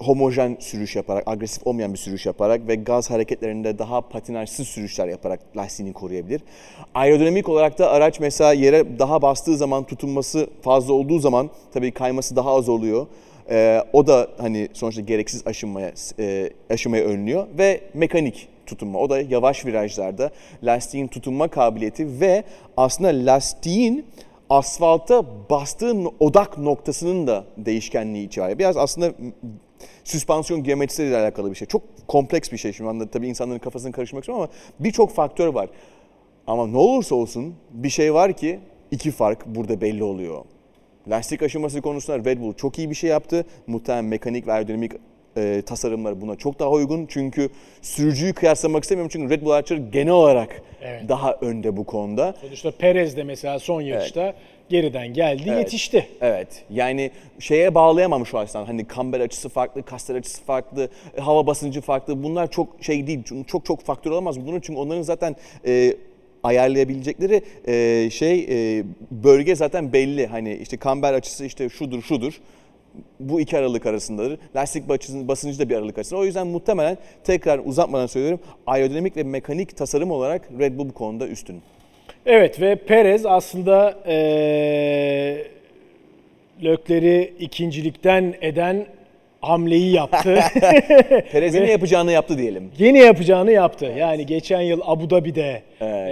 homojen 0.00 0.56
sürüş 0.60 0.96
yaparak, 0.96 1.28
agresif 1.28 1.66
olmayan 1.66 1.92
bir 1.92 1.98
sürüş 1.98 2.26
yaparak 2.26 2.68
ve 2.68 2.74
gaz 2.74 3.10
hareketlerinde 3.10 3.78
daha 3.78 4.00
patinajsız 4.00 4.68
sürüşler 4.68 5.08
yaparak 5.08 5.40
lastiğini 5.56 5.92
koruyabilir. 5.92 6.42
Aerodinamik 6.94 7.48
olarak 7.48 7.78
da 7.78 7.90
araç 7.90 8.20
mesela 8.20 8.52
yere 8.52 8.98
daha 8.98 9.22
bastığı 9.22 9.56
zaman 9.56 9.84
tutunması 9.84 10.46
fazla 10.62 10.92
olduğu 10.92 11.18
zaman 11.18 11.50
tabii 11.72 11.90
kayması 11.90 12.36
daha 12.36 12.54
az 12.54 12.68
oluyor. 12.68 13.06
Ee, 13.50 13.82
o 13.92 14.06
da 14.06 14.28
hani 14.38 14.68
sonuçta 14.72 15.02
gereksiz 15.02 15.46
aşınmaya 15.46 15.92
e, 16.18 16.50
aşınmayı 16.70 17.04
önlüyor 17.04 17.46
ve 17.58 17.80
mekanik 17.94 18.48
tutunma. 18.66 18.98
O 18.98 19.10
da 19.10 19.20
yavaş 19.20 19.66
virajlarda 19.66 20.30
lastiğin 20.62 21.08
tutunma 21.08 21.48
kabiliyeti 21.48 22.20
ve 22.20 22.44
aslında 22.76 23.32
lastiğin 23.32 24.06
asfalta 24.50 25.24
bastığı 25.50 25.94
odak 26.20 26.58
noktasının 26.58 27.26
da 27.26 27.44
değişkenliği 27.56 28.26
içeriyor. 28.26 28.58
Biraz 28.58 28.76
aslında 28.76 29.12
süspansiyon 30.04 30.62
geometrisiyle 30.64 31.16
alakalı 31.16 31.50
bir 31.50 31.56
şey. 31.56 31.68
Çok 31.68 31.82
kompleks 32.08 32.52
bir 32.52 32.56
şey 32.56 32.72
şu 32.72 32.88
anda 32.88 33.10
tabii 33.10 33.28
insanların 33.28 33.58
kafasını 33.58 33.92
karıştırmak 33.92 34.24
istiyorum 34.24 34.42
ama 34.42 34.52
birçok 34.80 35.10
faktör 35.10 35.48
var. 35.48 35.68
Ama 36.46 36.66
ne 36.66 36.76
olursa 36.76 37.14
olsun 37.14 37.54
bir 37.70 37.88
şey 37.90 38.14
var 38.14 38.32
ki 38.32 38.60
iki 38.90 39.10
fark 39.10 39.46
burada 39.46 39.80
belli 39.80 40.04
oluyor. 40.04 40.44
Lastik 41.08 41.42
aşıması 41.42 41.80
konusunda 41.80 42.30
Red 42.30 42.40
Bull 42.40 42.52
çok 42.54 42.78
iyi 42.78 42.90
bir 42.90 42.94
şey 42.94 43.10
yaptı. 43.10 43.44
Muhtemelen 43.66 44.04
mekanik 44.04 44.46
ve 44.46 44.52
aerodinamik 44.52 44.92
e, 45.36 45.62
tasarımları 45.66 46.20
buna 46.20 46.36
çok 46.36 46.58
daha 46.58 46.70
uygun. 46.70 47.06
Çünkü 47.06 47.48
sürücüyü 47.82 48.32
kıyaslamak 48.32 48.82
istemiyorum 48.82 49.10
çünkü 49.12 49.34
Red 49.34 49.42
Bull 49.42 49.50
araçları 49.50 49.80
genel 49.80 50.12
olarak 50.12 50.62
Evet. 50.82 51.08
daha 51.08 51.32
önde 51.32 51.76
bu 51.76 51.84
konuda. 51.84 52.34
Sonuçta 52.40 52.70
Perez 52.70 53.16
de 53.16 53.24
mesela 53.24 53.58
son 53.58 53.80
yarışta 53.80 54.34
geriden 54.70 55.14
geldi, 55.14 55.42
Evet. 55.46 55.58
yetişti. 55.58 56.08
Evet. 56.20 56.64
Yani 56.70 57.10
şeye 57.38 57.74
bağlayamam 57.74 58.26
şu 58.26 58.38
açıdan. 58.38 58.64
Hani 58.64 58.84
kamber 58.84 59.20
açısı 59.20 59.48
farklı, 59.48 59.82
kastel 59.82 60.16
açısı 60.16 60.42
farklı, 60.42 60.88
e, 61.16 61.20
hava 61.20 61.46
basıncı 61.46 61.80
farklı. 61.80 62.22
Bunlar 62.22 62.50
çok 62.50 62.68
şey 62.80 63.06
değil. 63.06 63.22
Çok 63.46 63.64
çok 63.64 63.82
faktör 63.82 64.10
olamaz 64.10 64.46
bunun 64.46 64.60
çünkü 64.60 64.80
onların 64.80 65.02
zaten 65.02 65.36
e, 65.66 65.96
ayarlayabilecekleri 66.42 67.42
e, 67.68 68.10
şey 68.10 68.46
e, 68.50 68.84
bölge 69.10 69.54
zaten 69.54 69.92
belli. 69.92 70.26
Hani 70.26 70.54
işte 70.54 70.76
kamber 70.76 71.14
açısı 71.14 71.44
işte 71.44 71.68
şudur 71.68 72.02
şudur. 72.02 72.40
Bu 73.20 73.40
iki 73.40 73.58
aralık 73.58 73.86
arasındadır. 73.86 74.38
Lastik 74.56 74.88
basıncı 75.28 75.58
da 75.58 75.68
bir 75.68 75.76
aralık 75.76 75.98
arasında. 75.98 76.20
O 76.20 76.24
yüzden 76.24 76.46
muhtemelen 76.46 76.98
tekrar 77.24 77.60
uzatmadan 77.64 78.06
söylüyorum. 78.06 78.40
Aerodinamik 78.66 79.16
ve 79.16 79.22
mekanik 79.22 79.76
tasarım 79.76 80.10
olarak 80.10 80.48
Red 80.58 80.78
Bull 80.78 80.88
bu 80.88 80.92
konuda 80.92 81.28
üstün. 81.28 81.62
Evet 82.26 82.60
ve 82.60 82.74
Perez 82.76 83.26
aslında 83.26 83.94
eee 84.08 85.46
Lökleri 86.64 87.32
ikincilikten 87.40 88.34
eden 88.40 88.86
hamleyi 89.40 89.92
yaptı. 89.92 90.34
Perez'in 91.32 91.62
ne 91.62 91.70
yapacağını 91.70 92.12
yaptı 92.12 92.38
diyelim. 92.38 92.70
Yeni 92.78 92.98
yapacağını 92.98 93.52
yaptı. 93.52 93.92
Yani 93.98 94.26
geçen 94.26 94.60
yıl 94.60 94.80
Abu 94.84 95.10
Dhabi'de 95.10 95.62
Evet. 95.80 96.08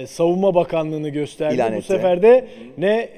eee, 0.00 0.06
Savunma 0.06 0.54
Bakanlığı'nı 0.54 1.08
gösterdi. 1.08 1.54
İlan 1.54 1.72
Bu 1.72 1.76
etti. 1.76 1.86
sefer 1.86 2.22
de 2.22 2.44
ne 2.78 3.08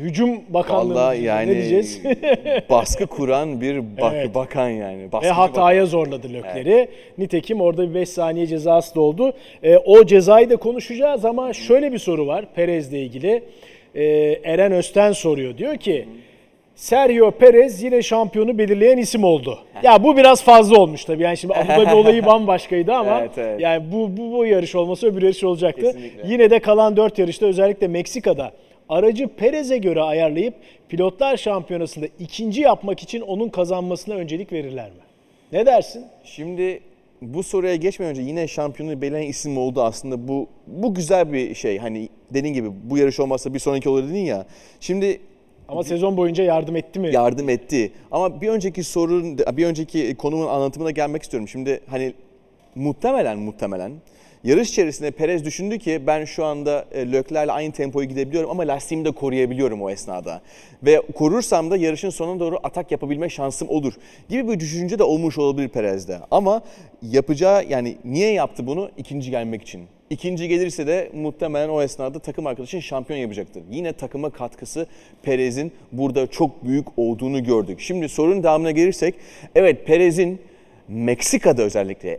Hücum 0.00 0.30
Bakanlığı 0.48 0.94
Vallahi 0.94 1.22
yani 1.22 1.50
ne 1.50 1.54
diyeceğiz? 1.54 2.02
baskı 2.70 3.06
kuran 3.06 3.60
bir 3.60 3.78
bak- 4.00 4.12
Evet. 4.16 4.34
bakan 4.34 4.68
yani. 4.68 5.02
Ve 5.02 5.12
Baskıcı 5.12 5.32
hataya 5.32 5.86
zorladı 5.86 6.32
Lökleri. 6.32 6.88
Nitekim 7.18 7.60
orada 7.60 7.90
bir 7.90 7.94
5 7.94 8.08
saniye 8.08 8.46
cezası 8.46 8.94
da 8.94 9.00
oldu. 9.00 9.32
E, 9.62 9.76
o 9.76 10.06
cezayı 10.06 10.50
da 10.50 10.56
konuşacağız 10.56 11.24
ama 11.24 11.52
şöyle 11.52 11.92
bir 11.92 11.98
soru 11.98 12.26
var 12.26 12.44
Perez'le 12.54 12.92
ilgili. 12.92 13.42
E, 13.94 14.04
Eren 14.44 14.72
Östen 14.72 15.12
soruyor. 15.12 15.58
Diyor 15.58 15.76
ki 15.76 16.08
Sergio 16.74 17.30
Perez 17.30 17.82
yine 17.82 18.02
şampiyonu 18.02 18.58
belirleyen 18.58 18.98
isim 18.98 19.24
oldu. 19.24 19.58
Ya 19.82 20.02
bu 20.04 20.16
biraz 20.16 20.42
fazla 20.42 20.76
olmuş 20.80 21.04
tabii. 21.04 21.22
Yani 21.22 21.36
şimdi 21.36 21.54
Abu 21.54 21.68
Dhabi 21.68 21.94
olayı 21.94 22.26
bambaşkaydı 22.26 22.92
ama 22.92 23.20
Evet, 23.20 23.30
evet. 23.38 23.60
yani 23.60 23.92
bu, 23.92 24.16
bu 24.16 24.32
bu 24.32 24.46
yarış 24.46 24.74
olmasa 24.74 25.06
öbür 25.06 25.22
yarış 25.22 25.44
olacaktı. 25.44 25.82
Kesinlikle. 25.82 26.22
Yine 26.32 26.50
de 26.50 26.58
kalan 26.58 26.96
4 26.96 27.18
yarışta 27.18 27.46
özellikle 27.46 27.88
Meksika'da 27.88 28.52
aracı 28.88 29.28
Perez'e 29.28 29.78
göre 29.78 30.02
ayarlayıp 30.02 30.54
pilotlar 30.88 31.36
şampiyonasında 31.36 32.06
ikinci 32.18 32.60
yapmak 32.60 33.02
için 33.02 33.20
onun 33.20 33.48
kazanmasına 33.48 34.14
öncelik 34.14 34.52
verirler 34.52 34.86
mi? 34.90 34.96
Ne 35.52 35.66
dersin? 35.66 36.04
Şimdi 36.24 36.80
bu 37.22 37.42
soruya 37.42 37.76
geçmeden 37.76 38.10
önce 38.10 38.22
yine 38.22 38.48
şampiyonu 38.48 39.02
belirleyen 39.02 39.28
isim 39.28 39.58
oldu 39.58 39.82
aslında 39.82 40.28
bu 40.28 40.46
bu 40.66 40.94
güzel 40.94 41.32
bir 41.32 41.54
şey. 41.54 41.78
Hani 41.78 42.08
dediğin 42.30 42.54
gibi 42.54 42.68
bu 42.84 42.98
yarış 42.98 43.20
olmazsa 43.20 43.54
bir 43.54 43.58
sonraki 43.58 43.88
olur 43.88 44.02
dedin 44.08 44.18
ya. 44.24 44.46
Şimdi 44.80 45.20
Ama 45.68 45.82
sezon 45.82 46.16
boyunca 46.16 46.44
yardım 46.44 46.76
etti 46.76 47.00
mi? 47.00 47.10
yardım 47.14 47.48
etti. 47.48 47.92
Ama 48.10 48.40
bir 48.40 48.48
önceki 48.48 48.84
sorun, 48.84 49.38
bir 49.38 49.66
önceki 49.66 50.14
konumun 50.14 50.46
anlatımına 50.46 50.90
gelmek 50.90 51.22
istiyorum. 51.22 51.48
Şimdi 51.48 51.80
hani 51.86 52.12
muhtemelen 52.74 53.38
muhtemelen 53.38 53.92
yarış 54.44 54.70
içerisinde 54.70 55.10
Perez 55.10 55.44
düşündü 55.44 55.78
ki 55.78 56.02
ben 56.06 56.24
şu 56.24 56.44
anda 56.44 56.84
e, 56.92 57.12
Lökler'le 57.12 57.48
aynı 57.48 57.72
tempoyu 57.72 58.08
gidebiliyorum 58.08 58.50
ama 58.50 58.62
lastiğimi 58.62 59.04
de 59.04 59.10
koruyabiliyorum 59.10 59.82
o 59.82 59.90
esnada. 59.90 60.42
Ve 60.82 61.02
korursam 61.14 61.70
da 61.70 61.76
yarışın 61.76 62.10
sonuna 62.10 62.40
doğru 62.40 62.58
atak 62.62 62.90
yapabilme 62.90 63.28
şansım 63.28 63.68
olur 63.68 63.92
gibi 64.28 64.48
bir 64.48 64.60
düşünce 64.60 64.98
de 64.98 65.02
olmuş 65.02 65.38
olabilir 65.38 65.68
Perez'de. 65.68 66.18
Ama 66.30 66.62
yapacağı 67.02 67.64
yani 67.64 67.96
niye 68.04 68.32
yaptı 68.32 68.66
bunu? 68.66 68.90
İkinci 68.96 69.30
gelmek 69.30 69.62
için. 69.62 69.82
İkinci 70.10 70.48
gelirse 70.48 70.86
de 70.86 71.10
muhtemelen 71.14 71.68
o 71.68 71.82
esnada 71.82 72.18
takım 72.18 72.46
arkadaşın 72.46 72.80
şampiyon 72.80 73.20
yapacaktır. 73.20 73.62
Yine 73.70 73.92
takıma 73.92 74.30
katkısı 74.30 74.86
Perez'in 75.22 75.72
burada 75.92 76.26
çok 76.26 76.64
büyük 76.64 76.86
olduğunu 76.96 77.44
gördük. 77.44 77.80
Şimdi 77.80 78.08
sorunun 78.08 78.42
devamına 78.42 78.70
gelirsek, 78.70 79.14
evet 79.54 79.86
Perez'in 79.86 80.40
Meksika'da 80.88 81.62
özellikle 81.62 82.18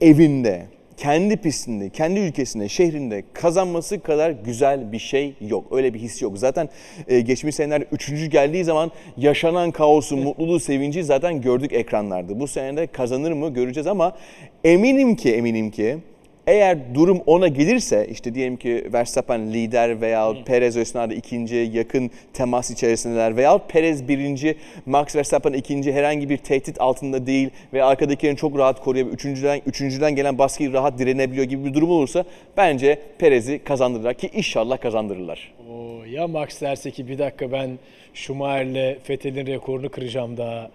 evinde, 0.00 0.66
kendi 0.96 1.36
pistinde, 1.36 1.90
kendi 1.90 2.20
ülkesinde, 2.20 2.68
şehrinde 2.68 3.24
kazanması 3.32 4.00
kadar 4.00 4.30
güzel 4.30 4.92
bir 4.92 4.98
şey 4.98 5.34
yok. 5.40 5.66
Öyle 5.72 5.94
bir 5.94 5.98
his 5.98 6.22
yok. 6.22 6.38
Zaten 6.38 6.68
e, 7.08 7.20
geçmiş 7.20 7.54
senelerde 7.54 7.86
üçüncü 7.92 8.26
geldiği 8.26 8.64
zaman 8.64 8.90
yaşanan 9.16 9.70
kaosu, 9.70 10.16
mutluluğu, 10.16 10.60
sevinci 10.60 11.04
zaten 11.04 11.40
gördük 11.40 11.72
ekranlarda. 11.72 12.40
Bu 12.40 12.48
senede 12.48 12.86
kazanır 12.86 13.32
mı 13.32 13.54
göreceğiz 13.54 13.86
ama 13.86 14.16
eminim 14.64 15.16
ki, 15.16 15.34
eminim 15.34 15.70
ki 15.70 15.98
eğer 16.46 16.94
durum 16.94 17.22
ona 17.26 17.48
gelirse 17.48 18.06
işte 18.10 18.34
diyelim 18.34 18.56
ki 18.56 18.88
Verstappen 18.92 19.52
lider 19.52 20.00
veya 20.00 20.34
Perez 20.46 20.76
o 20.76 20.80
esnada 20.80 21.14
ikinci 21.14 21.56
yakın 21.56 22.10
temas 22.32 22.70
içerisindeler 22.70 23.36
veya 23.36 23.58
Perez 23.58 24.08
birinci, 24.08 24.56
Max 24.86 25.16
Verstappen 25.16 25.52
ikinci 25.52 25.92
herhangi 25.92 26.28
bir 26.30 26.36
tehdit 26.36 26.80
altında 26.80 27.26
değil 27.26 27.50
ve 27.72 27.84
arkadakilerini 27.84 28.36
çok 28.36 28.58
rahat 28.58 28.80
koruyabiliyor. 28.80 29.14
Üçüncüden, 29.14 29.60
üçüncüden 29.66 30.16
gelen 30.16 30.38
baskıyı 30.38 30.72
rahat 30.72 30.98
direnebiliyor 30.98 31.46
gibi 31.46 31.64
bir 31.64 31.74
durum 31.74 31.90
olursa 31.90 32.24
bence 32.56 32.98
Perez'i 33.18 33.58
kazandırırlar 33.58 34.14
ki 34.14 34.30
inşallah 34.32 34.80
kazandırırlar. 34.80 35.52
Oo, 35.70 36.04
ya 36.04 36.28
Max 36.28 36.60
derse 36.60 36.90
ki 36.90 37.08
bir 37.08 37.18
dakika 37.18 37.52
ben 37.52 37.78
Schumacher'le 38.14 38.96
Vettel'in 39.10 39.46
rekorunu 39.46 39.88
kıracağım 39.88 40.36
daha. 40.36 40.70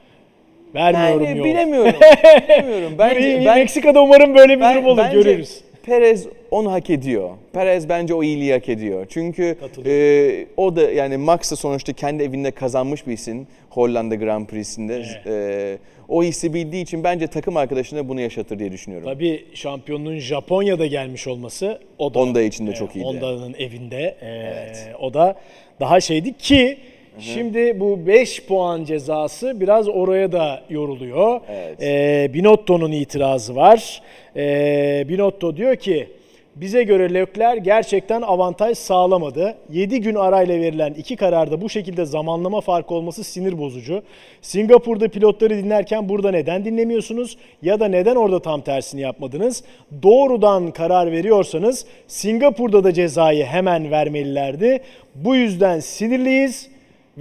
Vermiyorum 0.75 1.25
Yani 1.25 1.37
yol. 1.37 1.45
bilemiyorum. 1.45 1.93
bilemiyorum. 2.49 2.93
Bence, 2.97 3.43
ben, 3.45 3.57
Meksika'da 3.59 4.01
umarım 4.01 4.35
böyle 4.35 4.55
bir 4.55 4.61
ben- 4.61 4.75
durum 4.75 4.85
olur 4.85 4.97
bence 4.97 5.17
görürüz. 5.17 5.61
Perez 5.83 6.27
onu 6.51 6.71
hak 6.71 6.89
ediyor. 6.89 7.29
Perez 7.53 7.89
bence 7.89 8.13
o 8.13 8.23
iyiliği 8.23 8.53
hak 8.53 8.69
ediyor. 8.69 9.05
Çünkü 9.09 9.57
e, 9.85 10.45
o 10.57 10.75
da 10.75 10.81
yani 10.91 11.17
Max 11.17 11.51
da 11.51 11.55
sonuçta 11.55 11.93
kendi 11.93 12.23
evinde 12.23 12.51
kazanmış 12.51 13.07
bir 13.07 13.13
isim 13.13 13.47
Hollanda 13.69 14.15
Grand 14.15 14.47
Prix'sinde. 14.47 15.03
E, 15.25 15.77
o 16.09 16.23
hissi 16.23 16.53
bildiği 16.53 16.83
için 16.83 17.03
bence 17.03 17.27
takım 17.27 17.57
arkadaşına 17.57 18.09
bunu 18.09 18.21
yaşatır 18.21 18.59
diye 18.59 18.71
düşünüyorum. 18.71 19.07
Tabii 19.07 19.45
şampiyonluğun 19.53 20.19
Japonya'da 20.19 20.85
gelmiş 20.85 21.27
olması 21.27 21.79
o 21.97 22.13
da 22.13 22.19
Honda 22.19 22.41
için 22.41 22.67
de 22.67 22.71
e, 22.71 22.75
çok 22.75 22.95
iyiydi. 22.95 23.07
Honda'nın 23.07 23.53
evinde 23.53 24.15
e, 24.21 24.95
o 24.99 25.13
da 25.13 25.35
daha 25.79 26.01
şeydi 26.01 26.37
ki 26.37 26.77
şimdi 27.21 27.79
bu 27.79 28.07
5 28.07 28.45
puan 28.45 28.83
cezası 28.83 29.59
biraz 29.59 29.87
oraya 29.87 30.31
da 30.31 30.61
yoruluyor. 30.69 31.41
Evet. 31.49 31.83
E, 31.83 32.33
Binotto'nun 32.33 32.91
itirazı 32.91 33.55
var. 33.55 34.01
E, 34.35 35.05
Binotto 35.09 35.57
diyor 35.57 35.75
ki 35.75 36.07
bize 36.55 36.83
göre 36.83 37.13
Leclerc 37.13 37.61
gerçekten 37.63 38.21
avantaj 38.21 38.77
sağlamadı. 38.77 39.57
7 39.71 40.01
gün 40.01 40.15
arayla 40.15 40.59
verilen 40.59 40.93
iki 40.93 41.15
kararda 41.15 41.61
bu 41.61 41.69
şekilde 41.69 42.05
zamanlama 42.05 42.61
farkı 42.61 42.93
olması 42.93 43.23
sinir 43.23 43.57
bozucu. 43.57 44.03
Singapur'da 44.41 45.07
pilotları 45.07 45.57
dinlerken 45.57 46.09
burada 46.09 46.31
neden 46.31 46.65
dinlemiyorsunuz? 46.65 47.37
Ya 47.61 47.79
da 47.79 47.87
neden 47.87 48.15
orada 48.15 48.41
tam 48.41 48.61
tersini 48.61 49.01
yapmadınız? 49.01 49.63
Doğrudan 50.03 50.71
karar 50.71 51.11
veriyorsanız 51.11 51.85
Singapur'da 52.07 52.83
da 52.83 52.93
cezayı 52.93 53.45
hemen 53.45 53.91
vermelilerdi. 53.91 54.79
Bu 55.15 55.35
yüzden 55.35 55.79
sinirliyiz 55.79 56.69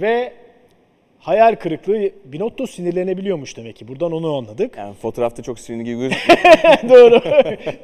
ve 0.01 0.33
hayal 1.19 1.55
kırıklığı 1.55 2.09
Binotto 2.25 2.67
sinirlenebiliyormuş 2.67 3.57
demek 3.57 3.75
ki. 3.75 3.87
Buradan 3.87 4.11
onu 4.11 4.35
anladık. 4.37 4.77
Yani 4.77 4.93
fotoğrafta 4.93 5.43
çok 5.43 5.59
sinirli 5.59 5.83
gibi 5.83 5.97
gözüküyor. 5.97 6.39
Doğru. 6.89 7.21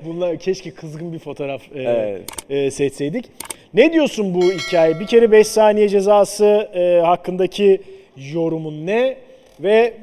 Bunlar 0.05 0.37
keşke 0.37 0.71
kızgın 0.71 1.13
bir 1.13 1.19
fotoğraf 1.19 1.61
e, 1.75 1.81
Evet. 1.81 2.21
e, 2.49 2.71
seçseydik. 2.71 3.25
Ne 3.73 3.93
diyorsun 3.93 4.33
bu 4.33 4.41
hikaye? 4.43 4.99
Bir 4.99 5.05
kere 5.07 5.31
5 5.31 5.47
saniye 5.47 5.89
cezası 5.89 6.45
e, 6.73 7.01
hakkındaki 7.05 7.81
yorumun 8.33 8.85
ne? 8.85 9.17
Ve 9.59 9.93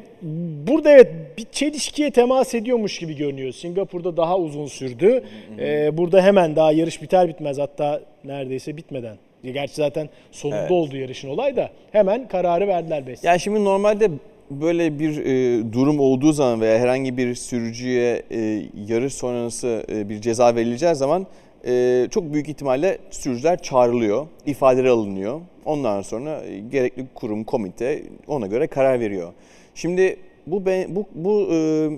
burada 0.66 0.90
evet 0.90 1.12
bir 1.38 1.44
çelişkiye 1.52 2.10
temas 2.10 2.54
ediyormuş 2.54 2.98
gibi 2.98 3.16
görünüyor. 3.16 3.52
Singapur'da 3.52 4.16
daha 4.16 4.38
uzun 4.38 4.66
sürdü. 4.66 5.24
E, 5.58 5.96
burada 5.96 6.22
hemen 6.22 6.56
daha 6.56 6.72
yarış 6.72 7.02
biter 7.02 7.28
bitmez 7.28 7.58
hatta 7.58 8.00
neredeyse 8.24 8.76
bitmeden. 8.76 9.16
Gerçi 9.44 9.74
zaten 9.74 10.08
sonunda 10.32 10.58
Evet. 10.60 10.70
oldu 10.70 10.96
yarışın 10.96 11.28
olay 11.28 11.56
da 11.56 11.70
hemen 11.92 12.28
kararı 12.28 12.68
verdiler 12.68 13.06
5 13.06 13.18
Yani 13.24 13.40
şimdi 13.40 13.64
normalde 13.64 14.10
böyle 14.50 14.98
bir 14.98 15.18
e, 15.24 15.72
durum 15.72 16.00
olduğu 16.00 16.32
zaman 16.32 16.60
veya 16.60 16.78
herhangi 16.78 17.16
bir 17.16 17.34
sürücüye 17.34 18.22
e, 18.30 18.62
yarış 18.88 19.14
sonrası 19.14 19.84
e, 19.92 20.08
bir 20.08 20.20
ceza 20.20 20.54
verileceği 20.54 20.94
zaman 20.94 21.26
e, 21.66 22.06
çok 22.10 22.32
büyük 22.32 22.48
ihtimalle 22.48 22.98
sürücüler 23.10 23.62
çağrılıyor, 23.62 24.26
ifadeleri 24.46 24.90
alınıyor. 24.90 25.40
Ondan 25.64 26.02
sonra 26.02 26.42
e, 26.44 26.58
gerekli 26.58 27.06
kurum, 27.14 27.44
komite 27.44 28.02
ona 28.26 28.46
göre 28.46 28.66
karar 28.66 29.00
veriyor. 29.00 29.32
Şimdi 29.74 30.16
bu 30.46 30.66
ben- 30.66 30.96
bu 30.96 31.06
bu 31.14 31.48
e, 31.52 31.88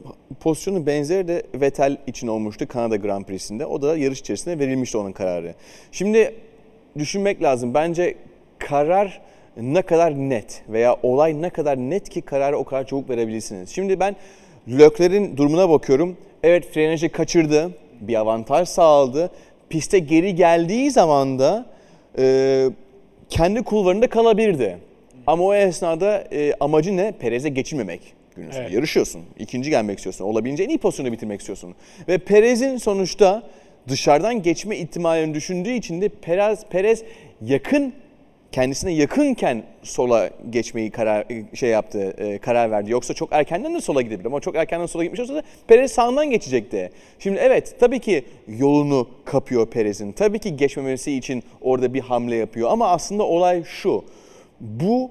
pozisyonun 0.40 0.86
benzeri 0.86 1.28
de 1.28 1.42
Vettel 1.54 1.96
için 2.06 2.26
olmuştu 2.26 2.68
Kanada 2.68 2.96
Grand 2.96 3.24
Prix'sinde. 3.24 3.66
O 3.66 3.82
da 3.82 3.96
yarış 3.96 4.20
içerisinde 4.20 4.58
verilmişti 4.58 4.98
onun 4.98 5.12
kararı. 5.12 5.54
Şimdi 5.92 6.34
düşünmek 6.98 7.42
lazım. 7.42 7.74
Bence 7.74 8.14
karar 8.58 9.20
ne 9.56 9.82
kadar 9.82 10.14
net 10.14 10.62
veya 10.68 10.96
olay 11.02 11.42
ne 11.42 11.50
kadar 11.50 11.76
net 11.76 12.08
ki 12.08 12.22
kararı 12.22 12.58
o 12.58 12.64
kadar 12.64 12.86
çabuk 12.86 13.10
verebilirsiniz. 13.10 13.70
Şimdi 13.70 14.00
ben 14.00 14.16
Leclerc'in 14.68 15.36
durumuna 15.36 15.70
bakıyorum. 15.70 16.16
Evet 16.42 16.72
frenajı 16.72 17.12
kaçırdı, 17.12 17.70
bir 18.00 18.14
avantaj 18.14 18.68
sağladı. 18.68 19.30
Piste 19.68 19.98
geri 19.98 20.34
geldiği 20.34 20.90
zaman 20.90 21.38
da 21.38 21.66
e, 22.18 22.66
kendi 23.28 23.62
kulvarında 23.62 24.06
kalabilirdi. 24.06 24.78
Ama 25.26 25.44
o 25.44 25.54
esnada 25.54 26.24
e, 26.32 26.54
amacı 26.60 26.96
ne? 26.96 27.12
Perez'e 27.12 27.48
geçilmemek. 27.48 28.00
Günün. 28.36 28.50
Evet. 28.56 28.72
Yarışıyorsun. 28.72 29.22
ikinci 29.38 29.70
gelmek 29.70 29.98
istiyorsun. 29.98 30.24
Olabildiğince 30.24 30.64
en 30.64 30.68
iyi 30.68 30.78
pozisyonda 30.78 31.12
bitirmek 31.12 31.40
istiyorsun. 31.40 31.74
Ve 32.08 32.18
Perez'in 32.18 32.76
sonuçta 32.76 33.42
dışarıdan 33.88 34.42
geçme 34.42 34.76
ihtimalini 34.76 35.34
düşündüğü 35.34 35.72
için 35.72 36.00
de 36.00 36.08
Perez, 36.08 36.64
Perez 36.70 37.02
yakın 37.42 37.92
kendisine 38.52 38.92
yakınken 38.92 39.62
sola 39.82 40.30
geçmeyi 40.50 40.90
karar 40.90 41.24
şey 41.54 41.70
yaptı, 41.70 42.14
e, 42.18 42.38
karar 42.38 42.70
verdi. 42.70 42.90
Yoksa 42.90 43.14
çok 43.14 43.28
erkenden 43.32 43.74
de 43.74 43.80
sola 43.80 44.02
gidebilir 44.02 44.26
ama 44.26 44.40
çok 44.40 44.56
erkenden 44.56 44.86
sola 44.86 45.04
gitmiş 45.04 45.20
olsa 45.20 45.34
da 45.34 45.42
Perez 45.66 45.92
sağından 45.92 46.30
geçecekti. 46.30 46.90
Şimdi 47.18 47.38
evet 47.42 47.76
tabii 47.80 47.98
ki 48.00 48.24
yolunu 48.48 49.08
kapıyor 49.24 49.66
Perez'in. 49.66 50.12
Tabii 50.12 50.38
ki 50.38 50.56
geçmemesi 50.56 51.12
için 51.12 51.42
orada 51.60 51.94
bir 51.94 52.00
hamle 52.00 52.36
yapıyor 52.36 52.70
ama 52.70 52.88
aslında 52.88 53.22
olay 53.22 53.64
şu. 53.64 54.04
Bu 54.60 55.10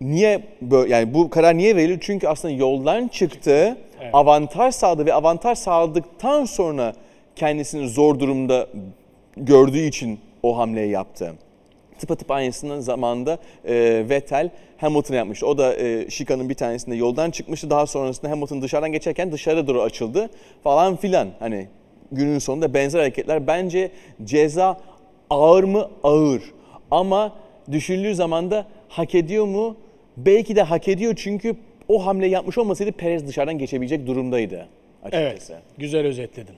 niye 0.00 0.42
böyle 0.62 0.94
yani 0.94 1.14
bu 1.14 1.30
karar 1.30 1.56
niye 1.56 1.76
verildi? 1.76 1.98
Çünkü 2.02 2.28
aslında 2.28 2.54
yoldan 2.54 3.08
çıktı, 3.08 3.76
Evet. 4.00 4.10
avantaj 4.14 4.74
sağladı 4.74 5.06
ve 5.06 5.14
avantaj 5.14 5.58
sağladıktan 5.58 6.44
sonra 6.44 6.92
kendisini 7.36 7.88
zor 7.88 8.20
durumda 8.20 8.66
gördüğü 9.36 9.78
için 9.82 10.18
o 10.42 10.58
hamleyi 10.58 10.90
yaptı. 10.90 11.34
Tıpatıp 11.98 12.30
aynısının 12.30 12.80
zamanında 12.80 13.38
e, 13.64 14.04
Vettel 14.08 14.50
Hamilton'a 14.76 15.16
yapmıştı. 15.16 15.46
O 15.46 15.58
da 15.58 15.76
e, 15.76 16.10
şikanın 16.10 16.48
bir 16.48 16.54
tanesinde 16.54 16.96
yoldan 16.96 17.30
çıkmıştı. 17.30 17.70
Daha 17.70 17.86
sonrasında 17.86 18.30
Hamilton 18.30 18.62
dışarıdan 18.62 18.92
geçerken 18.92 19.32
dışarı 19.32 19.66
doğru 19.66 19.82
açıldı 19.82 20.30
falan 20.64 20.96
filan. 20.96 21.28
Hani 21.38 21.68
günün 22.12 22.38
sonunda 22.38 22.74
benzer 22.74 22.98
hareketler. 22.98 23.46
Bence 23.46 23.90
ceza 24.24 24.80
ağır 25.30 25.64
mı? 25.64 25.90
Ağır. 26.02 26.42
Ama 26.90 27.32
düşündüğü 27.72 28.14
zaman 28.14 28.50
da 28.50 28.66
hak 28.88 29.14
ediyor 29.14 29.46
mu? 29.46 29.76
Belki 30.16 30.56
de 30.56 30.62
hak 30.62 30.88
ediyor 30.88 31.14
çünkü 31.16 31.56
o 31.88 32.06
hamle 32.06 32.26
yapmış 32.26 32.58
olmasaydı 32.58 32.92
Perez 32.92 33.26
dışarıdan 33.28 33.58
geçebilecek 33.58 34.06
durumdaydı 34.06 34.68
açıkçası. 35.02 35.52
Evet, 35.52 35.62
güzel 35.78 36.06
özetledin. 36.06 36.54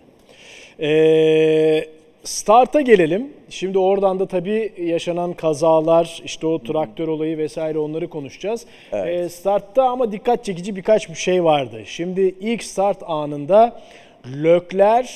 Ee, 0.80 1.84
start'a 2.24 2.80
gelelim. 2.80 3.32
Şimdi 3.50 3.78
oradan 3.78 4.18
da 4.18 4.26
tabii 4.26 4.72
yaşanan 4.78 5.32
kazalar, 5.32 6.22
işte 6.24 6.46
o 6.46 6.62
traktör 6.62 7.08
olayı 7.08 7.38
vesaire 7.38 7.78
onları 7.78 8.08
konuşacağız. 8.08 8.66
Evet. 8.92 9.20
Ee, 9.20 9.28
start'ta 9.28 9.82
ama 9.82 10.12
dikkat 10.12 10.44
çekici 10.44 10.76
birkaç 10.76 11.08
bir 11.08 11.14
şey 11.14 11.44
vardı. 11.44 11.82
Şimdi 11.86 12.34
ilk 12.40 12.64
start 12.64 13.02
anında 13.06 13.80
Leclerc 14.44 15.10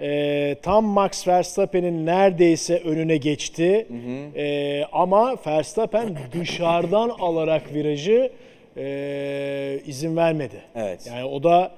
e, 0.00 0.56
tam 0.62 0.84
Max 0.84 1.28
Verstappen'in 1.28 2.06
neredeyse 2.06 2.78
önüne 2.78 3.16
geçti. 3.16 3.86
E, 4.36 4.84
ama 4.92 5.36
Verstappen 5.46 6.18
dışarıdan 6.32 7.08
alarak 7.08 7.74
virajı 7.74 8.30
e, 8.76 9.80
izin 9.86 10.16
vermedi. 10.16 10.62
Evet. 10.74 11.06
Yani 11.06 11.24
o 11.24 11.42
da 11.42 11.70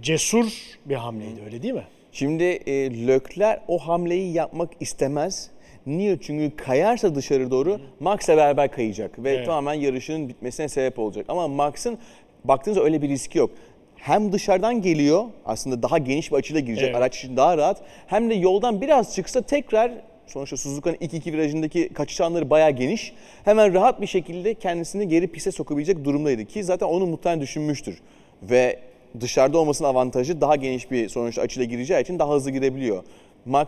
cesur 0.00 0.76
bir 0.84 0.94
hamleydi 0.94 1.40
öyle 1.46 1.62
değil 1.62 1.74
mi? 1.74 1.84
Şimdi 2.16 2.44
e, 2.44 3.06
Leclerc 3.06 3.60
o 3.68 3.78
hamleyi 3.78 4.32
yapmak 4.32 4.70
istemez. 4.80 5.50
Niye? 5.86 6.18
Çünkü 6.20 6.56
kayarsa 6.56 7.14
dışarı 7.14 7.50
doğru 7.50 7.80
Max'la 8.00 8.36
beraber 8.36 8.70
kayacak 8.70 9.24
ve 9.24 9.30
Evet. 9.30 9.46
tamamen 9.46 9.74
yarışın 9.74 10.28
bitmesine 10.28 10.68
sebep 10.68 10.98
olacak. 10.98 11.26
Ama 11.28 11.48
Max'ın 11.48 11.98
baktığınızda 12.44 12.82
öyle 12.84 13.02
bir 13.02 13.08
riski 13.08 13.38
yok. 13.38 13.50
Hem 13.96 14.32
dışarıdan 14.32 14.82
geliyor 14.82 15.24
aslında 15.44 15.82
daha 15.82 15.98
geniş 15.98 16.32
bir 16.32 16.36
açıyla 16.36 16.60
girecek 16.60 16.84
Evet. 16.84 16.96
araç 16.96 17.16
için 17.18 17.36
daha 17.36 17.58
rahat. 17.58 17.82
Hem 18.06 18.30
de 18.30 18.34
yoldan 18.34 18.80
biraz 18.80 19.14
çıksa 19.14 19.42
tekrar 19.42 19.92
sonuçta 20.26 20.56
Suzuka'nın 20.56 20.96
2-2 20.96 21.32
virajındaki 21.32 21.88
kaçış 21.88 22.20
alanları 22.20 22.50
bayağı 22.50 22.70
geniş. 22.70 23.12
Hemen 23.44 23.74
rahat 23.74 24.00
bir 24.00 24.06
şekilde 24.06 24.54
kendisini 24.54 25.08
geri 25.08 25.26
piste 25.26 25.50
sokabilecek 25.50 26.04
durumdaydı 26.04 26.44
ki 26.44 26.64
zaten 26.64 26.86
onu 26.86 27.06
muhtemelen 27.06 27.40
düşünmüştür. 27.40 27.98
Ve 28.42 28.78
dışarıda 29.20 29.58
olmasının 29.58 29.88
avantajı 29.88 30.40
daha 30.40 30.56
geniş 30.56 30.90
bir 30.90 31.08
sonuçta 31.08 31.42
açıyla 31.42 31.64
gireceği 31.66 32.02
için 32.02 32.18
daha 32.18 32.34
hızlı 32.34 32.50
girebiliyor. 32.50 33.02
Max 33.44 33.66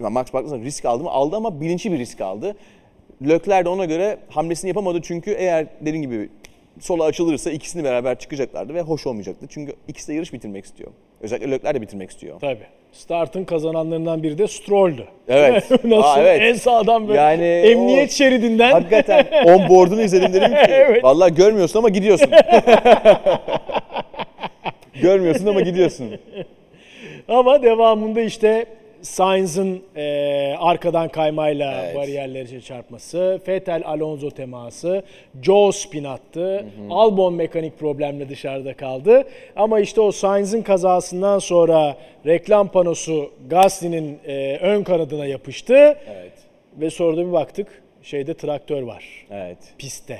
Max 0.00 0.32
baktığınızda 0.32 0.58
risk 0.58 0.84
aldı 0.84 1.02
mı? 1.04 1.10
Aldı 1.10 1.36
ama 1.36 1.60
bilinçli 1.60 1.92
bir 1.92 1.98
risk 1.98 2.20
aldı. 2.20 2.56
Leclerc 3.28 3.64
de 3.64 3.68
ona 3.68 3.84
göre 3.84 4.18
hamlesini 4.28 4.68
yapamadı 4.68 5.00
çünkü 5.02 5.30
eğer 5.30 5.66
dediğim 5.80 6.02
gibi 6.02 6.28
sola 6.80 7.04
açılırsa 7.04 7.50
ikisini 7.50 7.84
beraber 7.84 8.18
çıkacaklardı 8.18 8.74
ve 8.74 8.80
hoş 8.80 9.06
olmayacaktı. 9.06 9.46
Çünkü 9.48 9.72
ikisi 9.88 10.08
de 10.08 10.14
yarış 10.14 10.32
bitirmek 10.32 10.64
istiyor. 10.64 10.90
Özellikle 11.20 11.50
Leclerc 11.50 11.74
de 11.78 11.82
bitirmek 11.82 12.10
istiyor. 12.10 12.40
Tabii. 12.40 12.66
Start'ın 12.92 13.44
kazananlarından 13.44 14.22
biri 14.22 14.38
de 14.38 14.46
Stroll'dü. 14.48 15.04
Evet. 15.28 15.70
Nasıl? 15.84 16.02
Aa, 16.02 16.20
evet. 16.20 16.40
En 16.42 16.54
sağdan 16.54 17.08
böyle 17.08 17.20
Yani 17.20 17.44
emniyet 17.44 18.10
o- 18.10 18.12
şeridinden. 18.14 18.72
Hakikaten 18.72 19.26
on 19.44 19.68
board'unu 19.68 20.02
izledim 20.02 20.32
dedim 20.32 20.48
ki 20.50 20.56
Evet. 20.68 21.04
vallahi 21.04 21.34
görmüyorsun 21.34 21.78
ama 21.78 21.88
gidiyorsun. 21.88 22.30
Görmüyorsun 25.02 25.46
ama 25.46 25.60
gidiyorsun. 25.60 26.10
Ama 27.28 27.62
devamında 27.62 28.20
işte 28.20 28.66
Sainz'ın 29.02 29.82
e, 29.96 30.54
arkadan 30.58 31.08
kaymayla 31.08 31.82
Evet. 31.84 31.96
bariyerleri 31.96 32.62
çarpması, 32.62 33.40
Vettel 33.48 33.82
Alonso 33.84 34.30
teması, 34.30 35.02
Joe 35.42 35.72
spin 35.72 36.04
attı, 36.04 36.64
Albon 36.90 37.34
mekanik 37.34 37.78
problemle 37.78 38.28
dışarıda 38.28 38.74
kaldı. 38.74 39.24
Ama 39.56 39.80
işte 39.80 40.00
o 40.00 40.12
Sainz'ın 40.12 40.62
kazasından 40.62 41.38
sonra 41.38 41.96
reklam 42.26 42.68
panosu 42.68 43.30
Gasly'nin 43.50 44.18
e, 44.26 44.56
ön 44.60 44.82
kanadına 44.82 45.26
yapıştı 45.26 45.74
Evet. 46.10 46.32
ve 46.80 46.90
sonra 46.90 47.16
da 47.16 47.26
bir 47.26 47.32
baktık 47.32 47.82
şeyde 48.02 48.34
traktör 48.34 48.82
var 48.82 49.04
Evet. 49.30 49.58
pistte. 49.78 50.18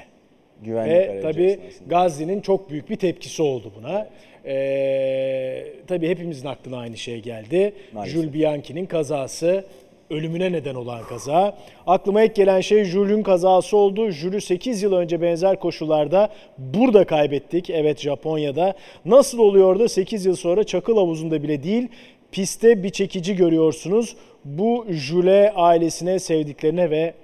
Güvenlik 0.64 0.92
Ve 0.92 1.20
tabii 1.20 1.42
esnasında. 1.42 1.88
Gazli'nin 1.88 2.40
çok 2.40 2.70
büyük 2.70 2.90
bir 2.90 2.96
tepkisi 2.96 3.42
oldu 3.42 3.72
buna. 3.78 4.08
Ee, 4.46 5.66
tabii 5.86 6.08
hepimizin 6.08 6.48
aklına 6.48 6.78
aynı 6.78 6.96
şey 6.96 7.20
geldi. 7.20 7.72
Maalesef. 7.92 8.14
Jules 8.14 8.34
Bianchi'nin 8.34 8.86
kazası, 8.86 9.64
ölümüne 10.10 10.52
neden 10.52 10.74
olan 10.74 11.02
kaza. 11.02 11.58
Aklıma 11.86 12.22
ilk 12.22 12.34
gelen 12.34 12.60
şey 12.60 12.84
Jules'ün 12.84 13.22
kazası 13.22 13.76
oldu. 13.76 14.10
Jules'ü 14.10 14.46
8 14.46 14.82
yıl 14.82 14.92
önce 14.92 15.22
benzer 15.22 15.60
koşullarda 15.60 16.28
burada 16.58 17.04
kaybettik. 17.04 17.70
Evet 17.70 18.00
Japonya'da. 18.00 18.74
Nasıl 19.04 19.38
oluyor 19.38 19.78
da 19.78 19.88
8 19.88 20.26
yıl 20.26 20.36
sonra 20.36 20.64
çakıl 20.64 20.96
havuzunda 20.96 21.42
bile 21.42 21.62
değil, 21.62 21.88
pistte 22.32 22.82
bir 22.82 22.90
çekici 22.90 23.36
görüyorsunuz. 23.36 24.16
Bu 24.44 24.86
Jules 24.90 25.52
ailesine, 25.54 26.18
sevdiklerine 26.18 26.90
ve 26.90 27.14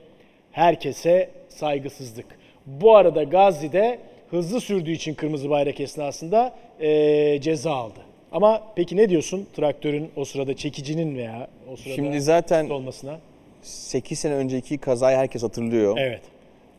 herkese 0.52 1.30
saygısızlık. 1.48 2.26
Bu 2.66 2.96
arada 2.96 3.22
Gazli'de 3.22 3.98
hızlı 4.30 4.60
sürdüğü 4.60 4.90
için 4.90 5.14
kırmızı 5.14 5.50
bayrak 5.50 5.80
esnasında 5.80 6.54
eee, 6.80 7.38
ceza 7.42 7.72
aldı. 7.72 7.98
Ama 8.32 8.62
peki 8.76 8.96
ne 8.96 9.08
diyorsun 9.08 9.46
traktörün 9.56 10.10
o 10.16 10.24
sırada 10.24 10.56
çekicinin 10.56 11.16
veya 11.16 11.48
o 11.72 11.76
sırada 11.76 11.94
Şimdi 11.94 12.20
zaten 12.20 12.70
olmasına? 12.70 13.18
8 13.62 14.18
sene 14.18 14.34
önceki 14.34 14.78
kazayı 14.78 15.16
herkes 15.16 15.42
hatırlıyor. 15.42 15.96
Evet. 15.98 16.20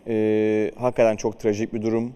Ee, 0.08 0.71
hakikaten 0.80 1.15
çok 1.15 1.39
trajik 1.39 1.73
bir 1.73 1.82
durum. 1.82 2.13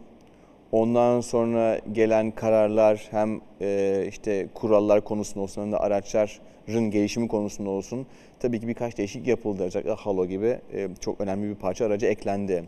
Ondan 0.71 1.21
sonra 1.21 1.79
gelen 1.91 2.31
kararlar 2.31 3.07
hem 3.11 3.41
e, 3.61 4.05
işte 4.09 4.47
kurallar 4.53 5.01
konusunda 5.01 5.43
olsun 5.43 5.61
hem 5.61 5.71
de 5.71 5.77
araçların 5.77 6.91
gelişimi 6.91 7.27
konusunda 7.27 7.69
olsun 7.69 8.05
tabii 8.39 8.59
ki 8.59 8.67
birkaç 8.67 8.97
değişik 8.97 9.27
yapıldı. 9.27 9.63
Özellikle 9.63 9.91
halo 9.91 10.25
gibi 10.25 10.57
e, 10.73 10.87
çok 10.99 11.21
önemli 11.21 11.49
bir 11.49 11.55
parça 11.55 11.85
araca 11.85 12.07
eklendi. 12.07 12.63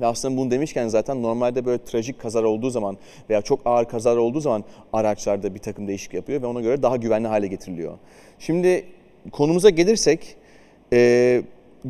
Ve 0.00 0.06
aslında 0.06 0.36
bunu 0.36 0.50
demişken 0.50 0.88
zaten 0.88 1.22
normalde 1.22 1.64
böyle 1.64 1.84
trajik 1.84 2.20
kazar 2.20 2.42
olduğu 2.42 2.70
zaman 2.70 2.96
veya 3.30 3.42
çok 3.42 3.60
ağır 3.64 3.84
kazar 3.84 4.16
olduğu 4.16 4.40
zaman 4.40 4.64
araçlarda 4.92 5.54
bir 5.54 5.60
takım 5.60 5.88
değişik 5.88 6.14
yapıyor 6.14 6.42
ve 6.42 6.46
ona 6.46 6.60
göre 6.60 6.82
daha 6.82 6.96
güvenli 6.96 7.28
hale 7.28 7.46
getiriliyor. 7.46 7.94
Şimdi 8.38 8.84
konumuza 9.32 9.70
gelirsek 9.70 10.36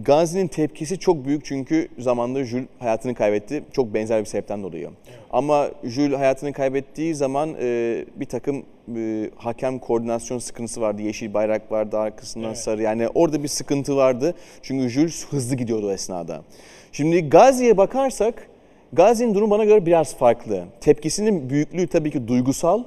Gazi'nin 0.05 0.49
tepkisi 0.49 0.99
çok 0.99 1.25
büyük 1.25 1.45
çünkü 1.45 1.89
zamanında 1.99 2.45
Jules 2.45 2.67
hayatını 2.79 3.15
kaybetti. 3.15 3.63
Çok 3.73 3.95
benzer 3.95 4.21
bir 4.21 4.25
sebepten 4.25 4.63
dolayı. 4.63 4.91
Ama 5.31 5.69
Jules 5.85 6.19
hayatını 6.19 6.53
kaybettiği 6.53 7.15
zaman 7.15 7.55
e, 7.61 8.05
bir 8.17 8.25
takım 8.25 8.63
e, 8.97 9.31
hakem 9.37 9.79
koordinasyon 9.79 10.39
sıkıntısı 10.39 10.81
vardı. 10.81 11.03
Yeşil 11.03 11.35
bayrak 11.35 11.73
vardı 11.73 11.99
arkasından 11.99 12.49
Evet. 12.49 12.59
sarı. 12.59 12.83
Yani 12.83 13.09
orada 13.09 13.43
bir 13.43 13.49
sıkıntı 13.49 13.97
vardı. 13.97 14.35
Çünkü 14.63 14.89
Jules 14.89 15.27
hızlı 15.27 15.57
gidiyordu 15.57 15.87
o 15.89 15.93
esnada. 15.93 16.43
Şimdi 16.93 17.29
Gazi'ye 17.29 17.77
bakarsak 17.77 18.49
Gazi'nin 18.93 19.35
durumu 19.35 19.51
bana 19.51 19.65
göre 19.65 19.87
biraz 19.87 20.17
farklı. 20.17 20.65
Tepkisinin 20.81 21.51
büyüklüğü 21.51 21.87
tabii 21.87 22.11
ki 22.11 22.29
duygusal 22.29 22.83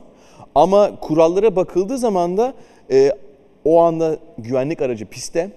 ama 0.55 0.99
kurallara 0.99 1.55
bakıldığı 1.55 1.97
zaman 1.97 2.37
da 2.37 2.53
e, 2.91 3.11
o 3.65 3.79
anda 3.81 4.17
güvenlik 4.37 4.81
aracı 4.81 5.05
pistte. 5.05 5.49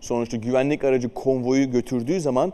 Sonuçta 0.00 0.36
güvenlik 0.36 0.84
aracı 0.84 1.08
konvoyu 1.08 1.70
götürdüğü 1.70 2.20
zaman 2.20 2.52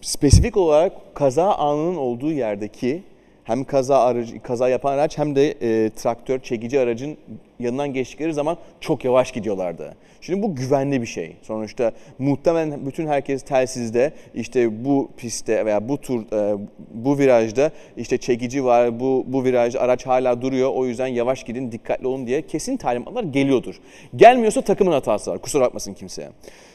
spesifik 0.00 0.56
olarak 0.56 1.14
kaza 1.14 1.54
anının 1.54 1.96
olduğu 1.96 2.32
yerdeki 2.32 3.02
hem 3.44 3.64
kaza 3.64 3.98
aracı 3.98 4.42
kaza 4.42 4.68
yapan 4.68 4.92
araç 4.92 5.18
hem 5.18 5.36
de 5.36 5.50
e, 5.50 5.90
traktör 5.90 6.38
çekici 6.38 6.80
aracın 6.80 7.16
yanından 7.60 7.92
geçtikleri 7.92 8.32
zaman 8.34 8.56
çok 8.80 9.04
yavaş 9.04 9.32
gidiyorlardı. 9.32 9.94
Şimdi 10.20 10.42
bu 10.42 10.56
güvenli 10.56 11.02
bir 11.02 11.06
şey. 11.06 11.36
Sonuçta 11.42 11.92
muhtemelen 12.18 12.86
bütün 12.86 13.06
herkes 13.06 13.42
telsizde 13.42 14.12
işte 14.34 14.84
bu 14.84 15.10
pistte 15.16 15.66
veya 15.66 15.88
bu 15.88 16.00
tur 16.00 16.32
e, 16.32 16.58
bu 16.94 17.18
virajda 17.18 17.70
işte 17.96 18.18
çekici 18.18 18.64
var. 18.64 19.00
Bu 19.00 19.24
bu 19.26 19.44
virajda 19.44 19.80
araç 19.80 20.06
hala 20.06 20.42
duruyor. 20.42 20.70
O 20.74 20.86
yüzden 20.86 21.06
yavaş 21.06 21.44
gidin, 21.44 21.72
dikkatli 21.72 22.06
olun 22.06 22.26
diye 22.26 22.42
kesin 22.42 22.76
talimatlar 22.76 23.24
geliyordur. 23.24 23.80
Gelmiyorsa 24.16 24.60
takımın 24.60 24.92
hatası 24.92 25.30
var. 25.30 25.38
Kusura 25.38 25.64
bakmasın 25.64 25.94
kimse. 25.94 26.28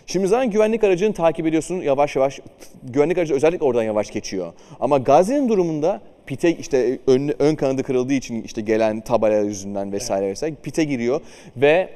Şimdi 0.05 0.27
zaten 0.27 0.51
güvenlik 0.51 0.83
aracını 0.83 1.13
takip 1.13 1.47
ediyorsun 1.47 1.75
yavaş 1.75 2.15
yavaş. 2.15 2.39
Güvenlik 2.83 3.17
aracı 3.17 3.33
özellikle 3.35 3.65
oradan 3.65 3.83
yavaş 3.83 4.11
geçiyor. 4.11 4.53
Ama 4.79 4.97
Gazi'nin 4.97 5.49
durumunda 5.49 6.01
pite 6.29 6.57
işte 6.57 6.99
ön, 7.07 7.31
ön 7.39 7.55
kanadı 7.55 7.83
kırıldığı 7.83 8.13
için 8.13 8.43
işte 8.43 8.61
gelen 8.61 9.01
tabela 9.01 9.39
yüzünden 9.39 9.91
vesaire 9.91 10.27
vesaire 10.27 10.55
pite 10.63 10.83
giriyor 10.83 11.21
ve 11.57 11.89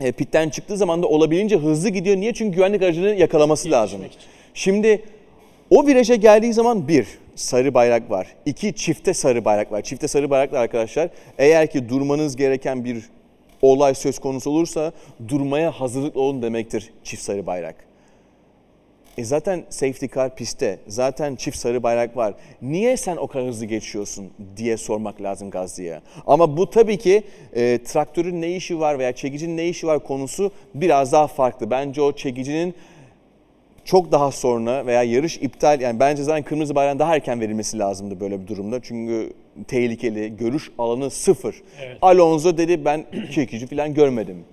e, 0.00 0.12
pitten 0.12 0.48
çıktığı 0.48 0.76
zaman 0.76 1.02
da 1.02 1.06
olabildiğince 1.06 1.56
hızlı 1.56 1.88
gidiyor. 1.88 2.16
Niye? 2.16 2.34
Çünkü 2.34 2.56
güvenlik 2.56 2.82
aracını 2.82 3.08
yakalaması 3.08 3.70
lazım. 3.70 4.04
için. 4.04 4.20
Şimdi 4.54 5.02
o 5.70 5.86
viraja 5.86 6.14
geldiği 6.14 6.52
zaman 6.52 6.88
bir, 6.88 7.06
sarı 7.34 7.74
bayrak 7.74 8.10
var. 8.10 8.26
İki, 8.46 8.74
çifte 8.74 9.14
sarı 9.14 9.44
bayrak 9.44 9.72
var. 9.72 9.82
Çifte 9.82 10.08
sarı 10.08 10.30
bayraklar 10.30 10.62
arkadaşlar 10.62 11.08
eğer 11.38 11.70
ki 11.70 11.88
durmanız 11.88 12.36
gereken 12.36 12.84
bir 12.84 13.04
olay 13.62 13.94
söz 13.94 14.18
konusu 14.18 14.50
olursa 14.50 14.92
durmaya 15.28 15.70
hazırlıklı 15.70 16.20
olun 16.20 16.42
demektir 16.42 16.92
çift 17.04 17.22
sarı 17.22 17.46
bayrak. 17.46 17.74
E 19.18 19.24
zaten 19.24 19.64
safety 19.68 20.06
car 20.14 20.34
pistte, 20.36 20.78
zaten 20.88 21.36
çift 21.36 21.58
sarı 21.58 21.82
bayrak 21.82 22.16
var. 22.16 22.34
Niye 22.62 22.96
sen 22.96 23.16
o 23.16 23.26
kadar 23.26 23.46
hızlı 23.46 23.66
geçiyorsun 23.66 24.30
diye 24.56 24.76
sormak 24.76 25.22
lazım 25.22 25.50
Gazli'ye. 25.50 26.00
Ama 26.26 26.56
bu 26.56 26.70
tabii 26.70 26.98
ki 26.98 27.22
e, 27.54 27.78
traktörün 27.84 28.42
ne 28.42 28.56
işi 28.56 28.80
var 28.80 28.98
veya 28.98 29.12
çekicinin 29.12 29.56
ne 29.56 29.68
işi 29.68 29.86
var 29.86 29.98
konusu 29.98 30.52
biraz 30.74 31.12
daha 31.12 31.26
farklı. 31.26 31.70
Bence 31.70 32.02
o 32.02 32.12
çekicinin 32.12 32.74
çok 33.84 34.12
daha 34.12 34.30
sonra 34.30 34.86
veya 34.86 35.02
yarış 35.02 35.36
iptal 35.36 35.80
yani 35.80 36.00
bence 36.00 36.22
zaten 36.22 36.42
kırmızı 36.42 36.74
bayrağın 36.74 36.98
daha 36.98 37.14
erken 37.14 37.40
verilmesi 37.40 37.78
lazımdı 37.78 38.20
böyle 38.20 38.40
bir 38.40 38.46
durumda. 38.46 38.80
Çünkü 38.82 39.32
tehlikeli, 39.68 40.36
görüş 40.36 40.70
alanı 40.78 41.10
sıfır. 41.10 41.62
Evet. 41.80 41.98
Alonso 42.02 42.58
dedi 42.58 42.84
ben 42.84 43.06
çekici 43.32 43.66
falan 43.66 43.94
görmedim. 43.94 44.44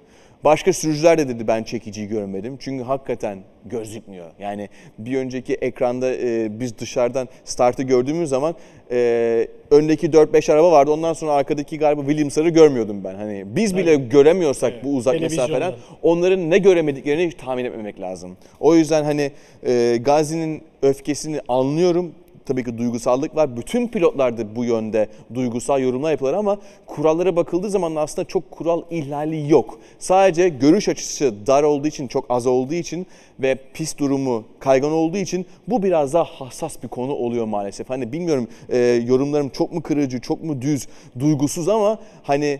Başka 0.44 0.74
sürücüler 0.74 1.18
de 1.18 1.28
dedi 1.28 1.48
ben 1.48 1.64
çekiciyi 1.64 2.08
görmedim. 2.08 2.58
Çünkü 2.60 2.84
hakikaten 2.84 3.40
gözükmüyor. 3.66 4.26
Yani 4.40 4.70
bir 4.98 5.18
önceki 5.18 5.54
ekranda 5.54 6.16
e, 6.16 6.60
biz 6.60 6.78
dışarıdan 6.78 7.28
startı 7.46 7.84
gördüğümüz 7.84 8.30
zaman 8.30 8.56
e, 8.92 9.48
öndeki 9.72 10.10
4-5 10.10 10.54
araba 10.54 10.72
vardı. 10.72 10.92
Ondan 10.92 11.14
sonra 11.14 11.32
arkadaki 11.32 11.78
galiba 11.78 12.02
Williams'ları 12.02 12.50
görmüyordum 12.50 13.04
ben. 13.04 13.16
Hani 13.16 13.44
biz 13.46 13.78
bile 13.78 13.96
göremiyorsak 13.96 14.74
Evet, 14.74 14.84
bu 14.84 14.96
uzak 14.96 15.22
mesafeden 15.22 15.74
onların 16.02 16.50
ne 16.50 16.58
göremediklerini 16.58 17.32
tahmin 17.32 17.66
etmemek 17.66 18.00
lazım. 18.00 18.38
O 18.60 18.76
yüzden 18.76 19.04
hani 19.04 19.32
e, 19.66 19.98
Gazi'nin 20.02 20.62
öfkesini 20.82 21.40
anlıyorum. 21.48 22.12
Tabii 22.46 22.64
ki 22.64 22.78
duygusallık 22.78 23.36
var. 23.36 23.58
Bütün 23.58 23.88
pilotlarda 23.88 24.56
bu 24.56 24.66
yönde 24.66 25.08
duygusal 25.34 25.82
yorumlar 25.82 26.12
yapıyorlar 26.12 26.40
ama 26.40 26.58
kurallara 26.86 27.36
bakıldığı 27.36 27.70
zaman 27.70 27.96
da 27.96 28.02
aslında 28.02 28.28
çok 28.28 28.52
kural 28.52 28.82
ihlali 28.90 29.52
yok. 29.52 29.80
Sadece 30.00 30.50
görüş 30.50 30.90
açısı 30.90 31.34
dar 31.48 31.64
olduğu 31.64 31.88
için, 31.88 32.08
çok 32.08 32.26
az 32.30 32.48
olduğu 32.48 32.74
için 32.74 33.08
ve 33.40 33.58
pist 33.74 34.00
durumu 34.00 34.44
kaygan 34.60 34.92
olduğu 34.92 35.18
için 35.18 35.46
bu 35.68 35.84
biraz 35.84 36.14
daha 36.14 36.24
hassas 36.24 36.84
bir 36.84 36.88
konu 36.88 37.12
oluyor 37.14 37.46
maalesef. 37.46 37.90
Hani 37.90 38.12
bilmiyorum 38.12 38.48
e, 38.70 38.78
yorumlarım 38.80 39.50
çok 39.50 39.74
mu 39.74 39.82
kırıcı, 39.82 40.22
çok 40.22 40.44
mu 40.44 40.62
düz, 40.62 40.88
duygusuz 41.20 41.70
ama 41.70 42.00
hani 42.24 42.60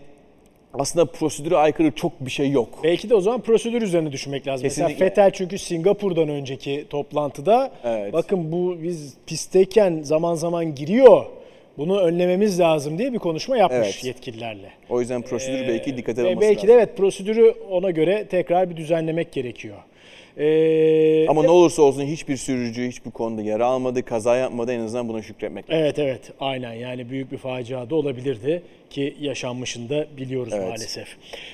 aslında 0.78 1.06
prosedüre 1.06 1.56
aykırı 1.56 1.90
çok 1.90 2.20
bir 2.20 2.30
şey 2.30 2.50
yok. 2.50 2.68
Belki 2.84 3.10
de 3.10 3.14
o 3.14 3.20
zaman 3.20 3.40
prosedür 3.40 3.82
üzerine 3.82 4.12
düşünmek 4.12 4.46
lazım. 4.46 4.68
Kesinlikle. 4.68 4.92
Mesela 4.94 5.06
Vettel 5.10 5.30
çünkü 5.30 5.58
Singapur'dan 5.58 6.28
önceki 6.28 6.84
toplantıda 6.90 7.70
Evet. 7.84 8.12
bakın 8.12 8.52
bu 8.52 8.76
biz 8.82 9.14
pistteyken 9.26 10.00
zaman 10.02 10.34
zaman 10.34 10.74
giriyor. 10.74 11.24
Bunu 11.78 12.00
önlememiz 12.00 12.60
lazım 12.60 12.98
diye 12.98 13.12
bir 13.12 13.18
konuşma 13.18 13.56
yapmış 13.56 13.78
Evet. 13.78 14.04
yetkililerle. 14.04 14.70
O 14.90 15.00
yüzden 15.00 15.22
prosedür 15.22 15.68
belki 15.68 15.96
dikkate 15.96 16.22
alınması 16.22 16.40
belki 16.40 16.56
lazım. 16.56 16.68
de 16.68 16.72
evet 16.72 16.96
prosedürü 16.96 17.54
ona 17.70 17.90
göre 17.90 18.26
tekrar 18.30 18.70
bir 18.70 18.76
düzenlemek 18.76 19.32
gerekiyor. 19.32 19.76
Ee, 20.38 21.26
Ama 21.28 21.42
ne 21.42 21.50
olursa 21.50 21.82
olsun 21.82 22.02
hiçbir 22.02 22.36
sürücü 22.36 22.88
hiçbir 22.88 23.10
konuda 23.10 23.42
yara 23.42 23.66
almadı, 23.66 24.02
kaza 24.02 24.36
yapmadı 24.36 24.72
en 24.72 24.80
azından 24.80 25.08
buna 25.08 25.22
şükretmek 25.22 25.70
lazım. 25.70 25.82
Evet 25.84 25.98
evet 25.98 26.20
aynen 26.40 26.72
yani 26.72 27.10
büyük 27.10 27.32
bir 27.32 27.36
facia 27.36 27.90
da 27.90 27.94
olabilirdi 27.94 28.62
ki 28.90 29.16
yaşanmışını 29.20 29.88
da 29.88 30.06
biliyoruz 30.16 30.52
Evet. 30.56 30.68
maalesef. 30.68 31.08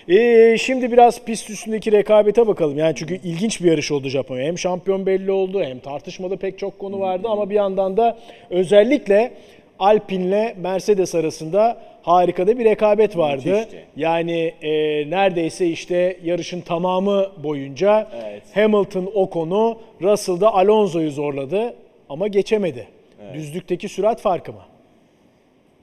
Ee, 0.08 0.56
şimdi 0.58 0.92
biraz 0.92 1.24
pist 1.24 1.50
üstündeki 1.50 1.92
rekabete 1.92 2.46
bakalım. 2.46 2.78
Yani 2.78 2.94
çünkü 2.96 3.14
ilginç 3.24 3.60
bir 3.62 3.70
yarış 3.70 3.92
oldu 3.92 4.08
Japonya. 4.08 4.44
Hem 4.44 4.58
şampiyon 4.58 5.06
belli 5.06 5.30
oldu 5.30 5.62
hem 5.62 5.78
tartışmalı 5.78 6.36
pek 6.36 6.58
çok 6.58 6.78
konu 6.78 7.00
vardı 7.00 7.28
ama 7.30 7.50
bir 7.50 7.54
yandan 7.54 7.96
da 7.96 8.18
özellikle 8.50 9.32
Alpine'le 9.80 10.54
Mercedes 10.56 11.14
arasında 11.14 11.78
harika 12.02 12.46
da 12.46 12.58
bir 12.58 12.64
rekabet 12.64 13.16
vardı. 13.16 13.48
Müthişti. 13.48 13.84
Yani 13.96 14.54
e, 14.62 14.70
neredeyse 15.10 15.66
işte 15.66 16.16
yarışın 16.24 16.60
tamamı 16.60 17.26
boyunca 17.42 18.08
Evet. 18.22 18.42
Hamilton 18.54 19.10
Ocon'u, 19.14 19.78
Russell 20.02 20.40
da 20.40 20.54
Alonso'yu 20.54 21.10
zorladı 21.10 21.74
ama 22.08 22.28
geçemedi. 22.28 22.88
Düzlükteki 23.34 23.88
sürat 23.88 24.20
farkı 24.20 24.52
mı? 24.52 24.62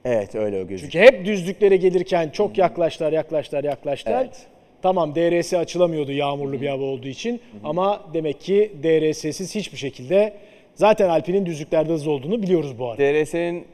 Evet 0.04 0.34
öyle 0.34 0.62
o 0.62 0.66
gözüküyor. 0.66 1.04
Çünkü 1.06 1.16
hep 1.16 1.26
düzlüklere 1.26 1.76
gelirken 1.76 2.28
çok 2.28 2.58
yaklaştılar, 2.58 3.12
yaklaştılar, 3.12 3.64
yaklaştılar. 3.64 4.24
Evet. 4.24 4.46
Tamam 4.82 5.14
DRS 5.14 5.54
açılamıyordu 5.54 6.12
yağmurlu 6.12 6.60
bir 6.60 6.68
hava 6.68 6.82
olduğu 6.84 7.08
için 7.08 7.40
ama 7.64 8.00
demek 8.14 8.40
ki 8.40 8.72
DRS'siz 8.82 9.54
hiçbir 9.54 9.78
şekilde 9.78 10.32
zaten 10.74 11.08
Alpine'in 11.08 11.46
düzlüklerde 11.46 11.92
hızlı 11.92 12.10
olduğunu 12.10 12.42
biliyoruz 12.42 12.78
bu 12.78 12.90
arada. 12.90 13.02
DRS'nin 13.02 13.64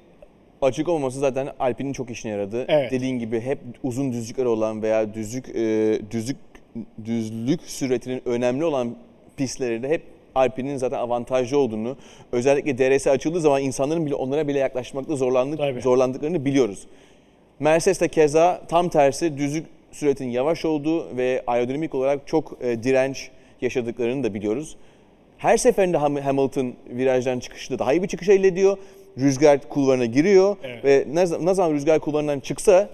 açık 0.65 0.89
olması 0.89 1.19
zaten 1.19 1.49
Alpine'in 1.59 1.93
çok 1.93 2.11
işine 2.11 2.33
yaradı. 2.33 2.65
Evet. 2.69 2.91
Dediğin 2.91 3.19
gibi 3.19 3.41
hep 3.41 3.59
uzun 3.83 4.13
düzlükler 4.13 4.45
olan 4.45 4.83
veya 4.83 5.15
düzlük 5.15 5.49
e, 5.49 5.99
düzlük 6.11 6.37
düzlük 7.05 7.63
süretinin 7.63 8.23
önemli 8.25 8.65
olan 8.65 8.97
pistlerde 9.37 9.89
hep 9.89 10.03
Alpine'in 10.35 10.77
zaten 10.77 10.99
avantajlı 10.99 11.59
olduğunu, 11.59 11.97
özellikle 12.33 12.79
DRS 12.79 13.07
açıldığı 13.07 13.41
zaman 13.41 13.63
insanların 13.63 14.07
bile 14.07 14.15
onlara 14.15 14.49
bile 14.49 14.59
yaklaşmakta 14.59 15.17
zorlandık, 15.17 15.59
Tabii. 15.59 15.81
zorlandıklarını 15.81 16.45
biliyoruz. 16.45 16.87
Mercedes 17.61 18.01
de 18.01 18.09
keza 18.09 18.63
tam 18.69 18.89
tersi 18.89 19.39
düzlük 19.39 19.67
süretin 19.93 20.29
yavaş 20.29 20.65
olduğu 20.65 21.17
ve 21.17 21.43
aerodinamik 21.47 21.95
olarak 21.95 22.27
çok 22.27 22.59
e, 22.61 22.83
direnç 22.83 23.31
yaşadıklarını 23.61 24.25
da 24.25 24.35
biliyoruz. 24.35 24.77
Her 25.39 25.57
seferinde 25.57 25.97
Ham- 25.97 26.21
Hamilton 26.21 26.75
virajdan 26.89 27.39
çıkışta 27.39 27.79
daha 27.79 27.93
iyi 27.93 28.03
bir 28.03 28.09
çıkış 28.09 28.29
elde 28.29 28.49
ediyor. 28.49 28.79
Rüzgar 29.19 29.69
kulvarına 29.69 30.05
giriyor 30.05 30.57
Evet. 30.63 30.85
ve 30.85 31.05
ne, 31.13 31.27
zaman- 31.27 31.47
ne 31.47 31.55
zaman 31.55 31.73
rüzgar 31.75 31.99
kulvarından 32.01 32.41
çıksa 32.41 32.89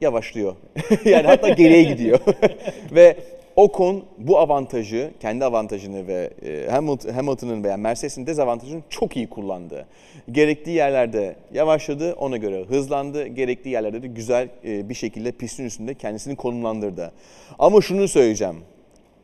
yavaşlıyor. 0.00 0.56
yani 1.04 1.26
hatta 1.26 1.48
geriye 1.48 1.82
gidiyor. 1.82 2.18
ve 2.94 3.16
Ocon 3.56 4.04
bu 4.18 4.38
avantajı, 4.38 5.10
kendi 5.20 5.44
avantajını 5.44 6.06
ve 6.06 6.30
e, 6.42 6.48
Hamilton- 6.70 7.12
Hamilton'ın 7.12 7.64
veya 7.64 7.76
Mercedes'in 7.76 8.26
dezavantajını 8.26 8.80
çok 8.90 9.16
iyi 9.16 9.26
kullandı. 9.30 9.86
Gerektiği 10.32 10.70
yerlerde 10.70 11.36
yavaşladı, 11.54 12.14
ona 12.14 12.36
göre 12.36 12.64
hızlandı. 12.64 13.26
Gerektiği 13.26 13.68
yerlerde 13.68 14.02
de 14.02 14.06
güzel 14.06 14.48
e, 14.64 14.88
bir 14.88 14.94
şekilde 14.94 15.32
pistin 15.32 15.64
üstünde 15.64 15.94
kendisini 15.94 16.36
konumlandırdı. 16.36 17.12
Ama 17.58 17.80
şunu 17.80 18.08
söyleyeceğim. 18.08 18.56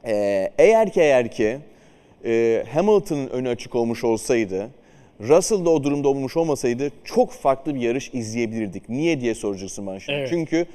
E, 0.06 0.48
eğer 0.58 0.92
ki 0.92 1.00
eğer 1.00 1.30
ki 1.30 1.58
Hamilton'ın 2.74 3.28
önü 3.28 3.48
açık 3.48 3.74
olmuş 3.74 4.04
olsaydı, 4.04 4.68
Russell 5.28 5.64
da 5.64 5.70
o 5.70 5.84
durumda 5.84 6.08
olmuş 6.08 6.36
olmasaydı 6.36 6.90
çok 7.04 7.30
farklı 7.30 7.74
bir 7.74 7.80
yarış 7.80 8.10
izleyebilirdik. 8.14 8.88
Niye 8.88 9.20
diye 9.20 9.34
soracaksın 9.34 9.86
bana 9.86 10.00
şimdi. 10.00 10.18
Evet. 10.18 10.28
Çünkü 10.30 10.66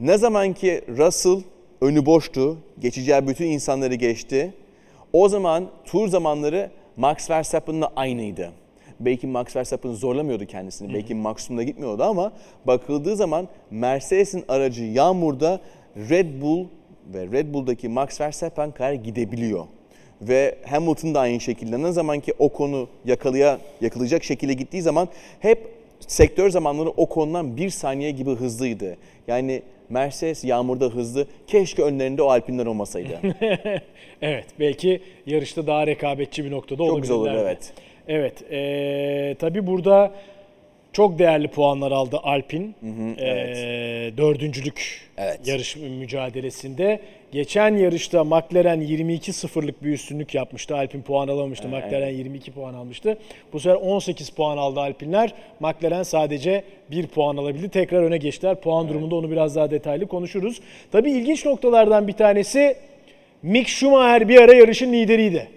ne 0.00 0.18
zaman 0.18 0.52
ki 0.52 0.80
Russell 0.88 1.42
önü 1.80 2.06
boştu, 2.06 2.58
geçeceği 2.78 3.28
bütün 3.28 3.46
insanları 3.46 3.94
geçti. 3.94 4.54
O 5.12 5.28
zaman 5.28 5.66
tur 5.84 6.08
zamanları 6.08 6.70
Max 6.96 7.30
Verstappen'la 7.30 7.92
aynıydı. 7.96 8.52
Belki 9.00 9.26
Max 9.26 9.56
Verstappen 9.56 9.92
zorlamıyordu 9.92 10.46
kendisini, 10.46 10.94
belki 10.94 11.14
maksimumda 11.14 11.62
gitmiyordu 11.62 12.02
ama 12.02 12.32
bakıldığı 12.66 13.16
zaman 13.16 13.48
Mercedes'in 13.70 14.44
aracı 14.48 14.84
yağmurda 14.84 15.60
Red 15.96 16.42
Bull 16.42 16.66
ve 17.14 17.26
Red 17.26 17.54
Bull'daki 17.54 17.88
Max 17.88 18.20
Verstappen 18.20 18.70
kadar 18.70 18.92
gidebiliyor. 18.92 19.64
Ve 20.22 20.54
Hamilton 20.66 21.14
da 21.14 21.20
aynı 21.20 21.40
şekilde 21.40 21.82
ne 21.82 21.92
zaman 21.92 22.20
ki 22.20 22.34
o 22.38 22.48
konu 22.48 22.88
yakalaya, 23.04 23.58
yakalayacak 23.80 24.24
şekilde 24.24 24.52
gittiği 24.52 24.82
zaman 24.82 25.08
hep 25.40 25.58
sektör 26.00 26.50
zamanları 26.50 26.88
o 26.88 27.06
konudan 27.06 27.56
bir 27.56 27.70
saniye 27.70 28.10
gibi 28.10 28.30
hızlıydı. 28.30 28.96
Yani 29.28 29.62
Mercedes 29.88 30.44
yağmurda 30.44 30.84
hızlı. 30.84 31.26
Keşke 31.46 31.82
önlerinde 31.82 32.22
o 32.22 32.28
Alpinler 32.28 32.66
olmasaydı. 32.66 33.20
Evet 34.22 34.44
belki 34.60 35.00
yarışta 35.26 35.66
daha 35.66 35.86
rekabetçi 35.86 36.44
bir 36.44 36.50
noktada 36.50 36.86
Çok 36.86 37.02
güzel 37.02 37.16
olur 37.16 37.30
evet. 37.30 37.72
Evet, 38.08 38.42
eee 38.50 39.34
tabii 39.38 39.66
burada 39.66 40.12
çok 40.96 41.18
değerli 41.18 41.48
puanlar 41.48 41.92
aldı 41.92 42.20
Alpin. 42.22 42.74
Eee, 43.18 44.12
dördüncülük 44.16 45.00
Evet. 45.18 45.40
yarış 45.46 45.76
mücadelesinde. 45.76 47.00
Geçen 47.32 47.76
yarışta 47.76 48.24
McLaren 48.24 48.80
22-0'lık 48.80 49.84
bir 49.84 49.92
üstünlük 49.92 50.34
yapmıştı. 50.34 50.76
Alpin 50.76 51.02
puan 51.02 51.28
alamamıştı. 51.28 51.68
McLaren 51.68 52.10
22 52.10 52.50
puan 52.52 52.74
almıştı. 52.74 53.18
Bu 53.52 53.60
sefer 53.60 53.76
18 53.76 54.28
puan 54.30 54.56
aldı 54.56 54.80
Alpinler. 54.80 55.34
McLaren 55.60 56.02
sadece 56.02 56.62
1 56.90 57.06
puan 57.06 57.36
alabildi. 57.36 57.68
Tekrar 57.68 58.02
öne 58.02 58.18
geçtiler. 58.18 58.60
Puan 58.60 58.88
durumunda 58.88 59.14
onu 59.14 59.30
biraz 59.30 59.56
daha 59.56 59.70
detaylı 59.70 60.06
konuşuruz. 60.06 60.60
Tabii 60.92 61.10
ilginç 61.10 61.46
noktalardan 61.46 62.08
bir 62.08 62.12
tanesi 62.12 62.76
Mick 63.42 63.68
Schumacher 63.68 64.28
bir 64.28 64.40
ara 64.40 64.54
yarışın 64.54 64.92
lideriydi. 64.92 65.48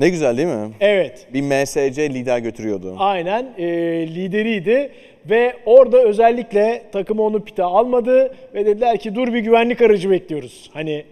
Ne 0.00 0.08
güzel 0.08 0.36
değil 0.36 0.48
mi? 0.48 0.70
Evet. 0.80 1.26
Bir 1.34 1.42
MSC 1.42 2.14
lider 2.14 2.38
götürüyordu. 2.38 2.94
Aynen 2.98 3.46
e, 3.58 3.66
lideriydi 4.06 4.90
ve 5.30 5.54
orada 5.66 6.02
özellikle 6.02 6.82
takımı 6.92 7.22
onu 7.22 7.44
pite 7.44 7.62
almadı 7.62 8.34
ve 8.54 8.66
dediler 8.66 8.98
ki 8.98 9.14
dur 9.14 9.32
bir 9.34 9.38
güvenlik 9.38 9.82
aracı 9.82 10.10
bekliyoruz. 10.10 10.70
Hani 10.72 11.04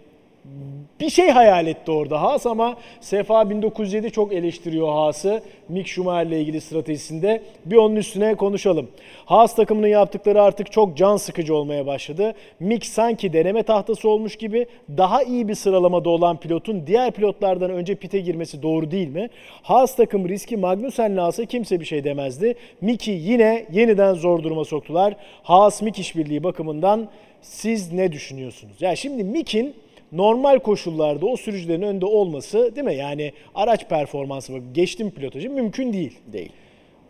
bir 1.02 1.10
şey 1.10 1.30
hayal 1.30 1.66
etti 1.66 1.90
orada 1.90 2.22
Haas 2.22 2.46
ama 2.46 2.76
Sefa 3.00 3.50
1907 3.50 4.10
çok 4.10 4.32
eleştiriyor 4.32 4.88
Haas'ı 4.88 5.42
Mick 5.68 5.88
Schumacher 5.88 6.26
ile 6.26 6.40
ilgili 6.40 6.60
stratejisinde. 6.60 7.42
Bir 7.64 7.76
onun 7.76 7.96
üstüne 7.96 8.34
konuşalım. 8.34 8.88
Haas 9.24 9.56
takımının 9.56 9.86
yaptıkları 9.86 10.42
artık 10.42 10.72
çok 10.72 10.96
can 10.96 11.16
sıkıcı 11.16 11.54
olmaya 11.54 11.86
başladı. 11.86 12.34
Mick 12.60 12.86
sanki 12.86 13.32
deneme 13.32 13.62
tahtası 13.62 14.08
olmuş 14.08 14.36
gibi 14.36 14.66
daha 14.96 15.22
iyi 15.22 15.48
bir 15.48 15.54
sıralamada 15.54 16.10
olan 16.10 16.36
pilotun 16.36 16.86
diğer 16.86 17.10
pilotlardan 17.10 17.70
önce 17.70 17.94
pite 17.94 18.20
girmesi 18.20 18.62
doğru 18.62 18.90
değil 18.90 19.08
mi? 19.08 19.28
Haas 19.62 19.96
takım 19.96 20.28
riski 20.28 20.56
Magnussen'le 20.56 21.16
alsa 21.16 21.44
kimse 21.44 21.80
bir 21.80 21.84
şey 21.84 22.04
demezdi. 22.04 22.54
Mick'i 22.80 23.10
yine 23.10 23.66
yeniden 23.72 24.14
zor 24.14 24.42
duruma 24.42 24.64
soktular. 24.64 25.16
Haas-Mick 25.42 26.00
işbirliği 26.00 26.44
bakımından 26.44 27.08
siz 27.40 27.92
ne 27.92 28.12
düşünüyorsunuz? 28.12 28.82
Ya 28.82 28.96
şimdi 28.96 29.24
Mick'in 29.24 29.74
normal 30.12 30.58
koşullarda 30.58 31.26
o 31.26 31.36
sürücülerin 31.36 31.82
önde 31.82 32.06
olması 32.06 32.76
değil 32.76 32.86
mi? 32.86 32.94
Yani 32.94 33.32
araç 33.54 33.88
performansı 33.88 34.52
bak 34.54 34.62
geçtim 34.72 35.10
pilotajı 35.10 35.50
mümkün 35.50 35.92
değil. 35.92 36.18
Değil. 36.26 36.52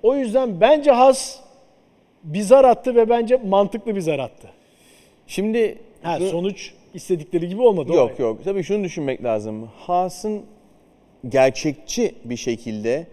O 0.03 0.15
yüzden 0.17 0.61
bence 0.61 0.91
Haas 0.91 1.41
bir 2.25 2.41
zar 2.41 2.65
attı 2.65 2.95
ve 2.97 3.09
bence 3.09 3.37
mantıklı 3.37 3.97
bir 3.97 4.01
zar 4.01 4.19
attı. 4.19 4.49
Şimdi 5.27 5.79
Ha, 6.03 6.19
şu- 6.19 6.29
sonuç 6.29 6.73
istedikleri 6.95 7.49
gibi 7.49 7.63
olmadı. 7.63 7.93
o 7.93 7.97
yok 7.97 8.11
ayrı. 8.11 8.23
yok. 8.23 8.45
Tabii 8.45 8.63
şunu 8.63 8.85
düşünmek 8.85 9.25
lazım. 9.25 9.69
Haas'ın 9.77 10.43
gerçekçi 11.29 12.15
bir 12.25 12.37
şekilde 12.37 13.07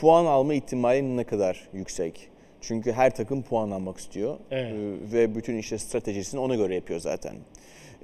puan 0.00 0.24
alma 0.26 0.54
ihtimali 0.54 1.16
ne 1.16 1.24
kadar 1.24 1.68
yüksek? 1.72 2.28
Çünkü 2.60 2.92
her 2.92 3.14
takım 3.14 3.42
puan 3.42 3.70
almak 3.70 3.98
istiyor 3.98 4.36
Evet. 4.50 4.72
Ee, 4.72 5.12
ve 5.12 5.34
bütün 5.34 5.56
işte 5.58 5.78
stratejisini 5.78 6.40
ona 6.40 6.54
göre 6.54 6.74
yapıyor 6.74 7.00
zaten. 7.00 7.34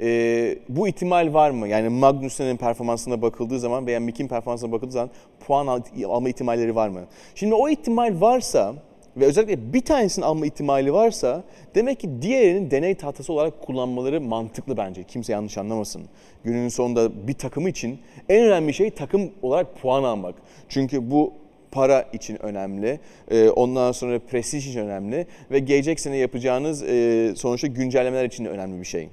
Ee, 0.01 0.59
bu 0.68 0.88
ihtimal 0.88 1.34
var 1.34 1.51
mı? 1.51 1.68
Yani 1.68 1.88
Magnussen'in 1.88 2.57
performansına 2.57 3.22
bakıldığı 3.22 3.61
zaman 3.61 3.86
veya 3.86 4.01
Mick'in 4.01 4.28
performansına 4.28 4.72
bakıldığı 4.72 4.92
zaman 4.92 5.11
puan 5.40 5.66
al- 5.66 5.82
alma 6.09 6.28
ihtimalleri 6.28 6.74
var 6.74 6.88
mı? 6.88 7.01
Şimdi 7.34 7.55
o 7.55 7.68
ihtimal 7.68 8.20
varsa 8.20 8.74
ve 9.16 9.24
özellikle 9.24 9.72
bir 9.72 9.80
tanesinin 9.80 10.26
alma 10.26 10.46
ihtimali 10.46 10.92
varsa 10.92 11.44
demek 11.74 12.01
ki 12.01 12.22
diğerinin 12.22 12.70
deney 12.70 12.94
tahtası 12.94 13.32
olarak 13.32 13.62
kullanmaları 13.62 14.20
mantıklı 14.20 14.76
bence. 14.76 15.05
Kimse 15.05 15.32
yanlış 15.32 15.59
anlamasın. 15.59 16.03
Günün 16.44 16.68
sonunda 16.68 17.28
bir 17.28 17.34
takım 17.34 17.68
için 17.68 17.99
en 18.28 18.44
önemli 18.44 18.74
şey 18.74 18.90
takım 18.90 19.30
olarak 19.42 19.82
puan 19.82 20.03
almak. 20.03 20.34
Çünkü 20.68 21.11
bu 21.11 21.32
para 21.70 22.03
için 22.12 22.42
önemli. 22.42 23.01
Ee, 23.30 23.49
ondan 23.49 23.92
sonra 23.92 24.18
prestij 24.18 24.68
için 24.68 24.80
önemli 24.80 25.26
ve 25.51 25.59
gelecek 25.59 26.01
sene 26.01 26.16
yapacağınız 26.16 26.82
e, 26.82 27.32
sonuçta 27.36 27.66
güncellemeler 27.66 28.24
için 28.24 28.44
de 28.44 28.49
önemli 28.49 28.80
bir 28.80 28.84
şey. 28.86 29.09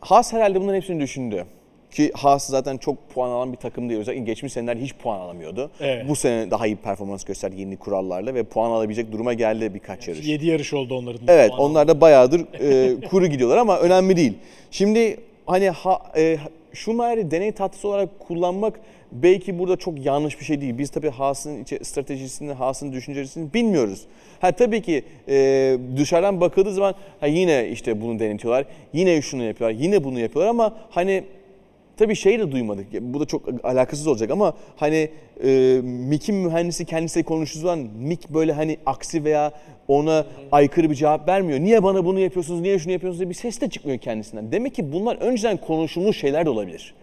Haas 0.00 0.32
herhalde 0.32 0.60
bunların 0.60 0.76
hepsini 0.76 1.00
düşündü. 1.00 1.44
Ki 1.90 2.10
Haas 2.14 2.46
zaten 2.46 2.76
çok 2.78 3.10
puan 3.10 3.30
alan 3.30 3.52
bir 3.52 3.56
takım 3.56 3.88
değil. 3.88 4.00
Özellikle 4.00 4.24
geçmiş 4.24 4.52
seneler 4.52 4.76
hiç 4.76 4.94
puan 4.94 5.20
alamıyordu. 5.20 5.70
Evet. 5.80 6.08
Bu 6.08 6.16
sene 6.16 6.50
daha 6.50 6.66
iyi 6.66 6.76
performans 6.76 7.24
gösterdi 7.24 7.60
yeni 7.60 7.76
kurallarla 7.76 8.34
ve 8.34 8.42
puan 8.42 8.70
alabilecek 8.70 9.12
duruma 9.12 9.34
geldi 9.34 9.74
birkaç 9.74 10.08
yarış. 10.08 10.26
7 10.26 10.46
yarış 10.46 10.74
oldu 10.74 10.94
onların. 10.94 11.20
Evet 11.28 11.52
onlar 11.58 11.88
da 11.88 12.00
bayağıdır 12.00 12.40
e, 12.60 13.00
kuru 13.08 13.26
gidiyorlar 13.26 13.56
ama 13.56 13.78
önemli 13.78 14.16
değil. 14.16 14.34
Şimdi 14.70 15.16
hani 15.46 15.70
ha, 15.70 15.98
e, 16.16 16.38
Schumacher'i 16.72 17.30
deney 17.30 17.52
tahtası 17.52 17.88
olarak 17.88 18.20
kullanmak 18.20 18.80
belki 19.12 19.58
burada 19.58 19.76
çok 19.76 20.04
yanlış 20.06 20.40
bir 20.40 20.44
şey 20.44 20.60
değil. 20.60 20.78
Biz 20.78 20.90
tabii 20.90 21.10
Haas'ın 21.10 21.64
stratejisini, 21.82 22.52
Haas'ın 22.52 22.92
düşüncesini 22.92 23.54
bilmiyoruz. 23.54 24.06
Ha 24.40 24.52
tabii 24.52 24.82
ki 24.82 25.04
e, 25.28 25.78
dışarıdan 25.96 26.40
bakıldığı 26.40 26.72
zaman 26.72 26.94
ha, 27.20 27.26
yine 27.26 27.68
işte 27.68 28.00
bunu 28.00 28.18
denetiyorlar, 28.18 28.64
yine 28.92 29.22
şunu 29.22 29.44
yapıyorlar, 29.44 29.80
yine 29.80 30.04
bunu 30.04 30.20
yapıyorlar 30.20 30.50
ama 30.50 30.76
hani 30.90 31.24
tabii 31.98 32.16
şey 32.16 32.38
de 32.38 32.52
duymadık. 32.52 32.86
Bu 33.00 33.20
da 33.20 33.24
çok 33.24 33.42
alakasız 33.64 34.06
olacak 34.06 34.30
ama 34.30 34.52
hani 34.76 35.10
e, 35.44 35.80
Mick'in 35.82 36.34
mühendisi 36.34 36.84
kendisiyle 36.84 37.24
konuştuğu 37.24 37.58
zaman 37.58 37.78
Mick 37.78 38.30
böyle 38.30 38.52
hani 38.52 38.76
aksi 38.86 39.24
veya 39.24 39.52
ona 39.88 40.26
aykırı 40.52 40.90
bir 40.90 40.94
cevap 40.94 41.28
vermiyor. 41.28 41.60
Niye 41.60 41.82
bana 41.82 42.04
bunu 42.04 42.18
yapıyorsunuz, 42.18 42.60
niye 42.60 42.78
şunu 42.78 42.92
yapıyorsunuz 42.92 43.20
diye 43.20 43.28
bir 43.28 43.34
ses 43.34 43.60
de 43.60 43.70
çıkmıyor 43.70 43.98
kendisinden. 43.98 44.52
Demek 44.52 44.74
ki 44.74 44.92
bunlar 44.92 45.16
önceden 45.16 45.56
konuşulmuş 45.56 46.20
şeyler 46.20 46.46
de 46.46 46.50
olabilir. 46.50 46.94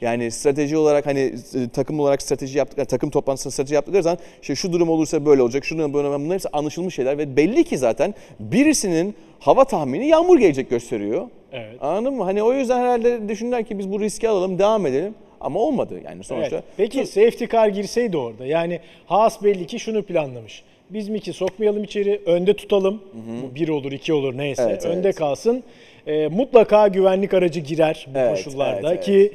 Yani 0.00 0.30
strateji 0.30 0.76
olarak 0.76 1.06
hani 1.06 1.20
e, 1.54 1.68
takım 1.68 2.00
olarak 2.00 2.22
strateji 2.22 2.58
yaptıkları, 2.58 2.86
takım 2.86 3.10
toplantısında 3.10 3.50
strateji 3.50 3.74
yaptıkları 3.74 4.02
zaman 4.02 4.18
işte 4.42 4.54
şu 4.54 4.72
durum 4.72 4.88
olursa 4.88 5.26
böyle 5.26 5.42
olacak, 5.42 5.64
şu 5.64 5.78
durum 5.78 5.94
böyle 5.94 6.08
olacak. 6.08 6.24
Bunlar 6.24 6.34
hepsi 6.34 6.48
anlaşılmış 6.48 6.94
şeyler 6.94 7.18
ve 7.18 7.36
belli 7.36 7.64
ki 7.64 7.78
zaten 7.78 8.14
birisinin 8.40 9.14
hava 9.38 9.64
tahmini 9.64 10.08
yağmur 10.08 10.38
gelecek 10.38 10.70
gösteriyor. 10.70 11.28
Evet. 11.54 11.76
Anladın 11.80 12.14
mı? 12.14 12.24
Hani 12.24 12.42
o 12.42 12.52
yüzden 12.52 12.80
herhalde 12.80 13.28
düşündüler 13.28 13.64
ki 13.64 13.78
biz 13.78 13.92
bu 13.92 14.00
riski 14.00 14.28
alalım, 14.28 14.58
devam 14.58 14.86
edelim. 14.86 15.14
Ama 15.40 15.60
olmadı 15.60 15.94
yani 16.04 16.24
sonuçta. 16.24 16.56
Evet. 16.56 16.64
Peki 16.76 17.06
safety 17.06 17.44
car 17.44 17.68
girseydi 17.68 18.16
orada 18.16 18.46
yani 18.46 18.80
Haas 19.06 19.42
belli 19.42 19.66
ki 19.66 19.78
şunu 19.78 20.02
planlamış. 20.02 20.62
Biz 20.90 21.08
Mick'i 21.08 21.32
sokmayalım 21.32 21.84
içeri, 21.84 22.20
önde 22.26 22.54
tutalım. 22.56 23.02
Bu 23.42 23.54
bir 23.54 23.68
olur, 23.68 23.92
iki 23.92 24.12
olur 24.12 24.38
neyse. 24.38 24.66
Evet, 24.68 24.86
önde 24.86 25.08
evet. 25.08 25.16
kalsın. 25.16 25.62
Ee, 26.06 26.28
mutlaka 26.28 26.88
güvenlik 26.88 27.34
aracı 27.34 27.60
girer 27.60 28.06
bu 28.14 28.18
Evet, 28.18 28.30
koşullarda 28.30 28.94
evet, 28.94 29.04
ki 29.04 29.32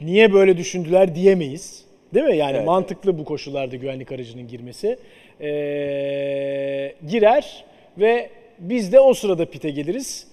niye 0.00 0.32
böyle 0.32 0.56
düşündüler 0.56 1.14
diyemeyiz. 1.14 1.84
Değil 2.14 2.26
mi? 2.26 2.36
Yani 2.36 2.56
Evet, 2.56 2.66
mantıklı 2.66 3.18
bu 3.18 3.24
koşullarda 3.24 3.76
güvenlik 3.76 4.12
aracının 4.12 4.48
girmesi. 4.48 4.98
Ee, 5.40 6.94
girer 7.08 7.64
ve 7.98 8.30
biz 8.58 8.92
de 8.92 9.00
o 9.00 9.14
sırada 9.14 9.46
pite 9.46 9.70
geliriz. 9.70 10.29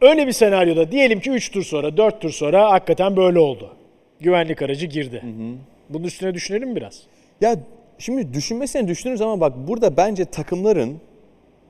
Öyle 0.00 0.26
bir 0.26 0.32
senaryoda 0.32 0.92
diyelim 0.92 1.20
ki 1.20 1.30
3 1.30 1.50
tur 1.50 1.62
sonra, 1.62 1.96
4 1.96 2.20
tur 2.20 2.30
sonra 2.30 2.70
hakikaten 2.70 3.16
böyle 3.16 3.38
oldu. 3.38 3.70
Güvenlik 4.20 4.62
aracı 4.62 4.86
girdi. 4.86 5.22
Bunun 5.90 6.04
üstüne 6.04 6.34
düşünelim 6.34 6.68
mi 6.68 6.76
biraz? 6.76 7.02
Ya 7.40 7.56
şimdi 7.98 8.34
düşünmesine 8.34 8.88
düşünürüz 8.88 9.20
ama 9.20 9.40
bak 9.40 9.52
burada 9.68 9.96
bence 9.96 10.24
takımların, 10.24 11.00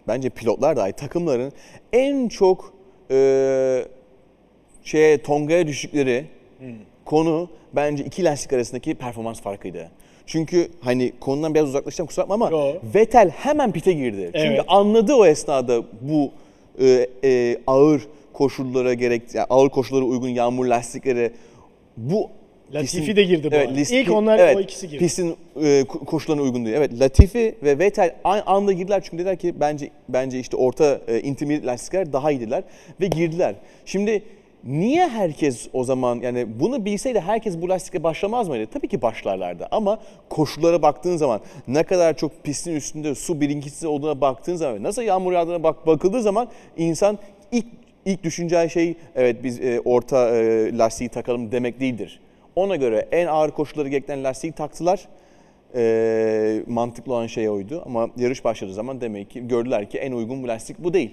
bence 0.09 0.31
pilotlar 0.31 0.77
dahi 0.77 0.93
takımların 0.93 1.53
en 1.93 2.29
çok 2.29 2.75
e, 3.11 3.85
şeye 4.85 5.23
Tonga'ya 5.23 5.67
düştükleri 5.67 6.25
konu 7.05 7.49
bence 7.73 8.05
iki 8.05 8.25
lastik 8.25 8.53
arasındaki 8.53 8.95
performans 8.95 9.41
farkıydı. 9.41 9.91
Çünkü 10.27 10.69
hani 10.81 11.13
konudan 11.21 11.55
biraz 11.55 11.69
uzaklaşacağım 11.69 12.07
kusura 12.07 12.29
bakma 12.29 12.47
ama 12.47 12.51
Yo. 12.57 12.75
Vettel 12.95 13.31
hemen 13.31 13.73
pite 13.73 13.93
girdi. 13.93 14.31
Çünkü 14.35 14.49
Evet. 14.49 14.65
anladı 14.69 15.15
o 15.15 15.27
esnada 15.27 15.83
bu 16.01 16.31
e, 16.81 17.07
e, 17.25 17.57
ağır 17.67 18.03
koşullara 18.33 18.95
gerek 18.95 19.23
yani 19.35 19.47
ağır 19.51 19.69
koşullara 19.69 20.05
uygun 20.05 20.29
yağmur 20.29 20.67
lastikleri 20.67 21.31
bu 21.97 22.31
Latifi 22.75 22.97
pistin- 22.99 23.17
de 23.17 23.25
girdi 23.25 23.53
bu 23.53 23.57
arada. 23.57 23.73
list- 23.73 23.95
İlk 23.95 24.11
onlar- 24.13 24.39
evet, 24.39 24.57
o 24.57 24.61
ikisi 24.61 24.89
girdi. 24.89 24.99
Pistin 24.99 25.37
e, 25.57 25.61
ko- 25.63 26.05
koşullarına 26.05 26.43
uygun 26.43 26.65
değil. 26.65 26.77
Evet 26.77 27.01
Latifi 27.01 27.55
ve 27.63 27.79
Vettel 27.79 28.15
aynı 28.25 28.43
anda 28.47 28.73
girdiler 28.73 29.01
çünkü 29.05 29.19
dediler 29.19 29.37
ki 29.37 29.55
bence 29.61 29.91
bence 30.09 30.39
işte 30.39 30.57
orta 30.57 31.01
e, 31.09 31.21
intermediate 31.21 31.67
lastikler 31.67 32.13
daha 32.13 32.31
iyiydiler 32.31 32.63
ve 33.01 33.07
girdiler. 33.07 33.55
Şimdi 33.87 34.23
niye 34.67 35.09
herkes 35.09 35.69
o 35.73 35.85
zaman 35.85 36.21
yani 36.21 36.61
bunu 36.61 36.85
bilseydi 36.85 37.21
herkes 37.21 37.61
bu 37.61 37.69
lastikle 37.69 38.03
başlamaz 38.03 38.49
mıydı? 38.49 38.67
Tabii 38.73 38.89
ki 38.89 39.03
başlarlardı 39.03 39.69
ama 39.71 39.99
koşullara 40.29 40.83
baktığın 40.83 41.17
zaman 41.17 41.41
ne 41.69 41.83
kadar 41.83 42.17
çok 42.17 42.45
pistin 42.45 42.75
üstünde 42.75 43.15
su 43.15 43.41
birinkisi 43.41 43.87
olduğuna 43.87 44.21
baktığın 44.21 44.57
zaman 44.57 44.83
nasıl 44.83 45.03
yağmur 45.03 45.33
yağdığına 45.33 45.63
bak 45.63 45.87
bakıldığı 45.87 46.23
zaman 46.23 46.49
insan 46.77 47.19
ilk 47.53 47.67
ilk 48.05 48.25
düşüneceği 48.25 48.71
şey 48.71 48.95
evet 49.15 49.37
biz 49.43 49.61
e, 49.61 49.81
orta 49.85 50.37
e, 50.37 50.79
lastiği 50.79 51.09
takalım 51.09 51.53
demek 51.53 51.81
değildir. 51.81 52.21
Ona 52.57 52.77
göre 52.77 53.09
en 53.13 53.27
ağır 53.27 53.51
koşulları 53.51 53.89
gerektiren 53.89 54.25
lastiği 54.25 54.53
taktılar. 54.53 55.09
E, 55.75 56.63
mantıklı 56.67 57.13
olan 57.13 57.27
şey 57.27 57.49
oydu 57.49 57.83
ama 57.87 58.09
yarış 58.17 58.45
başladığı 58.45 58.73
zaman 58.73 59.01
demek 59.01 59.31
ki 59.31 59.49
gördüler 59.49 59.91
ki 59.91 59.99
en 59.99 60.13
uygun 60.13 60.43
bu 60.43 60.49
lastik 60.49 60.79
bu 60.79 60.95
değil. 60.95 61.11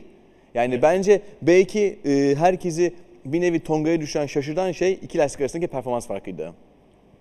Yani 0.53 0.81
bence 0.81 1.21
belki 1.41 1.99
e, 2.05 2.35
herkesi 2.35 2.93
bir 3.25 3.41
nevi 3.41 3.59
Tonga'ya 3.59 4.01
düşen 4.01 4.25
şaşırtan 4.25 4.71
şey 4.71 4.99
iki 5.01 5.17
lastik 5.17 5.41
arasındaki 5.41 5.67
performans 5.67 6.07
farkıydı. 6.07 6.53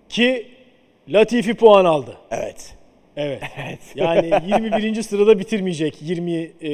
Ki 0.09 0.47
Latifi 1.09 1.53
puan 1.53 1.85
aldı. 1.85 2.17
Evet. 2.31 2.75
Evet. 3.17 3.41
Yani 3.95 4.31
21. 4.47 5.01
sırada 5.01 5.39
bitirmeyecek 5.39 6.01
20 6.01 6.31
e, 6.33 6.69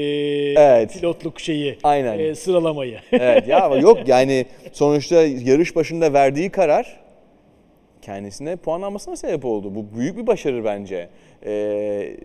Evet. 0.57 0.93
pilotluk 0.93 1.39
şeyi 1.39 1.77
Aynen. 1.83 2.19
e, 2.19 2.35
sıralamayı. 2.35 2.99
Evet 3.11 3.47
ya 3.47 3.65
ama 3.65 3.77
yok 3.77 4.07
yani 4.07 4.45
sonuçta 4.73 5.15
yarış 5.21 5.75
başında 5.75 6.13
verdiği 6.13 6.49
karar 6.49 6.99
kendisine 8.01 8.55
puan 8.55 8.81
almasına 8.81 9.15
sebep 9.15 9.45
oldu. 9.45 9.75
Bu 9.75 9.97
büyük 9.99 10.17
bir 10.17 10.27
başarı 10.27 10.63
bence. 10.65 11.09
Ee, 11.45 12.15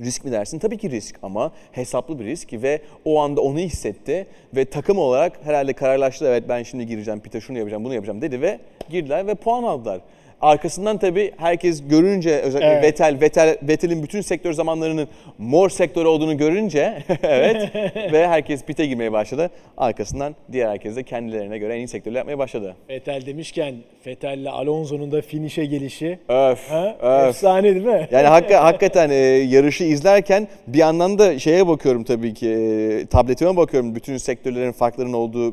risk 0.00 0.24
mi 0.24 0.32
dersin? 0.32 0.58
Tabii 0.58 0.78
ki 0.78 0.90
risk 0.90 1.16
ama 1.22 1.52
hesaplı 1.72 2.18
bir 2.18 2.24
risk 2.24 2.52
ve 2.52 2.80
o 3.04 3.20
anda 3.20 3.40
onu 3.40 3.58
hissetti 3.58 4.26
ve 4.56 4.64
takım 4.64 4.98
olarak 4.98 5.32
herhalde 5.44 5.72
kararlaştı. 5.72 6.26
Evet 6.28 6.44
ben 6.48 6.62
şimdi 6.62 6.86
gireceğim, 6.86 7.20
pite 7.20 7.40
şunu 7.40 7.58
yapacağım, 7.58 7.84
bunu 7.84 7.94
yapacağım 7.94 8.20
dedi 8.22 8.40
ve 8.40 8.60
girdiler 8.90 9.26
ve 9.26 9.34
puan 9.34 9.62
aldılar. 9.62 10.00
Arkasından 10.40 10.98
tabii 10.98 11.32
herkes 11.36 11.88
görünce 11.88 12.38
özellikle 12.38 12.68
Evet. 12.68 12.84
Vettel, 12.84 13.20
Vettel, 13.20 13.56
Vettel'in 13.62 14.02
bütün 14.02 14.20
sektör 14.20 14.52
zamanlarının 14.52 15.08
mor 15.38 15.70
sektör 15.70 16.04
olduğunu 16.04 16.36
görünce 16.36 17.02
evet 17.22 17.74
ve 18.12 18.28
herkes 18.28 18.64
pite 18.64 18.86
girmeye 18.86 19.12
başladı. 19.12 19.50
Arkasından 19.76 20.34
diğer 20.52 20.68
herkes 20.68 20.96
de 20.96 21.02
kendilerine 21.02 21.58
göre 21.58 21.74
en 21.74 21.78
iyi 21.78 21.88
sektörü 21.88 22.14
yapmaya 22.14 22.38
başladı. 22.38 22.76
Vettel 22.88 23.26
demişken 23.26 23.74
Vettel'le 24.06 24.46
Alonso'nun 24.50 25.12
da 25.12 25.22
finişe 25.22 25.64
gelişi. 25.64 26.18
Öf, 26.28 26.70
Ha? 26.70 26.96
öf. 27.02 27.28
Efsane 27.28 27.74
değil 27.74 27.86
mi? 27.86 28.08
Yani 28.10 28.26
hakika, 28.26 28.64
hakikaten 28.64 29.10
e, 29.10 29.14
yarışı 29.14 29.84
izlerken 29.84 30.48
bir 30.66 30.78
yandan 30.78 31.18
da 31.18 31.38
şeye 31.38 31.68
bakıyorum 31.68 32.04
tabii 32.04 32.34
ki 32.34 32.48
e, 32.50 33.06
tabletime 33.06 33.56
bakıyorum 33.56 33.94
bütün 33.94 34.16
sektörlerin 34.16 34.72
farklarının 34.72 35.12
olduğu 35.12 35.50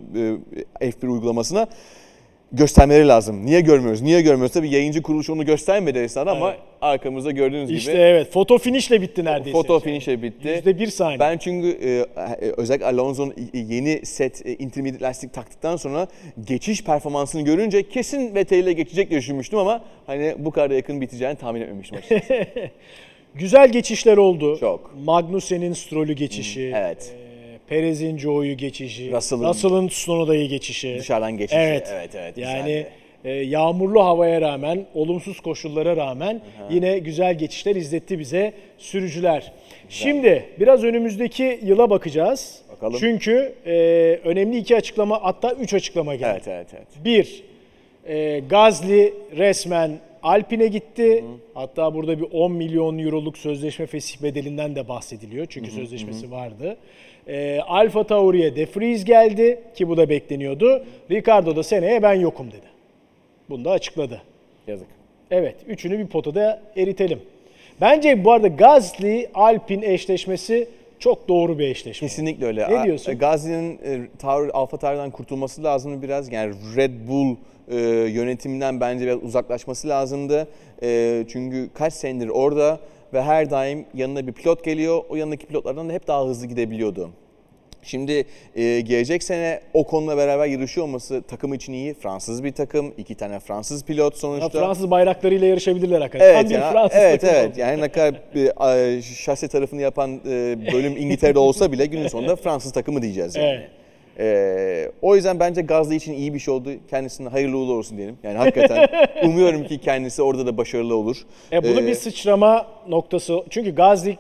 e, 0.81 0.89
F1 0.89 1.07
uygulamasına 1.07 1.67
göstermeleri 2.53 3.07
lazım. 3.07 3.45
Niye 3.45 3.61
görmüyoruz? 3.61 4.01
Niye 4.01 4.21
görmüyoruz? 4.21 4.53
Tabii 4.53 4.69
yayıncı 4.69 5.01
kuruluş 5.01 5.29
onu 5.29 5.45
göstermedi 5.45 5.99
esnada 5.99 6.31
ama 6.31 6.49
Evet. 6.49 6.59
arkamızda 6.81 7.31
gördüğünüz 7.31 7.71
İşte 7.71 7.91
gibi 7.91 8.01
evet 8.01 8.31
foto 8.31 8.57
finişle 8.57 9.01
bitti 9.01 9.25
neredeyse. 9.25 9.51
foto 9.51 9.79
finish'e 9.79 10.21
bitti. 10.21 10.47
Yüzde 10.47 10.79
bir 10.79 10.87
saniye. 10.87 11.19
Ben 11.19 11.37
çünkü 11.37 11.67
e, 11.69 11.89
e, 11.89 12.05
özellikle 12.57 12.85
Alonso'nun 12.85 13.33
yeni 13.53 14.05
set 14.05 14.45
e, 14.45 14.55
intermediate 14.55 15.05
lastik 15.05 15.33
taktıktan 15.33 15.75
sonra 15.75 16.07
geçiş 16.47 16.83
performansını 16.83 17.41
görünce 17.41 17.89
kesin 17.89 18.35
Vettel 18.35 18.57
ile 18.57 18.73
geçecek 18.73 19.09
diye 19.09 19.19
düşünmüştüm 19.19 19.59
ama 19.59 19.81
hani 20.07 20.35
bu 20.37 20.51
kadar 20.51 20.71
yakın 20.71 21.01
biteceğini 21.01 21.35
tahmin 21.35 21.61
etmemiştim 21.61 21.97
açıkçası. 21.97 22.45
Güzel 23.35 23.71
geçişler 23.71 24.17
oldu. 24.17 24.57
Çok. 24.59 24.91
Magnussen'in 25.03 25.73
Stroll'ü 25.73 26.13
geçişi. 26.13 26.71
evet. 26.75 27.15
e, 27.27 27.30
Perez'in 27.75 28.17
Joe'yu 28.17 28.57
geçişi. 28.57 29.11
Russell'ın- 29.11 29.49
Russell'ın 29.49 29.87
Tsunoda'yı 29.87 30.49
geçişi. 30.49 30.95
Dışarıdan 30.99 31.37
geçişi. 31.37 31.59
Evet. 31.59 31.87
Evet, 31.93 32.09
evet, 32.15 32.37
Yani 32.37 32.57
güzeldi. 32.63 32.87
e, 33.25 33.31
yağmurlu 33.31 34.03
havaya 34.03 34.41
rağmen, 34.41 34.85
olumsuz 34.93 35.39
koşullara 35.39 35.97
rağmen 35.97 36.41
yine 36.69 36.99
güzel 36.99 37.37
geçişler 37.37 37.75
izletti 37.75 38.19
bize 38.19 38.53
sürücüler. 38.77 39.51
Şimdi 39.89 40.45
biraz 40.59 40.83
önümüzdeki 40.83 41.59
yıla 41.63 41.89
bakacağız. 41.89 42.61
Bakalım. 42.71 42.97
Çünkü 42.99 43.53
e, 43.65 43.71
önemli 44.23 44.57
iki 44.57 44.75
açıklama 44.75 45.23
hatta 45.23 45.51
üç 45.53 45.73
açıklama 45.73 46.15
geldi. 46.15 46.41
Evet 46.45 46.47
evet 46.47 46.67
evet. 46.77 47.05
Bir, 47.05 47.43
e, 48.07 48.39
Gazli 48.49 49.13
resmen 49.37 49.99
Alpine 50.23 50.67
gitti. 50.67 51.23
Hatta 51.53 51.93
burada 51.95 52.19
bir 52.19 52.25
10 52.31 52.51
milyon 52.51 52.97
euroluk 52.97 53.37
sözleşme 53.37 53.85
fesih 53.85 54.23
bedelinden 54.23 54.75
de 54.75 54.87
bahsediliyor. 54.87 55.45
Çünkü 55.49 55.71
sözleşmesi 55.71 56.31
vardı. 56.31 56.77
E, 57.27 57.59
Alfa 57.67 58.03
Tauri'ye 58.03 58.55
De 58.55 58.67
Vries 58.75 59.05
geldi 59.05 59.59
ki 59.75 59.87
bu 59.87 59.97
da 59.97 60.09
bekleniyordu. 60.09 60.85
Ricardo 61.11 61.55
da 61.55 61.63
seneye 61.63 62.03
ben 62.03 62.13
yokum 62.13 62.47
dedi. 62.47 62.71
Bunu 63.49 63.65
da 63.65 63.71
açıkladı. 63.71 64.21
Yazık. 64.67 64.87
Evet, 65.31 65.55
üçünü 65.67 65.99
bir 65.99 66.07
potada 66.07 66.61
eritelim. 66.77 67.19
Bence 67.81 68.23
bu 68.25 68.31
arada 68.31 68.47
Gazli 68.47 69.29
Alpin 69.33 69.81
eşleşmesi 69.81 70.67
çok 70.99 71.27
doğru 71.27 71.59
bir 71.59 71.67
eşleşme. 71.67 72.07
Kesinlikle 72.07 72.45
öyle. 72.45 72.79
Ne 72.79 72.83
diyorsun? 72.83 73.17
Gazi'nin 73.17 73.79
e, 73.85 74.27
Alfa 74.53 74.77
Tauri'den 74.77 75.11
kurtulması 75.11 75.63
lazımdı 75.63 76.01
biraz. 76.01 76.31
Yani 76.31 76.53
Red 76.75 76.91
Bull 77.07 77.35
e, 77.71 77.77
yönetiminden 78.11 78.79
bence 78.79 79.05
biraz 79.05 79.23
uzaklaşması 79.23 79.87
lazımdı. 79.87 80.47
E, 80.83 81.23
çünkü 81.29 81.69
kaç 81.73 81.93
senedir 81.93 82.27
orada 82.27 82.79
ve 83.13 83.21
her 83.21 83.49
daim 83.49 83.85
yanına 83.93 84.27
bir 84.27 84.31
pilot 84.31 84.63
geliyor. 84.63 85.03
O 85.09 85.15
yanındaki 85.15 85.45
pilotlardan 85.45 85.89
da 85.89 85.93
hep 85.93 86.07
daha 86.07 86.25
hızlı 86.25 86.47
gidebiliyordu. 86.47 87.09
Şimdi 87.83 88.25
e, 88.55 88.81
gelecek 88.81 89.23
sene 89.23 89.61
o 89.73 89.87
konuyla 89.87 90.17
beraber 90.17 90.45
yarışıyor 90.45 90.87
olması 90.87 91.21
takım 91.21 91.53
için 91.53 91.73
iyi. 91.73 91.93
Fransız 91.93 92.43
bir 92.43 92.51
takım, 92.51 92.93
iki 92.97 93.15
tane 93.15 93.39
Fransız 93.39 93.85
pilot 93.85 94.13
Ya 94.13 94.19
sonuçta. 94.19 94.59
Fransız 94.59 94.91
bayraklarıyla 94.91 95.47
yarışabilirler 95.47 96.01
hakikaten. 96.01 96.35
Evet, 96.35 96.51
ya, 96.51 96.71
Fransız 96.71 96.97
evet, 97.01 97.23
evet. 97.23 97.51
oldu. 97.51 97.59
Yani 97.59 97.81
ne 97.81 97.89
kadar 97.89 98.15
bir, 98.35 98.47
e, 98.97 99.01
şase 99.01 99.47
tarafını 99.47 99.81
yapan 99.81 100.21
e, 100.25 100.57
bölüm 100.73 100.97
İngiltere'de 100.97 101.39
olsa 101.39 101.71
bile 101.71 101.85
günün 101.85 102.07
sonunda 102.07 102.35
Fransız 102.35 102.71
takımı 102.71 103.01
diyeceğiz 103.01 103.35
yani. 103.35 103.47
Evet. 103.47 103.80
Ee, 104.19 104.91
o 105.01 105.15
yüzden 105.15 105.39
bence 105.39 105.61
Gazli 105.61 105.95
için 105.95 106.13
iyi 106.13 106.33
bir 106.33 106.39
şey 106.39 106.53
oldu. 106.53 106.69
Kendisine 106.89 107.29
hayırlı 107.29 107.57
uğurlu 107.57 107.73
olsun 107.73 107.97
diyelim. 107.97 108.17
Yani 108.23 108.37
hakikaten 108.37 108.87
umuyorum 109.23 109.63
ki 109.63 109.77
kendisi 109.77 110.21
orada 110.21 110.45
da 110.45 110.57
başarılı 110.57 110.95
olur. 110.95 111.17
E 111.51 111.63
bunu 111.63 111.81
Ee, 111.81 111.87
bir 111.87 111.95
sıçrama 111.95 112.67
noktası. 112.87 113.43
Çünkü 113.49 113.75
Gazi 113.75 114.17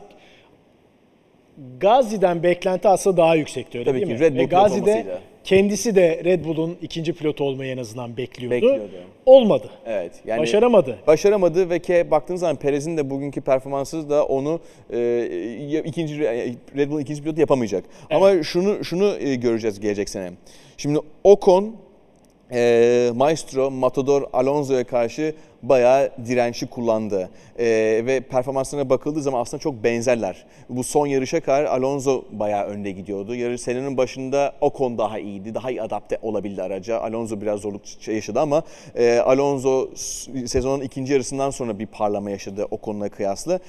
Gazi'den 1.79 2.43
beklenti 2.43 2.87
aslında 2.87 3.17
daha 3.17 3.35
yüksekti 3.35 3.77
öyle 3.77 3.89
Tabii 3.89 3.99
değil 3.99 4.07
ki, 4.07 4.13
mi? 4.13 4.19
Red 4.19 4.33
Bull 4.33 4.39
Ve 4.39 4.47
pilot 4.47 4.51
Gazi'de. 4.51 5.05
Kendisi 5.43 5.95
de 5.95 6.21
Red 6.23 6.45
Bull'un 6.45 6.77
ikinci 6.81 7.13
pilotu 7.13 7.43
olmayı 7.43 7.71
en 7.71 7.77
azından 7.77 8.17
bekliyordu. 8.17 8.55
Bekliyordu. 8.55 8.91
Olmadı. 9.25 9.69
Evet. 9.85 10.11
Yani 10.25 10.41
Başaramadı. 10.41 10.97
Başaramadı 11.07 11.69
ve 11.69 11.79
ke 11.79 12.11
baktığınız 12.11 12.39
zaman 12.39 12.55
Perez'in 12.55 12.97
de 12.97 13.09
bugünkü 13.09 13.41
performansı 13.41 14.09
da 14.09 14.25
onu 14.25 14.59
e, 14.93 15.81
ikinci 15.85 16.19
Red 16.19 16.89
Bull'un 16.89 16.99
ikinci 16.99 17.23
pilotu 17.23 17.39
yapamayacak. 17.39 17.83
Ama 18.11 18.43
şunu 18.43 18.83
şunu 18.83 19.15
e, 19.19 19.35
göreceğiz 19.35 19.79
gelecek 19.79 20.09
sene. 20.09 20.31
Şimdi 20.77 20.99
Ocon 21.23 21.75
e, 22.51 23.11
Maestro, 23.15 23.71
Matador, 23.71 24.23
Alonso'ya 24.33 24.83
karşı 24.83 25.35
bayağı 25.63 26.11
dirençli 26.27 26.67
kullandı. 26.67 27.29
E, 27.59 27.65
ve 28.05 28.19
performanslarına 28.19 28.89
bakıldığı 28.89 29.21
zaman 29.21 29.41
aslında 29.41 29.61
çok 29.61 29.83
benzerler. 29.83 30.45
Bu 30.69 30.83
son 30.83 31.07
yarışa 31.07 31.39
kadar 31.39 31.63
Alonso 31.63 32.23
bayağı 32.31 32.65
önde 32.65 32.91
gidiyordu. 32.91 33.35
Yarış 33.35 33.61
senenin 33.61 33.97
başında 33.97 34.53
Ocon 34.61 34.97
daha 34.97 35.19
iyiydi. 35.19 35.55
Daha 35.55 35.71
iyi 35.71 35.81
adapte 35.81 36.17
olabildi 36.21 36.63
araca. 36.63 36.99
Alonso 36.99 37.41
biraz 37.41 37.59
zorluk 37.59 38.07
yaşadı 38.07 38.39
ama 38.39 38.63
e, 38.95 39.17
Alonso 39.17 39.89
sezonun 40.45 40.83
ikinci 40.83 41.13
yarısından 41.13 41.49
sonra 41.49 41.79
bir 41.79 41.85
parlama 41.85 42.31
yaşadı 42.31 42.67
Ocon'la 42.71 43.09
kıyasla. 43.09 43.59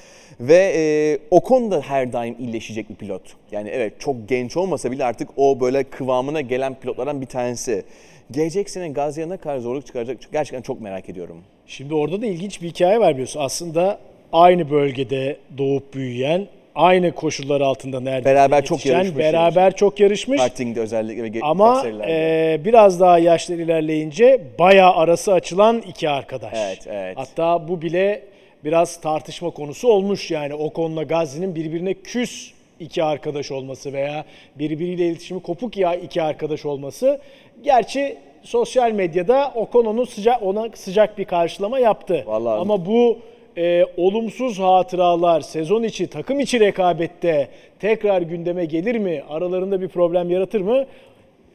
Ve 0.40 0.72
e, 0.76 1.18
Ocon 1.30 1.70
da 1.70 1.80
her 1.80 2.12
daim 2.12 2.36
iyileşecek 2.38 2.90
bir 2.90 2.94
pilot. 2.94 3.22
Yani 3.52 3.68
evet 3.68 4.00
çok 4.00 4.28
genç 4.28 4.56
olmasa 4.56 4.90
bile 4.90 5.04
artık 5.04 5.28
o 5.36 5.60
böyle 5.60 5.84
kıvamına 5.84 6.40
gelen 6.40 6.74
pilotlardan 6.74 7.20
bir 7.20 7.26
tanesi. 7.26 7.84
Gelecek 8.30 8.70
sene 8.70 8.88
Gazi'ye 8.88 9.28
ne 9.28 9.36
kadar 9.36 9.58
zorluk 9.58 9.86
çıkaracak 9.86 10.18
gerçekten 10.32 10.62
çok 10.62 10.80
merak 10.80 11.08
ediyorum. 11.08 11.36
Şimdi 11.72 11.94
orada 11.94 12.22
da 12.22 12.26
ilginç 12.26 12.62
bir 12.62 12.68
hikaye 12.68 13.00
var 13.00 13.12
biliyorsun. 13.12 13.40
Aslında 13.40 13.98
aynı 14.32 14.70
bölgede 14.70 15.36
doğup 15.58 15.94
büyüyen, 15.94 16.46
aynı 16.74 17.12
koşullar 17.12 17.60
altında 17.60 18.00
neredeyse 18.00 18.24
Beraber 18.24 18.64
çok 18.64 18.78
yetişen, 18.78 18.94
yarışmış 18.98 19.18
Beraber 19.18 19.76
çok 19.76 20.00
yarışmış. 20.00 20.40
Karting'de 20.40 20.80
özellikle 20.80 21.40
Ama 21.42 21.84
e, 22.08 22.60
biraz 22.64 23.00
daha 23.00 23.18
yaşlar 23.18 23.56
ilerleyince 23.56 24.40
bayağı 24.58 24.94
arası 24.94 25.32
açılan 25.32 25.82
iki 25.88 26.08
arkadaş. 26.08 26.52
Evet, 26.56 26.86
evet. 26.86 27.16
Hatta 27.16 27.68
bu 27.68 27.82
bile 27.82 28.22
biraz 28.64 29.00
tartışma 29.00 29.50
konusu 29.50 29.88
olmuş 29.88 30.30
yani 30.30 30.54
Ocon'la 30.54 31.02
Gazi'nin 31.02 31.54
birbirine 31.54 31.94
küs 31.94 32.50
iki 32.80 33.04
arkadaş 33.04 33.50
olması 33.50 33.92
veya 33.92 34.24
birbiriyle 34.58 35.06
iletişimi 35.06 35.42
kopuk 35.42 35.76
ya 35.76 35.94
iki 35.94 36.22
arkadaş 36.22 36.66
olması. 36.66 37.20
Gerçi 37.64 38.16
sosyal 38.42 38.92
medyada 38.92 39.52
Ocon 39.54 39.84
onu 39.84 40.06
sıcak 40.06 40.42
ona 40.42 40.68
sıcak 40.74 41.18
bir 41.18 41.24
karşılama 41.24 41.78
yaptı. 41.78 42.24
Vallahi- 42.26 42.60
Ama 42.60 42.86
bu 42.86 43.18
e, 43.56 43.84
olumsuz 43.96 44.58
hatıralar 44.58 45.40
sezon 45.40 45.82
içi 45.82 46.06
takım 46.06 46.40
içi 46.40 46.60
rekabette 46.60 47.48
tekrar 47.80 48.22
gündeme 48.22 48.64
gelir 48.64 48.98
mi? 48.98 49.22
Aralarında 49.28 49.80
bir 49.80 49.88
problem 49.88 50.30
yaratır 50.30 50.60
mı? 50.60 50.84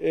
E, 0.02 0.08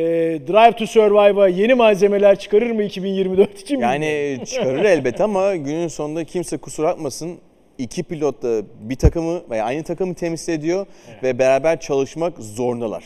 Drive 0.49 0.73
to 0.77 0.87
Survive'a 0.87 1.49
yeni 1.49 1.75
malzemeler 1.75 2.39
çıkarır 2.39 2.71
mı 2.71 2.83
2024 2.83 3.61
için? 3.61 3.81
Yani 3.81 4.39
çıkarır 4.47 4.85
elbet 4.85 5.21
ama 5.21 5.57
günün 5.57 5.89
sonunda 5.89 6.25
kimse 6.25 6.57
kusur 6.57 6.85
bakmasın. 6.85 7.39
İki 7.79 8.03
pilot 8.03 8.43
da 8.43 8.63
bir 8.81 8.97
takımı 8.97 9.41
veya 9.51 9.65
aynı 9.65 9.83
takımı 9.83 10.15
temsil 10.15 10.53
ediyor 10.53 10.87
ve 11.23 11.39
beraber 11.39 11.81
çalışmak 11.81 12.39
zorundalar. 12.39 13.05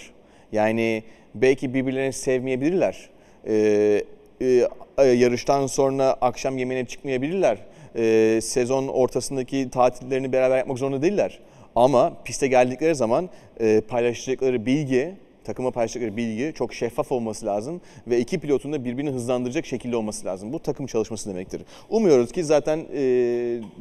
Yani 0.52 1.02
belki 1.34 1.74
birbirlerini 1.74 2.12
sevmeyebilirler. 2.12 3.08
Ee, 3.46 4.04
e, 4.40 4.66
yarıştan 5.04 5.66
sonra 5.66 6.16
akşam 6.20 6.58
yemeğine 6.58 6.86
çıkmayabilirler. 6.86 7.58
Ee, 7.96 8.40
sezon 8.42 8.88
ortasındaki 8.88 9.70
tatillerini 9.70 10.32
beraber 10.32 10.58
yapmak 10.58 10.78
zorunda 10.78 11.02
değiller. 11.02 11.38
Ama 11.76 12.12
piste 12.24 12.48
geldikleri 12.48 12.94
zaman 12.94 13.28
e, 13.60 13.80
paylaşacakları 13.88 14.66
bilgi 14.66 15.14
takıma 15.44 15.70
paylaştıkları 15.70 16.16
bilgi 16.16 16.52
çok 16.54 16.74
şeffaf 16.74 17.12
olması 17.12 17.46
lazım 17.46 17.80
ve 18.06 18.18
iki 18.18 18.38
pilotun 18.38 18.72
da 18.72 18.84
birbirini 18.84 19.10
hızlandıracak 19.10 19.66
şekilde 19.66 19.96
olması 19.96 20.26
lazım. 20.26 20.52
Bu 20.52 20.58
takım 20.58 20.86
çalışması 20.86 21.30
demektir. 21.30 21.62
Umuyoruz 21.88 22.32
ki 22.32 22.44
zaten 22.44 22.78
e, 22.78 23.02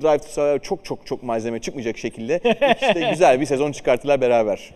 Drive 0.02 0.18
to 0.18 0.28
Survive 0.28 0.60
çok 0.60 0.86
çok 0.86 1.06
çok 1.06 1.24
malzeme 1.24 1.60
çıkmayacak 1.60 1.98
şekilde 1.98 2.42
işte 2.82 3.08
güzel 3.12 3.42
bir 3.42 3.46
sezon 3.46 3.72
çıkarttılar 3.72 4.22
beraber. 4.22 4.74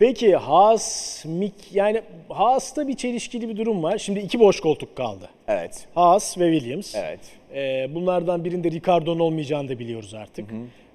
Peki 0.00 0.36
Haas, 0.36 1.24
Mick 1.24 1.54
yani 1.72 2.00
Haas'ta 2.28 2.88
bir 2.88 2.94
çelişkili 2.94 3.48
bir 3.48 3.56
durum 3.56 3.82
var. 3.82 3.98
Şimdi 3.98 4.20
iki 4.20 4.40
boş 4.40 4.60
koltuk 4.60 4.96
kaldı. 4.96 5.28
Evet. 5.48 5.86
Haas 5.94 6.38
ve 6.38 6.52
Williams. 6.52 6.94
Evet. 6.94 7.20
Ee, 7.54 7.94
bunlardan 7.94 8.44
birinde 8.44 8.70
Ricardo'nun 8.70 9.18
olmayacağını 9.18 9.68
da 9.68 9.78
biliyoruz 9.78 10.14
artık. 10.14 10.44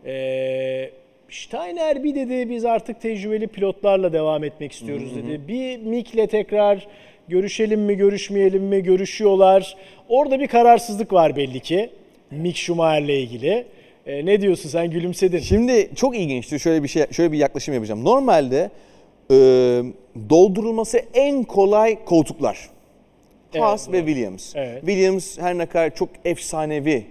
Ee, 0.06 0.90
Steiner 1.30 2.04
bir 2.04 2.16
dedi 2.16 2.50
biz 2.50 2.66
artık 2.66 3.02
tecrübeli 3.02 3.48
pilotlarla 3.48 4.14
devam 4.14 4.44
etmek 4.44 4.72
istiyoruz 4.72 5.16
dedi. 5.16 5.48
Bir 5.48 5.78
Mick'le 5.78 6.30
tekrar 6.30 6.88
görüşelim 7.28 7.82
mi 7.82 7.96
görüşmeyelim 7.96 8.64
mi 8.64 8.84
görüşüyorlar. 8.84 9.78
Orada 10.10 10.40
bir 10.40 10.48
kararsızlık 10.48 11.14
var 11.14 11.36
belli 11.36 11.60
ki 11.60 11.90
Mick 12.32 12.58
Schumacher'le 12.58 13.10
ilgili. 13.10 13.66
Ee, 14.06 14.26
ne 14.26 14.42
diyorsun 14.42 14.70
sen 14.70 14.90
gülümsedin. 14.90 15.40
Şimdi 15.40 15.90
çok 15.96 16.18
ilginçtir. 16.18 16.60
Şöyle 16.60 16.84
bir 16.84 16.88
şey, 16.88 17.04
şöyle 17.12 17.32
bir 17.32 17.38
yaklaşım 17.38 17.74
yapacağım. 17.74 18.06
Normalde 18.06 18.72
e, 19.32 19.36
doldurulması 20.30 20.98
en 21.14 21.44
kolay 21.44 22.06
koltuklar. 22.06 22.70
Evet, 23.54 23.64
Haas 23.64 23.88
doğru. 23.88 23.94
ve 23.94 24.06
Williams. 24.06 24.56
Evet. 24.56 24.80
Williams 24.80 25.38
her 25.40 25.58
ne 25.58 25.66
kadar 25.66 25.96
çok 25.96 26.10
efsanevi 26.26 27.06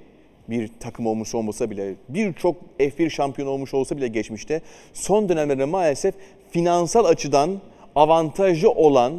bir 0.49 0.71
takım 0.81 1.07
olmuş 1.07 1.35
olmasa 1.35 1.71
bile, 1.71 1.95
birçok 2.09 2.57
F1 2.79 3.11
şampiyon 3.11 3.49
olmuş 3.49 3.75
olsa 3.75 3.97
bile 3.97 4.09
geçmişte 4.09 4.61
son 4.93 5.29
dönemlerde 5.29 5.65
maalesef 5.65 6.15
finansal 6.51 7.05
açıdan 7.05 7.61
avantajı 7.95 8.71
olan, 8.71 9.13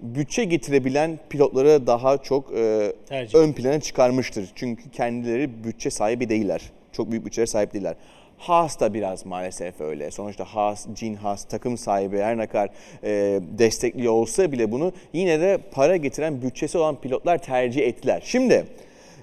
bütçe 0.00 0.44
getirebilen 0.44 1.18
pilotları 1.30 1.86
daha 1.86 2.18
çok 2.18 2.52
e, 2.54 2.92
Tercih. 3.08 3.38
ön 3.38 3.52
plana 3.52 3.80
çıkarmıştır. 3.80 4.50
Çünkü 4.54 4.90
kendileri 4.90 5.64
bütçe 5.64 5.90
sahibi 5.90 6.28
değiller. 6.28 6.62
Çok 6.92 7.10
büyük 7.10 7.26
bütçelere 7.26 7.46
sahip 7.46 7.74
değiller. 7.74 7.94
Haas 8.40 8.80
da 8.80 8.94
biraz 8.94 9.26
maalesef 9.26 9.80
öyle. 9.80 10.10
Sonuçta 10.10 10.44
Haas, 10.44 10.86
Gene 11.00 11.16
Haas 11.16 11.44
takım 11.44 11.78
sahibi 11.78 12.18
her 12.18 12.38
ne 12.38 12.46
kadar 12.46 12.68
e, 13.04 13.40
destekliyor 13.58 14.12
olsa 14.12 14.52
bile 14.52 14.72
bunu 14.72 14.92
yine 15.12 15.40
de 15.40 15.58
para 15.72 15.96
getiren 15.96 16.42
bütçesi 16.42 16.78
olan 16.78 16.96
pilotlar 17.00 17.38
tercih 17.38 17.86
ettiler. 17.86 18.22
Şimdi 18.24 18.66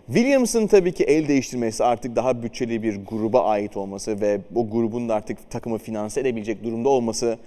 Williams'ın 0.08 0.68
tabii 0.68 0.92
ki 0.92 1.04
el 1.04 1.28
değiştirmesi 1.28 1.84
artık 1.84 2.16
daha 2.16 2.44
bütçeli 2.44 2.84
bir 2.84 3.06
gruba 3.06 3.44
ait 3.44 3.78
olması 3.78 4.22
ve 4.22 4.40
o 4.56 4.70
grubun 4.70 5.10
da 5.10 5.16
artık 5.16 5.52
takımı 5.52 5.78
finanse 5.78 6.22
edebilecek 6.22 6.64
durumda 6.64 6.90
olması 6.90 7.38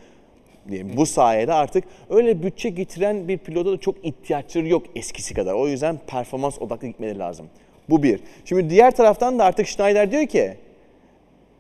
diyeyim. 0.69 0.93
Bu 0.97 1.07
sayede 1.07 1.53
artık 1.53 1.85
öyle 2.11 2.43
bütçe 2.43 2.69
getiren 2.69 3.29
bir 3.29 3.39
pilota 3.39 3.73
da 3.73 3.77
çok 3.77 4.05
ihtiyaçları 4.05 4.69
yok 4.69 4.83
eskisi 4.95 5.35
kadar. 5.35 5.55
O 5.55 5.69
yüzden 5.69 5.99
performans 6.07 6.63
odaklı 6.63 6.89
gitmeleri 6.89 7.19
lazım. 7.19 7.47
Bu 7.91 8.03
bir. 8.03 8.21
Şimdi 8.45 8.71
diğer 8.71 8.91
taraftan 8.97 9.39
da 9.39 9.45
artık 9.45 9.67
Schneider 9.67 10.11
diyor 10.11 10.27
ki 10.27 10.57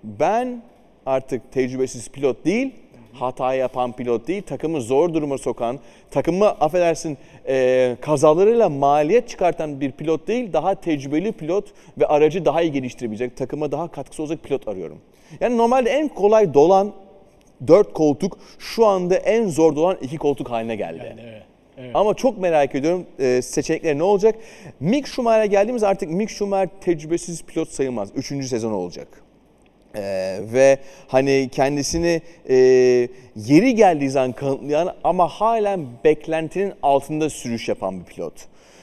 ben 0.05 0.62
artık 1.07 1.53
tecrübesiz 1.53 2.09
pilot 2.09 2.44
değil, 2.44 2.74
hata 3.12 3.55
yapan 3.55 3.92
pilot 3.92 4.28
değil, 4.28 4.42
takımı 4.42 4.80
zor 4.80 5.14
duruma 5.14 5.38
sokan, 5.38 5.78
takımı 6.11 6.46
affedersin 6.46 7.18
e, 7.48 7.96
kazalarıyla 8.01 8.68
maliyet 8.68 9.28
çıkartan 9.28 9.80
bir 9.80 9.92
pilot 9.92 10.28
değil, 10.28 10.53
daha 10.53 10.74
tecrübeli 10.74 11.32
pilot 11.32 11.64
ve 11.98 12.07
aracı 12.07 12.44
daha 12.44 12.62
iyi 12.62 12.72
geliştirebilecek, 12.72 13.36
takıma 13.36 13.72
daha 13.72 13.88
katkısı 13.88 14.22
olacak 14.22 14.42
pilot 14.42 14.68
arıyorum. 14.68 14.98
Yani 15.40 15.57
normalde 15.57 15.90
en 15.90 16.09
kolay 16.09 16.55
dolan 16.55 16.92
dört 17.66 17.92
koltuk 17.92 18.38
şu 18.59 18.86
anda 18.86 19.16
en 19.16 19.48
zor 19.48 19.76
dolan 19.76 19.96
iki 20.03 20.16
koltuk 20.16 20.51
haline 20.51 20.76
geldi. 20.76 21.03
Evet, 21.07 21.42
evet. 21.78 21.90
Ama 21.94 22.14
çok 22.14 22.38
merak 22.38 22.74
ediyorum 22.74 23.07
e, 23.18 23.42
seçenekler 23.42 23.98
ne 23.98 24.03
olacak? 24.03 24.34
Mick 24.80 25.09
Schumacher'e 25.09 25.46
geldiğimiz 25.46 25.82
artık 25.82 26.11
Mick 26.11 26.30
Schumacher 26.30 26.68
tecrübesiz 26.80 27.42
pilot 27.44 27.68
sayılmaz. 27.68 28.11
Üçüncü 28.14 28.48
sezon 28.48 28.72
olacak. 28.72 29.22
Ee, 29.97 30.38
ve 30.53 30.78
hani 31.09 31.49
kendisini 31.53 32.20
e, 32.49 32.57
yeri 33.36 33.74
geldiği 33.74 34.11
zaman 34.11 34.32
kanıtlayan 34.32 34.95
ama 35.05 35.28
halen 35.28 35.86
beklentinin 36.05 36.72
altında 36.82 37.30
sürüş 37.30 37.68
yapan 37.68 38.01
bir 38.01 38.05
pilot. 38.05 38.34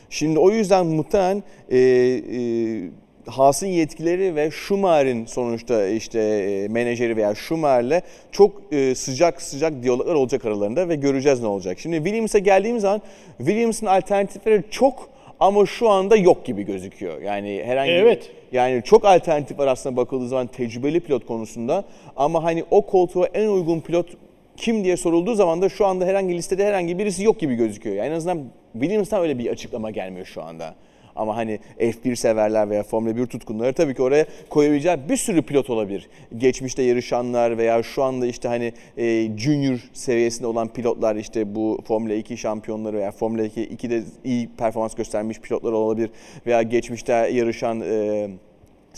Şimdi 0.09 0.39
o 0.39 0.51
yüzden 0.51 0.85
muhtemelen 0.85 1.43
e, 1.69 1.77
e, 1.77 2.89
Haas'ın 3.27 3.67
yetkileri 3.67 4.35
ve 4.35 4.51
Schumacher'in 4.51 5.25
sonuçta 5.25 5.87
işte 5.87 6.19
e, 6.19 6.67
menajeri 6.67 7.17
veya 7.17 7.35
Schumacher'le 7.35 8.01
çok 8.31 8.73
e, 8.73 8.95
sıcak 8.95 9.41
sıcak 9.41 9.83
diyaloglar 9.83 10.15
olacak 10.15 10.45
aralarında 10.45 10.89
ve 10.89 10.95
göreceğiz 10.95 11.41
ne 11.41 11.47
olacak. 11.47 11.79
Şimdi 11.79 11.95
Williams'a 11.97 12.39
geldiğimiz 12.39 12.81
zaman 12.81 13.01
Williams'ın 13.37 13.85
alternatifleri 13.85 14.63
çok 14.71 15.09
ama 15.39 15.65
şu 15.65 15.89
anda 15.89 16.15
yok 16.15 16.45
gibi 16.45 16.63
gözüküyor. 16.63 17.21
Yani 17.21 17.61
herhangi 17.65 17.91
Evet. 17.91 18.31
yani 18.51 18.81
çok 18.83 19.05
alternatif 19.05 19.59
var 19.59 19.67
aslında 19.67 19.97
bakıldığı 19.97 20.27
zaman 20.27 20.47
tecrübeli 20.47 20.99
pilot 20.99 21.25
konusunda 21.25 21.83
ama 22.15 22.43
hani 22.43 22.63
o 22.71 22.81
koltuğa 22.81 23.27
en 23.33 23.47
uygun 23.47 23.79
pilot 23.79 24.07
kim 24.57 24.83
diye 24.83 24.97
sorulduğu 24.97 25.35
zaman 25.35 25.61
da 25.61 25.69
şu 25.69 25.85
anda 25.85 26.05
herhangi 26.05 26.33
listede 26.33 26.65
herhangi 26.65 26.99
birisi 26.99 27.23
yok 27.23 27.39
gibi 27.39 27.55
gözüküyor. 27.55 27.95
Yani 27.95 28.07
en 28.07 28.11
azından 28.11 28.43
Williams'tan 28.73 29.21
öyle 29.21 29.39
bir 29.39 29.49
açıklama 29.49 29.91
gelmiyor 29.91 30.25
şu 30.25 30.43
anda. 30.43 30.75
Ama 31.17 31.35
hani 31.35 31.59
F1 31.79 32.15
severler 32.15 32.69
veya 32.69 32.83
Formula 32.83 33.15
1 33.15 33.25
tutkunları 33.25 33.73
tabii 33.73 33.95
ki 33.95 34.01
oraya 34.01 34.25
koyabileceği 34.49 34.97
bir 35.09 35.17
sürü 35.17 35.41
pilot 35.41 35.69
olabilir. 35.69 36.09
Geçmişte 36.37 36.83
yarışanlar 36.83 37.57
veya 37.57 37.83
şu 37.83 38.03
anda 38.03 38.27
işte 38.27 38.47
hani 38.47 38.73
e, 38.97 39.37
junior 39.37 39.79
seviyesinde 39.93 40.47
olan 40.47 40.67
pilotlar 40.67 41.15
işte 41.15 41.55
bu 41.55 41.79
Formula 41.87 42.13
2 42.13 42.37
şampiyonları 42.37 42.97
veya 42.97 43.11
Formula 43.11 43.43
2 43.43 43.61
2'de 43.61 44.03
iyi 44.23 44.49
performans 44.57 44.95
göstermiş 44.95 45.39
pilotlar 45.39 45.71
olabilir 45.71 46.09
veya 46.45 46.61
geçmişte 46.61 47.13
yarışan 47.13 47.81
e, 47.81 48.29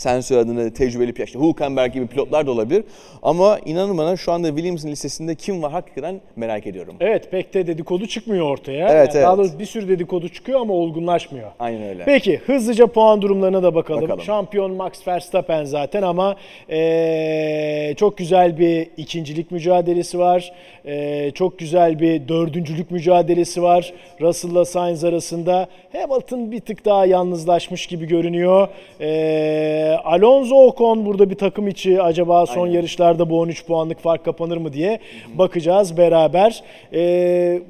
sen 0.00 0.20
söylediğinde 0.20 0.72
tecrübeli 0.72 1.12
pilot, 1.12 1.28
işte 1.28 1.38
Hülkenberg 1.40 1.92
gibi 1.92 2.06
pilotlar 2.06 2.46
da 2.46 2.50
olabilir. 2.50 2.84
Ama 3.22 3.58
inanın 3.64 3.98
bana 3.98 4.16
şu 4.16 4.32
anda 4.32 4.48
Williams'ın 4.48 4.88
listesinde 4.90 5.34
kim 5.34 5.62
var 5.62 5.72
hakikaten 5.72 6.20
merak 6.36 6.66
ediyorum. 6.66 6.94
Evet 7.00 7.30
pek 7.30 7.54
de 7.54 7.66
dedikodu 7.66 8.06
çıkmıyor 8.06 8.46
ortaya. 8.46 8.88
Evet, 8.88 9.14
Yani 9.14 9.22
Daha 9.24 9.32
evet. 9.34 9.38
doğrusu 9.38 9.58
bir 9.58 9.64
sürü 9.66 9.88
dedikodu 9.88 10.28
çıkıyor 10.28 10.60
ama 10.60 10.74
olgunlaşmıyor. 10.74 11.50
Aynen 11.58 11.82
öyle. 11.82 12.02
Peki 12.04 12.36
hızlıca 12.46 12.86
puan 12.86 13.22
durumlarına 13.22 13.62
da 13.62 13.74
bakalım. 13.74 14.02
Bakalım. 14.02 14.20
Şampiyon 14.22 14.72
Max 14.72 15.08
Verstappen 15.08 15.64
zaten 15.64 16.02
ama 16.02 16.36
eee, 16.68 17.94
çok 17.96 18.18
güzel 18.18 18.58
bir 18.58 18.88
ikincilik 18.96 19.50
mücadelesi 19.50 20.18
var. 20.18 20.52
Eee, 20.84 21.30
çok 21.34 21.58
güzel 21.58 22.00
bir 22.00 22.28
dördüncülük 22.28 22.90
mücadelesi 22.90 23.62
var. 23.62 23.92
Russell'la 24.20 24.64
Sainz 24.64 25.04
arasında. 25.04 25.68
Hamilton 25.92 26.52
bir 26.52 26.60
tık 26.60 26.84
daha 26.84 27.06
yalnızlaşmış 27.06 27.86
gibi 27.86 28.06
görünüyor. 28.06 28.68
Eee, 29.00 29.89
Alonso 29.98 30.56
Ocon 30.56 31.06
burada 31.06 31.30
bir 31.30 31.34
takım 31.34 31.68
içi 31.68 32.02
acaba 32.02 32.46
son 32.46 32.64
Aynen. 32.64 32.74
yarışlarda 32.74 33.30
bu 33.30 33.40
13 33.40 33.66
puanlık 33.66 34.00
fark 34.00 34.24
kapanır 34.24 34.56
mı 34.56 34.72
diye 34.72 34.98
bakacağız 35.34 35.96
beraber. 35.96 36.62
Eee 36.92 37.62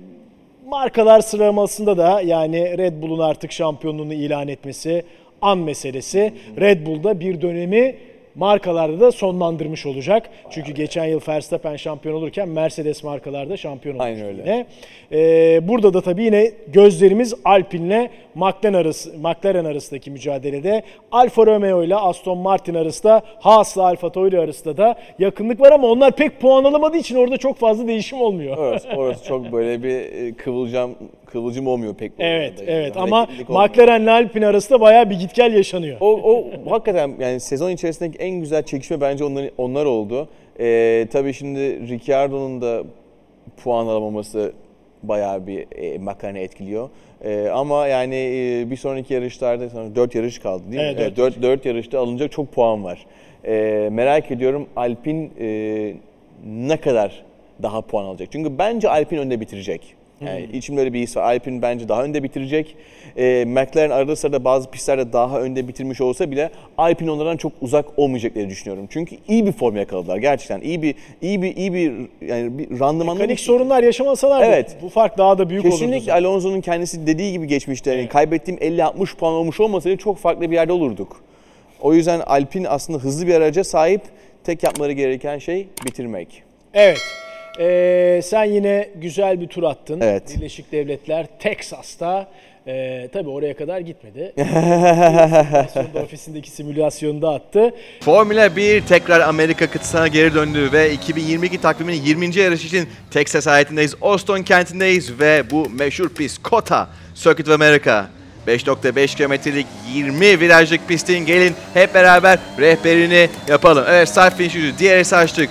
Markalar 0.68 1.20
sıralamasında 1.20 1.98
da 1.98 2.20
yani 2.20 2.78
Red 2.78 3.02
Bull'un 3.02 3.18
artık 3.18 3.52
şampiyonluğunu 3.52 4.14
ilan 4.14 4.48
etmesi 4.48 5.04
an 5.42 5.58
meselesi. 5.58 6.32
Red 6.60 6.86
Bull'da 6.86 7.20
bir 7.20 7.40
dönemi 7.42 7.96
markalarda 8.34 9.00
da 9.00 9.12
sonlandırmış 9.12 9.86
olacak. 9.86 10.30
Çünkü 10.50 10.72
geçen 10.72 11.04
yıl 11.04 11.20
Verstappen 11.28 11.76
şampiyon 11.76 12.14
olurken 12.14 12.48
Mercedes 12.48 13.04
markalarda 13.04 13.56
şampiyon 13.56 13.94
olmuş. 13.94 14.06
Aynen 14.06 14.26
öyle. 14.26 14.42
yine. 14.42 14.66
Ee, 15.12 15.68
burada 15.68 15.94
da 15.94 16.00
tabii 16.00 16.24
yine 16.24 16.52
gözlerimiz 16.68 17.34
Alpine'le 17.44 18.10
McLaren, 18.34 18.74
arası, 18.74 19.18
McLaren 19.18 19.64
arasındaki 19.64 20.10
mücadelede. 20.10 20.82
Alfa 21.12 21.46
Romeo 21.46 21.82
ile 21.82 21.96
Aston 21.96 22.38
Martin 22.38 22.74
arasında, 22.74 23.22
Haas'la 23.40 23.82
Alfa 23.82 24.12
Tauri 24.12 24.40
arasında 24.40 24.76
da 24.76 24.94
yakınlık 25.18 25.60
var 25.60 25.72
ama 25.72 25.88
onlar 25.88 26.12
pek 26.16 26.40
puan 26.40 26.64
alamadığı 26.64 26.96
için 26.96 27.16
orada 27.16 27.36
çok 27.36 27.56
fazla 27.56 27.86
değişim 27.86 28.20
olmuyor. 28.20 28.56
Orası, 28.56 28.88
orası 28.96 29.24
çok 29.24 29.52
böyle 29.52 29.82
bir 29.82 30.26
e, 30.26 30.32
kıvılcım 31.32 31.66
olmuyor 31.66 31.94
pek. 31.94 32.12
Evet, 32.18 32.64
evet 32.66 32.96
ama 32.96 33.22
olmuyor. 33.48 33.68
McLaren'le 33.68 34.06
Alpine 34.06 34.46
arasında 34.46 34.80
bayağı 34.80 35.10
bir 35.10 35.18
git 35.18 35.34
gel 35.34 35.54
yaşanıyor. 35.54 35.96
O, 36.00 36.12
o 36.12 36.46
hakikaten 36.70 37.12
yani 37.20 37.40
sezon 37.40 37.70
içerisindeki 37.70 38.18
en 38.18 38.30
güzel 38.30 38.62
çekişme 38.62 39.00
bence 39.00 39.24
onlar, 39.24 39.50
onlar 39.58 39.84
oldu. 39.84 40.28
Ee, 40.60 41.06
tabii 41.12 41.32
şimdi 41.34 41.88
Ricciardo'nun 41.88 42.60
da 42.60 42.82
puan 43.64 43.86
alamaması 43.86 44.52
bayağı 45.02 45.46
bir 45.46 45.66
e, 45.76 45.98
McLaren'i 45.98 46.38
etkiliyor. 46.38 46.88
Ee, 47.24 47.48
ama 47.52 47.86
yani 47.86 48.14
e, 48.14 48.70
bir 48.70 48.76
sonraki 48.76 49.14
yarışlarda 49.14 49.68
sanırım 49.68 49.96
4 49.96 50.14
yarış 50.14 50.38
kaldı 50.38 50.62
değil 50.72 50.82
Evet, 50.84 50.98
mi? 50.98 51.16
dört 51.16 51.34
4, 51.36 51.42
4 51.42 51.66
yarışta 51.66 51.98
alınacak 51.98 52.32
çok 52.32 52.52
puan 52.52 52.84
var. 52.84 53.06
Ee, 53.44 53.88
merak 53.92 54.30
ediyorum 54.30 54.68
Alpine 54.76 55.28
e, 55.40 55.94
ne 56.46 56.76
kadar 56.76 57.22
daha 57.62 57.80
puan 57.80 58.04
alacak? 58.04 58.28
Çünkü 58.32 58.58
bence 58.58 58.88
Alpine 58.88 59.20
önde 59.20 59.40
bitirecek. 59.40 59.94
Yani 60.26 60.48
içimde 60.52 60.80
öyle 60.80 60.92
bir 60.92 61.00
his 61.00 61.16
var. 61.16 61.22
Alpine 61.22 61.62
bence 61.62 61.88
daha 61.88 62.04
önde 62.04 62.22
bitirecek. 62.22 62.76
Ee, 63.16 63.44
McLaren 63.46 63.90
arada 63.90 64.16
sırada 64.16 64.44
bazı 64.44 64.70
pistlerde 64.70 65.12
daha 65.12 65.40
önde 65.40 65.68
bitirmiş 65.68 66.00
olsa 66.00 66.30
bile 66.30 66.50
Alpine 66.78 67.10
onlardan 67.10 67.36
çok 67.36 67.52
uzak 67.60 67.98
olmayacakları 67.98 68.50
düşünüyorum. 68.50 68.86
Çünkü 68.90 69.16
iyi 69.28 69.46
bir 69.46 69.52
form 69.52 69.76
yakaladılar 69.76 70.16
gerçekten. 70.16 70.60
İyi 70.60 70.82
bir 70.82 70.94
iyi 71.22 71.42
bir 71.42 71.56
iyi 71.56 71.74
bir 71.74 71.92
yani 72.26 72.58
bir 72.58 72.80
randımanlı 72.80 73.18
Mekanik 73.20 73.38
bir- 73.38 73.42
sorunlar 73.42 73.82
yaşamasalar 73.82 74.42
Evet. 74.44 74.76
bu 74.82 74.88
fark 74.88 75.18
daha 75.18 75.38
da 75.38 75.50
büyük 75.50 75.64
olurdu. 75.64 75.76
Kesinlikle 75.76 76.12
Alonso'nun 76.12 76.60
kendisi 76.60 77.06
dediği 77.06 77.32
gibi 77.32 77.46
geçmişti. 77.46 77.90
Yani 77.90 78.08
kaybettiğim 78.08 78.60
50-60 78.60 79.16
puan 79.16 79.32
olmuş 79.34 79.60
olmasaydı 79.60 79.96
çok 79.96 80.18
farklı 80.18 80.50
bir 80.50 80.54
yerde 80.56 80.72
olurduk. 80.72 81.20
O 81.80 81.94
yüzden 81.94 82.20
Alpine 82.20 82.68
aslında 82.68 82.98
hızlı 82.98 83.26
bir 83.26 83.34
araca 83.34 83.64
sahip. 83.64 84.02
Tek 84.44 84.62
yapmaları 84.62 84.92
gereken 84.92 85.38
şey 85.38 85.66
bitirmek. 85.86 86.42
Evet. 86.74 87.02
Ee, 87.58 88.20
sen 88.24 88.44
yine 88.44 88.88
güzel 88.94 89.40
bir 89.40 89.46
tur 89.46 89.62
attın. 89.62 90.00
Evet. 90.00 90.36
Birleşik 90.36 90.72
Devletler, 90.72 91.26
Teksas'ta. 91.38 92.28
Ee, 92.66 93.08
tabii 93.12 93.28
oraya 93.28 93.56
kadar 93.56 93.80
gitmedi. 93.80 94.32
Simülasyonda 94.36 96.02
ofisindeki 96.02 96.50
simülasyonu 96.50 97.22
da 97.22 97.30
attı. 97.30 97.74
Formula 98.00 98.56
1 98.56 98.80
tekrar 98.80 99.20
Amerika 99.20 99.66
kıtasına 99.66 100.08
geri 100.08 100.34
döndü 100.34 100.68
ve 100.72 100.92
2022 100.92 101.60
takviminin 101.60 102.02
20. 102.02 102.36
yarış 102.36 102.64
için 102.64 102.88
Texas 103.10 103.46
eyaletindeyiz. 103.46 103.94
Austin 104.02 104.42
kentindeyiz 104.42 105.20
ve 105.20 105.42
bu 105.50 105.70
meşhur 105.70 106.08
pist 106.08 106.44
COTA 106.44 106.88
Circuit 107.14 107.48
of 107.48 107.54
America. 107.54 108.06
5.5 108.46 109.16
kilometrelik 109.16 109.66
20 109.94 110.40
virajlık 110.40 110.88
pistin 110.88 111.18
gelin 111.18 111.54
hep 111.74 111.94
beraber 111.94 112.38
rehberini 112.58 113.28
yapalım. 113.48 113.84
Evet 113.88 114.08
start 114.08 114.36
finish 114.36 114.54
yüzü 114.54 114.78
DRS 114.78 115.12
açtık. 115.12 115.50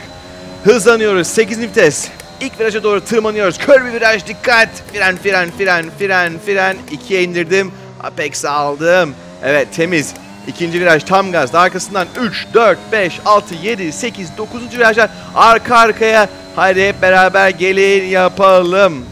Hızlanıyoruz 0.64 1.28
8. 1.28 1.60
vites. 1.60 2.08
İlk 2.42 2.60
viraja 2.60 2.84
doğru 2.84 3.02
tırmanıyoruz. 3.02 3.58
Kör 3.58 3.86
bir 3.86 3.94
viraj 3.94 4.28
dikkat. 4.28 4.70
Fren 4.94 5.18
fren 5.18 5.52
fren 5.58 5.86
fren 6.00 6.34
fren. 6.46 6.78
2'ye 6.92 7.24
indirdim. 7.24 7.72
Apex'i 8.04 8.50
aldım. 8.50 9.16
Evet 9.44 9.68
temiz. 9.76 10.14
İkinci 10.48 10.82
viraj 10.82 11.04
tam 11.04 11.32
gaz. 11.32 11.54
Daha 11.54 11.64
arkasından 11.64 12.08
3, 12.22 12.48
4, 12.54 12.78
5, 12.92 13.20
6, 13.26 13.56
7, 13.56 13.92
8, 13.92 14.38
9. 14.38 14.78
virajlar 14.78 15.10
arka 15.36 15.78
arkaya. 15.78 16.30
Haydi 16.56 16.88
hep 16.88 17.02
beraber 17.02 17.50
gelin 17.50 18.06
yapalım. 18.06 19.06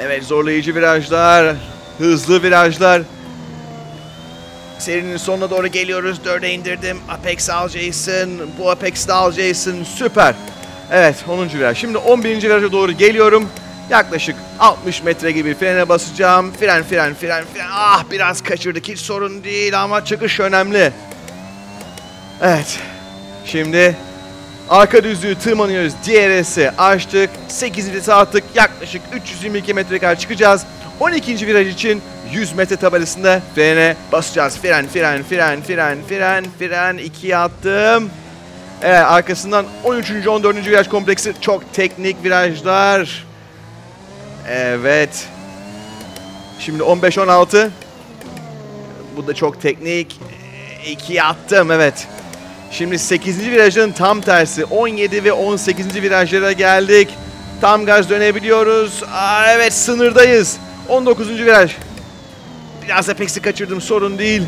Evet 0.00 0.24
zorlayıcı 0.24 0.74
virajlar. 0.74 1.56
Hızlı 1.98 2.42
virajlar. 2.42 3.02
Serinin 4.78 5.16
sonuna 5.16 5.50
doğru 5.50 5.66
geliyoruz. 5.66 6.18
4'e 6.26 6.50
indirdim. 6.50 6.98
Apex 7.08 7.50
al 7.50 7.68
Jason. 7.68 8.30
Bu 8.58 8.70
Apex'i 8.70 9.08
de 9.08 9.12
al 9.12 9.32
Jason. 9.32 9.84
Süper. 9.84 10.34
Evet 10.90 11.16
10. 11.28 11.48
viraj. 11.48 11.78
Şimdi 11.78 11.98
11. 11.98 12.42
viraja 12.42 12.72
doğru 12.72 12.92
geliyorum. 12.92 13.48
Yaklaşık 13.90 14.36
60 14.58 15.02
metre 15.02 15.32
gibi 15.32 15.54
frene 15.54 15.88
basacağım. 15.88 16.52
Fren 16.52 16.82
fren 16.82 17.14
fren 17.14 17.44
fren. 17.54 17.66
Ah 17.72 18.04
biraz 18.10 18.42
kaçırdık 18.42 18.88
hiç 18.88 18.98
sorun 18.98 19.44
değil 19.44 19.82
ama 19.82 20.04
çıkış 20.04 20.40
önemli. 20.40 20.92
Evet. 22.42 22.78
Şimdi 23.44 23.96
arka 24.68 25.04
düzlüğü 25.04 25.34
tırmanıyoruz. 25.34 25.92
DRS'i 26.06 26.70
açtık. 26.70 27.30
8 27.48 27.88
vitese 27.88 28.14
attık. 28.14 28.44
Yaklaşık 28.54 29.02
322 29.12 29.74
metre 29.74 29.98
kadar 29.98 30.18
çıkacağız. 30.18 30.62
12. 31.00 31.46
viraj 31.46 31.68
için 31.68 32.02
100 32.32 32.52
metre 32.52 32.76
tabelasında 32.76 33.40
frene 33.54 33.96
basacağız. 34.12 34.58
Fren, 34.58 34.86
fren, 34.88 35.22
fren, 35.22 35.62
fren, 35.62 35.98
fren, 36.08 36.44
fren. 36.58 36.96
2'ye 36.98 37.36
attım. 37.36 38.10
Evet 38.82 39.04
arkasından 39.06 39.66
13. 39.84 40.26
14. 40.26 40.66
viraj 40.66 40.88
kompleksi. 40.88 41.34
Çok 41.40 41.72
teknik 41.72 42.24
virajlar. 42.24 43.26
Evet. 44.48 45.28
Şimdi 46.58 46.82
15-16. 46.82 47.68
Bu 49.16 49.26
da 49.26 49.34
çok 49.34 49.62
teknik. 49.62 50.20
2'ye 50.84 51.22
attım 51.22 51.70
evet. 51.70 52.06
Şimdi 52.70 52.98
8. 52.98 53.50
virajın 53.50 53.92
tam 53.92 54.20
tersi. 54.20 54.64
17 54.64 55.24
ve 55.24 55.32
18. 55.32 55.94
virajlara 55.94 56.52
geldik. 56.52 57.08
Tam 57.60 57.86
gaz 57.86 58.10
dönebiliyoruz. 58.10 59.02
Aa, 59.12 59.52
evet 59.52 59.72
sınırdayız. 59.72 60.56
19. 60.88 61.28
viraj. 61.28 61.72
Biraz 62.86 63.08
Apex'i 63.08 63.42
kaçırdım 63.42 63.80
sorun 63.80 64.18
değil. 64.18 64.42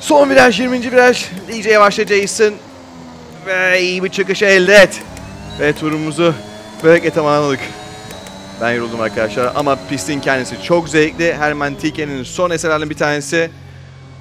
Son 0.00 0.30
viraj 0.30 0.60
20. 0.60 0.92
viraj. 0.92 1.26
İyice 1.52 1.70
yavaşla 1.70 2.04
Jason. 2.04 2.54
Ve 3.46 3.80
iyi 3.82 4.04
bir 4.04 4.08
çıkış 4.08 4.42
elde 4.42 4.74
et. 4.74 5.02
Ve 5.60 5.72
turumuzu 5.72 6.34
böylelikle 6.84 7.10
tamamladık. 7.10 7.60
Ben 8.60 8.72
yoruldum 8.72 9.00
arkadaşlar 9.00 9.52
ama 9.54 9.78
pistin 9.90 10.20
kendisi 10.20 10.62
çok 10.62 10.88
zevkli. 10.88 11.34
Herman 11.34 11.74
Tilke'nin 11.74 12.22
son 12.22 12.50
eserlerinden 12.50 12.90
bir 12.90 12.94
tanesi. 12.94 13.50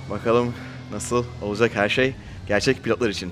Bakalım 0.10 0.54
nasıl 0.92 1.26
olacak 1.42 1.72
her 1.76 1.90
şey 1.90 2.14
gerçek 2.48 2.84
pilotlar 2.84 3.10
için. 3.10 3.32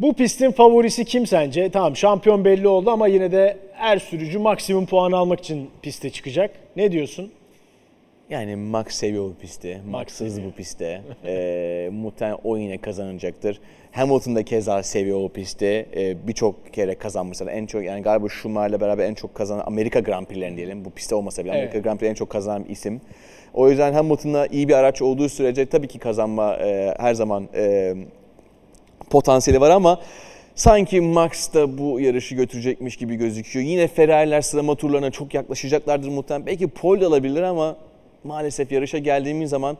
Bu 0.00 0.14
pistin 0.14 0.52
favorisi 0.52 1.04
kim 1.04 1.26
sence? 1.26 1.70
Tamam 1.70 1.96
şampiyon 1.96 2.44
belli 2.44 2.68
oldu 2.68 2.90
ama 2.90 3.08
yine 3.08 3.32
de 3.32 3.58
her 3.72 3.98
sürücü 3.98 4.38
maksimum 4.38 4.86
puan 4.86 5.12
almak 5.12 5.40
için 5.40 5.70
piste 5.82 6.10
çıkacak. 6.10 6.50
Ne 6.76 6.92
diyorsun? 6.92 7.32
Yani 8.30 8.56
Max 8.56 8.86
seviyor 8.88 9.24
bu 9.24 9.34
pisti. 9.34 9.80
Max 9.90 10.20
hızlı 10.20 10.44
bu 10.44 10.52
pistte. 10.52 11.02
ee, 11.24 11.88
muhtemelen 11.92 12.38
o 12.44 12.56
yine 12.56 12.78
kazanacaktır. 12.78 13.60
Hamilton 13.92 14.36
da 14.36 14.42
keza 14.42 14.82
seviyor 14.82 15.20
o 15.24 15.28
pisti. 15.28 15.86
Ee, 15.96 16.26
Birçok 16.26 16.74
kere 16.74 16.94
kazanmışlar. 16.94 17.46
En 17.46 17.66
çok 17.66 17.84
yani 17.84 18.02
galiba 18.02 18.28
Schumacher'la 18.28 18.80
beraber 18.80 19.08
en 19.08 19.14
çok 19.14 19.34
kazanan 19.34 19.64
Amerika 19.66 20.00
Grand 20.00 20.26
Prix'lerini 20.26 20.56
diyelim. 20.56 20.84
Bu 20.84 20.90
pistte 20.90 21.14
olmasa 21.14 21.44
bile 21.44 21.52
Amerika 21.52 21.72
Evet. 21.74 21.84
Grand 21.84 21.98
Prix'lerini 21.98 22.10
en 22.10 22.14
çok 22.18 22.30
kazanan 22.30 22.64
isim. 22.64 23.00
O 23.54 23.70
yüzden 23.70 23.92
Hamilton'la 23.92 24.46
iyi 24.46 24.68
bir 24.68 24.74
araç 24.74 25.02
olduğu 25.02 25.28
sürece 25.28 25.66
tabii 25.66 25.88
ki 25.88 25.98
kazanma 25.98 26.56
e, 26.56 26.94
her 26.98 27.14
zaman 27.14 27.48
e, 27.54 27.94
potansiyeli 29.10 29.60
var 29.60 29.70
ama 29.70 30.00
sanki 30.54 31.00
Max 31.00 31.54
da 31.54 31.78
bu 31.78 32.00
yarışı 32.00 32.34
götürecekmiş 32.34 32.96
gibi 32.96 33.16
gözüküyor. 33.16 33.66
Yine 33.66 33.88
Ferrari'ler 33.88 34.40
sıralama 34.40 34.74
turlarına 34.74 35.10
çok 35.10 35.34
yaklaşacaklardır 35.34 36.08
muhtemelen. 36.08 36.46
Belki 36.46 36.68
pole 36.68 37.06
alabilir 37.06 37.42
ama 37.42 37.76
maalesef 38.24 38.72
yarışa 38.72 38.98
geldiğimiz 38.98 39.50
zaman 39.50 39.76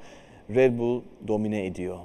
Red 0.55 0.79
Bull 0.79 1.03
domine 1.29 1.67
ediyor. 1.67 1.97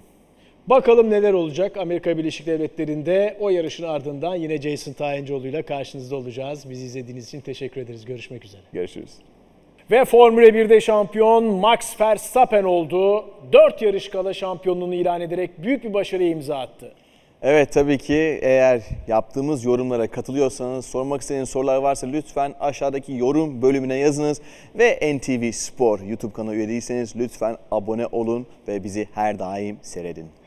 Bakalım 0.67 1.09
neler 1.09 1.34
olacak 1.34 1.77
Amerika 1.77 2.17
Birleşik 2.17 2.47
Devletleri'nde 2.47 3.38
o 3.39 3.49
yarışın 3.49 3.84
ardından 3.84 4.36
yine 4.36 4.61
Jason 4.61 4.93
Tayancıoğlu 4.93 5.47
ile 5.47 5.61
karşınızda 5.61 6.15
olacağız. 6.15 6.69
Bizi 6.69 6.86
izlediğiniz 6.86 7.27
için 7.27 7.41
teşekkür 7.41 7.82
ederiz. 7.82 8.05
Görüşmek 8.05 8.45
üzere. 8.45 8.61
Görüşürüz. 8.73 9.11
Ve 9.91 10.05
Formula 10.05 10.45
1'de 10.45 10.82
şampiyon 10.82 11.43
Max 11.43 12.01
Verstappen 12.01 12.63
oldu. 12.63 13.25
4 13.53 13.82
yarış 13.82 14.09
kala 14.09 14.34
şampiyonluğunu 14.34 14.93
ilan 14.93 15.21
ederek 15.21 15.63
büyük 15.63 15.84
bir 15.84 15.93
başarıya 15.93 16.29
imza 16.29 16.57
attı. 16.57 16.93
Evet 17.43 17.73
tabii 17.73 17.97
ki 17.97 18.39
eğer 18.41 18.81
yaptığımız 19.07 19.63
yorumlara 19.63 20.07
katılıyorsanız, 20.07 20.85
sormak 20.85 21.21
istediğiniz 21.21 21.49
sorular 21.49 21.77
varsa 21.77 22.07
lütfen 22.07 22.53
aşağıdaki 22.59 23.13
yorum 23.13 23.61
bölümüne 23.61 23.95
yazınız. 23.95 24.41
Ve 24.75 25.17
NTV 25.17 25.51
Spor 25.51 25.99
YouTube 25.99 26.33
kanalı 26.33 26.55
üye 26.55 26.67
değilseniz 26.67 27.15
lütfen 27.15 27.57
abone 27.71 28.07
olun 28.07 28.47
ve 28.67 28.83
bizi 28.83 29.07
her 29.13 29.39
daim 29.39 29.77
seyredin. 29.81 30.40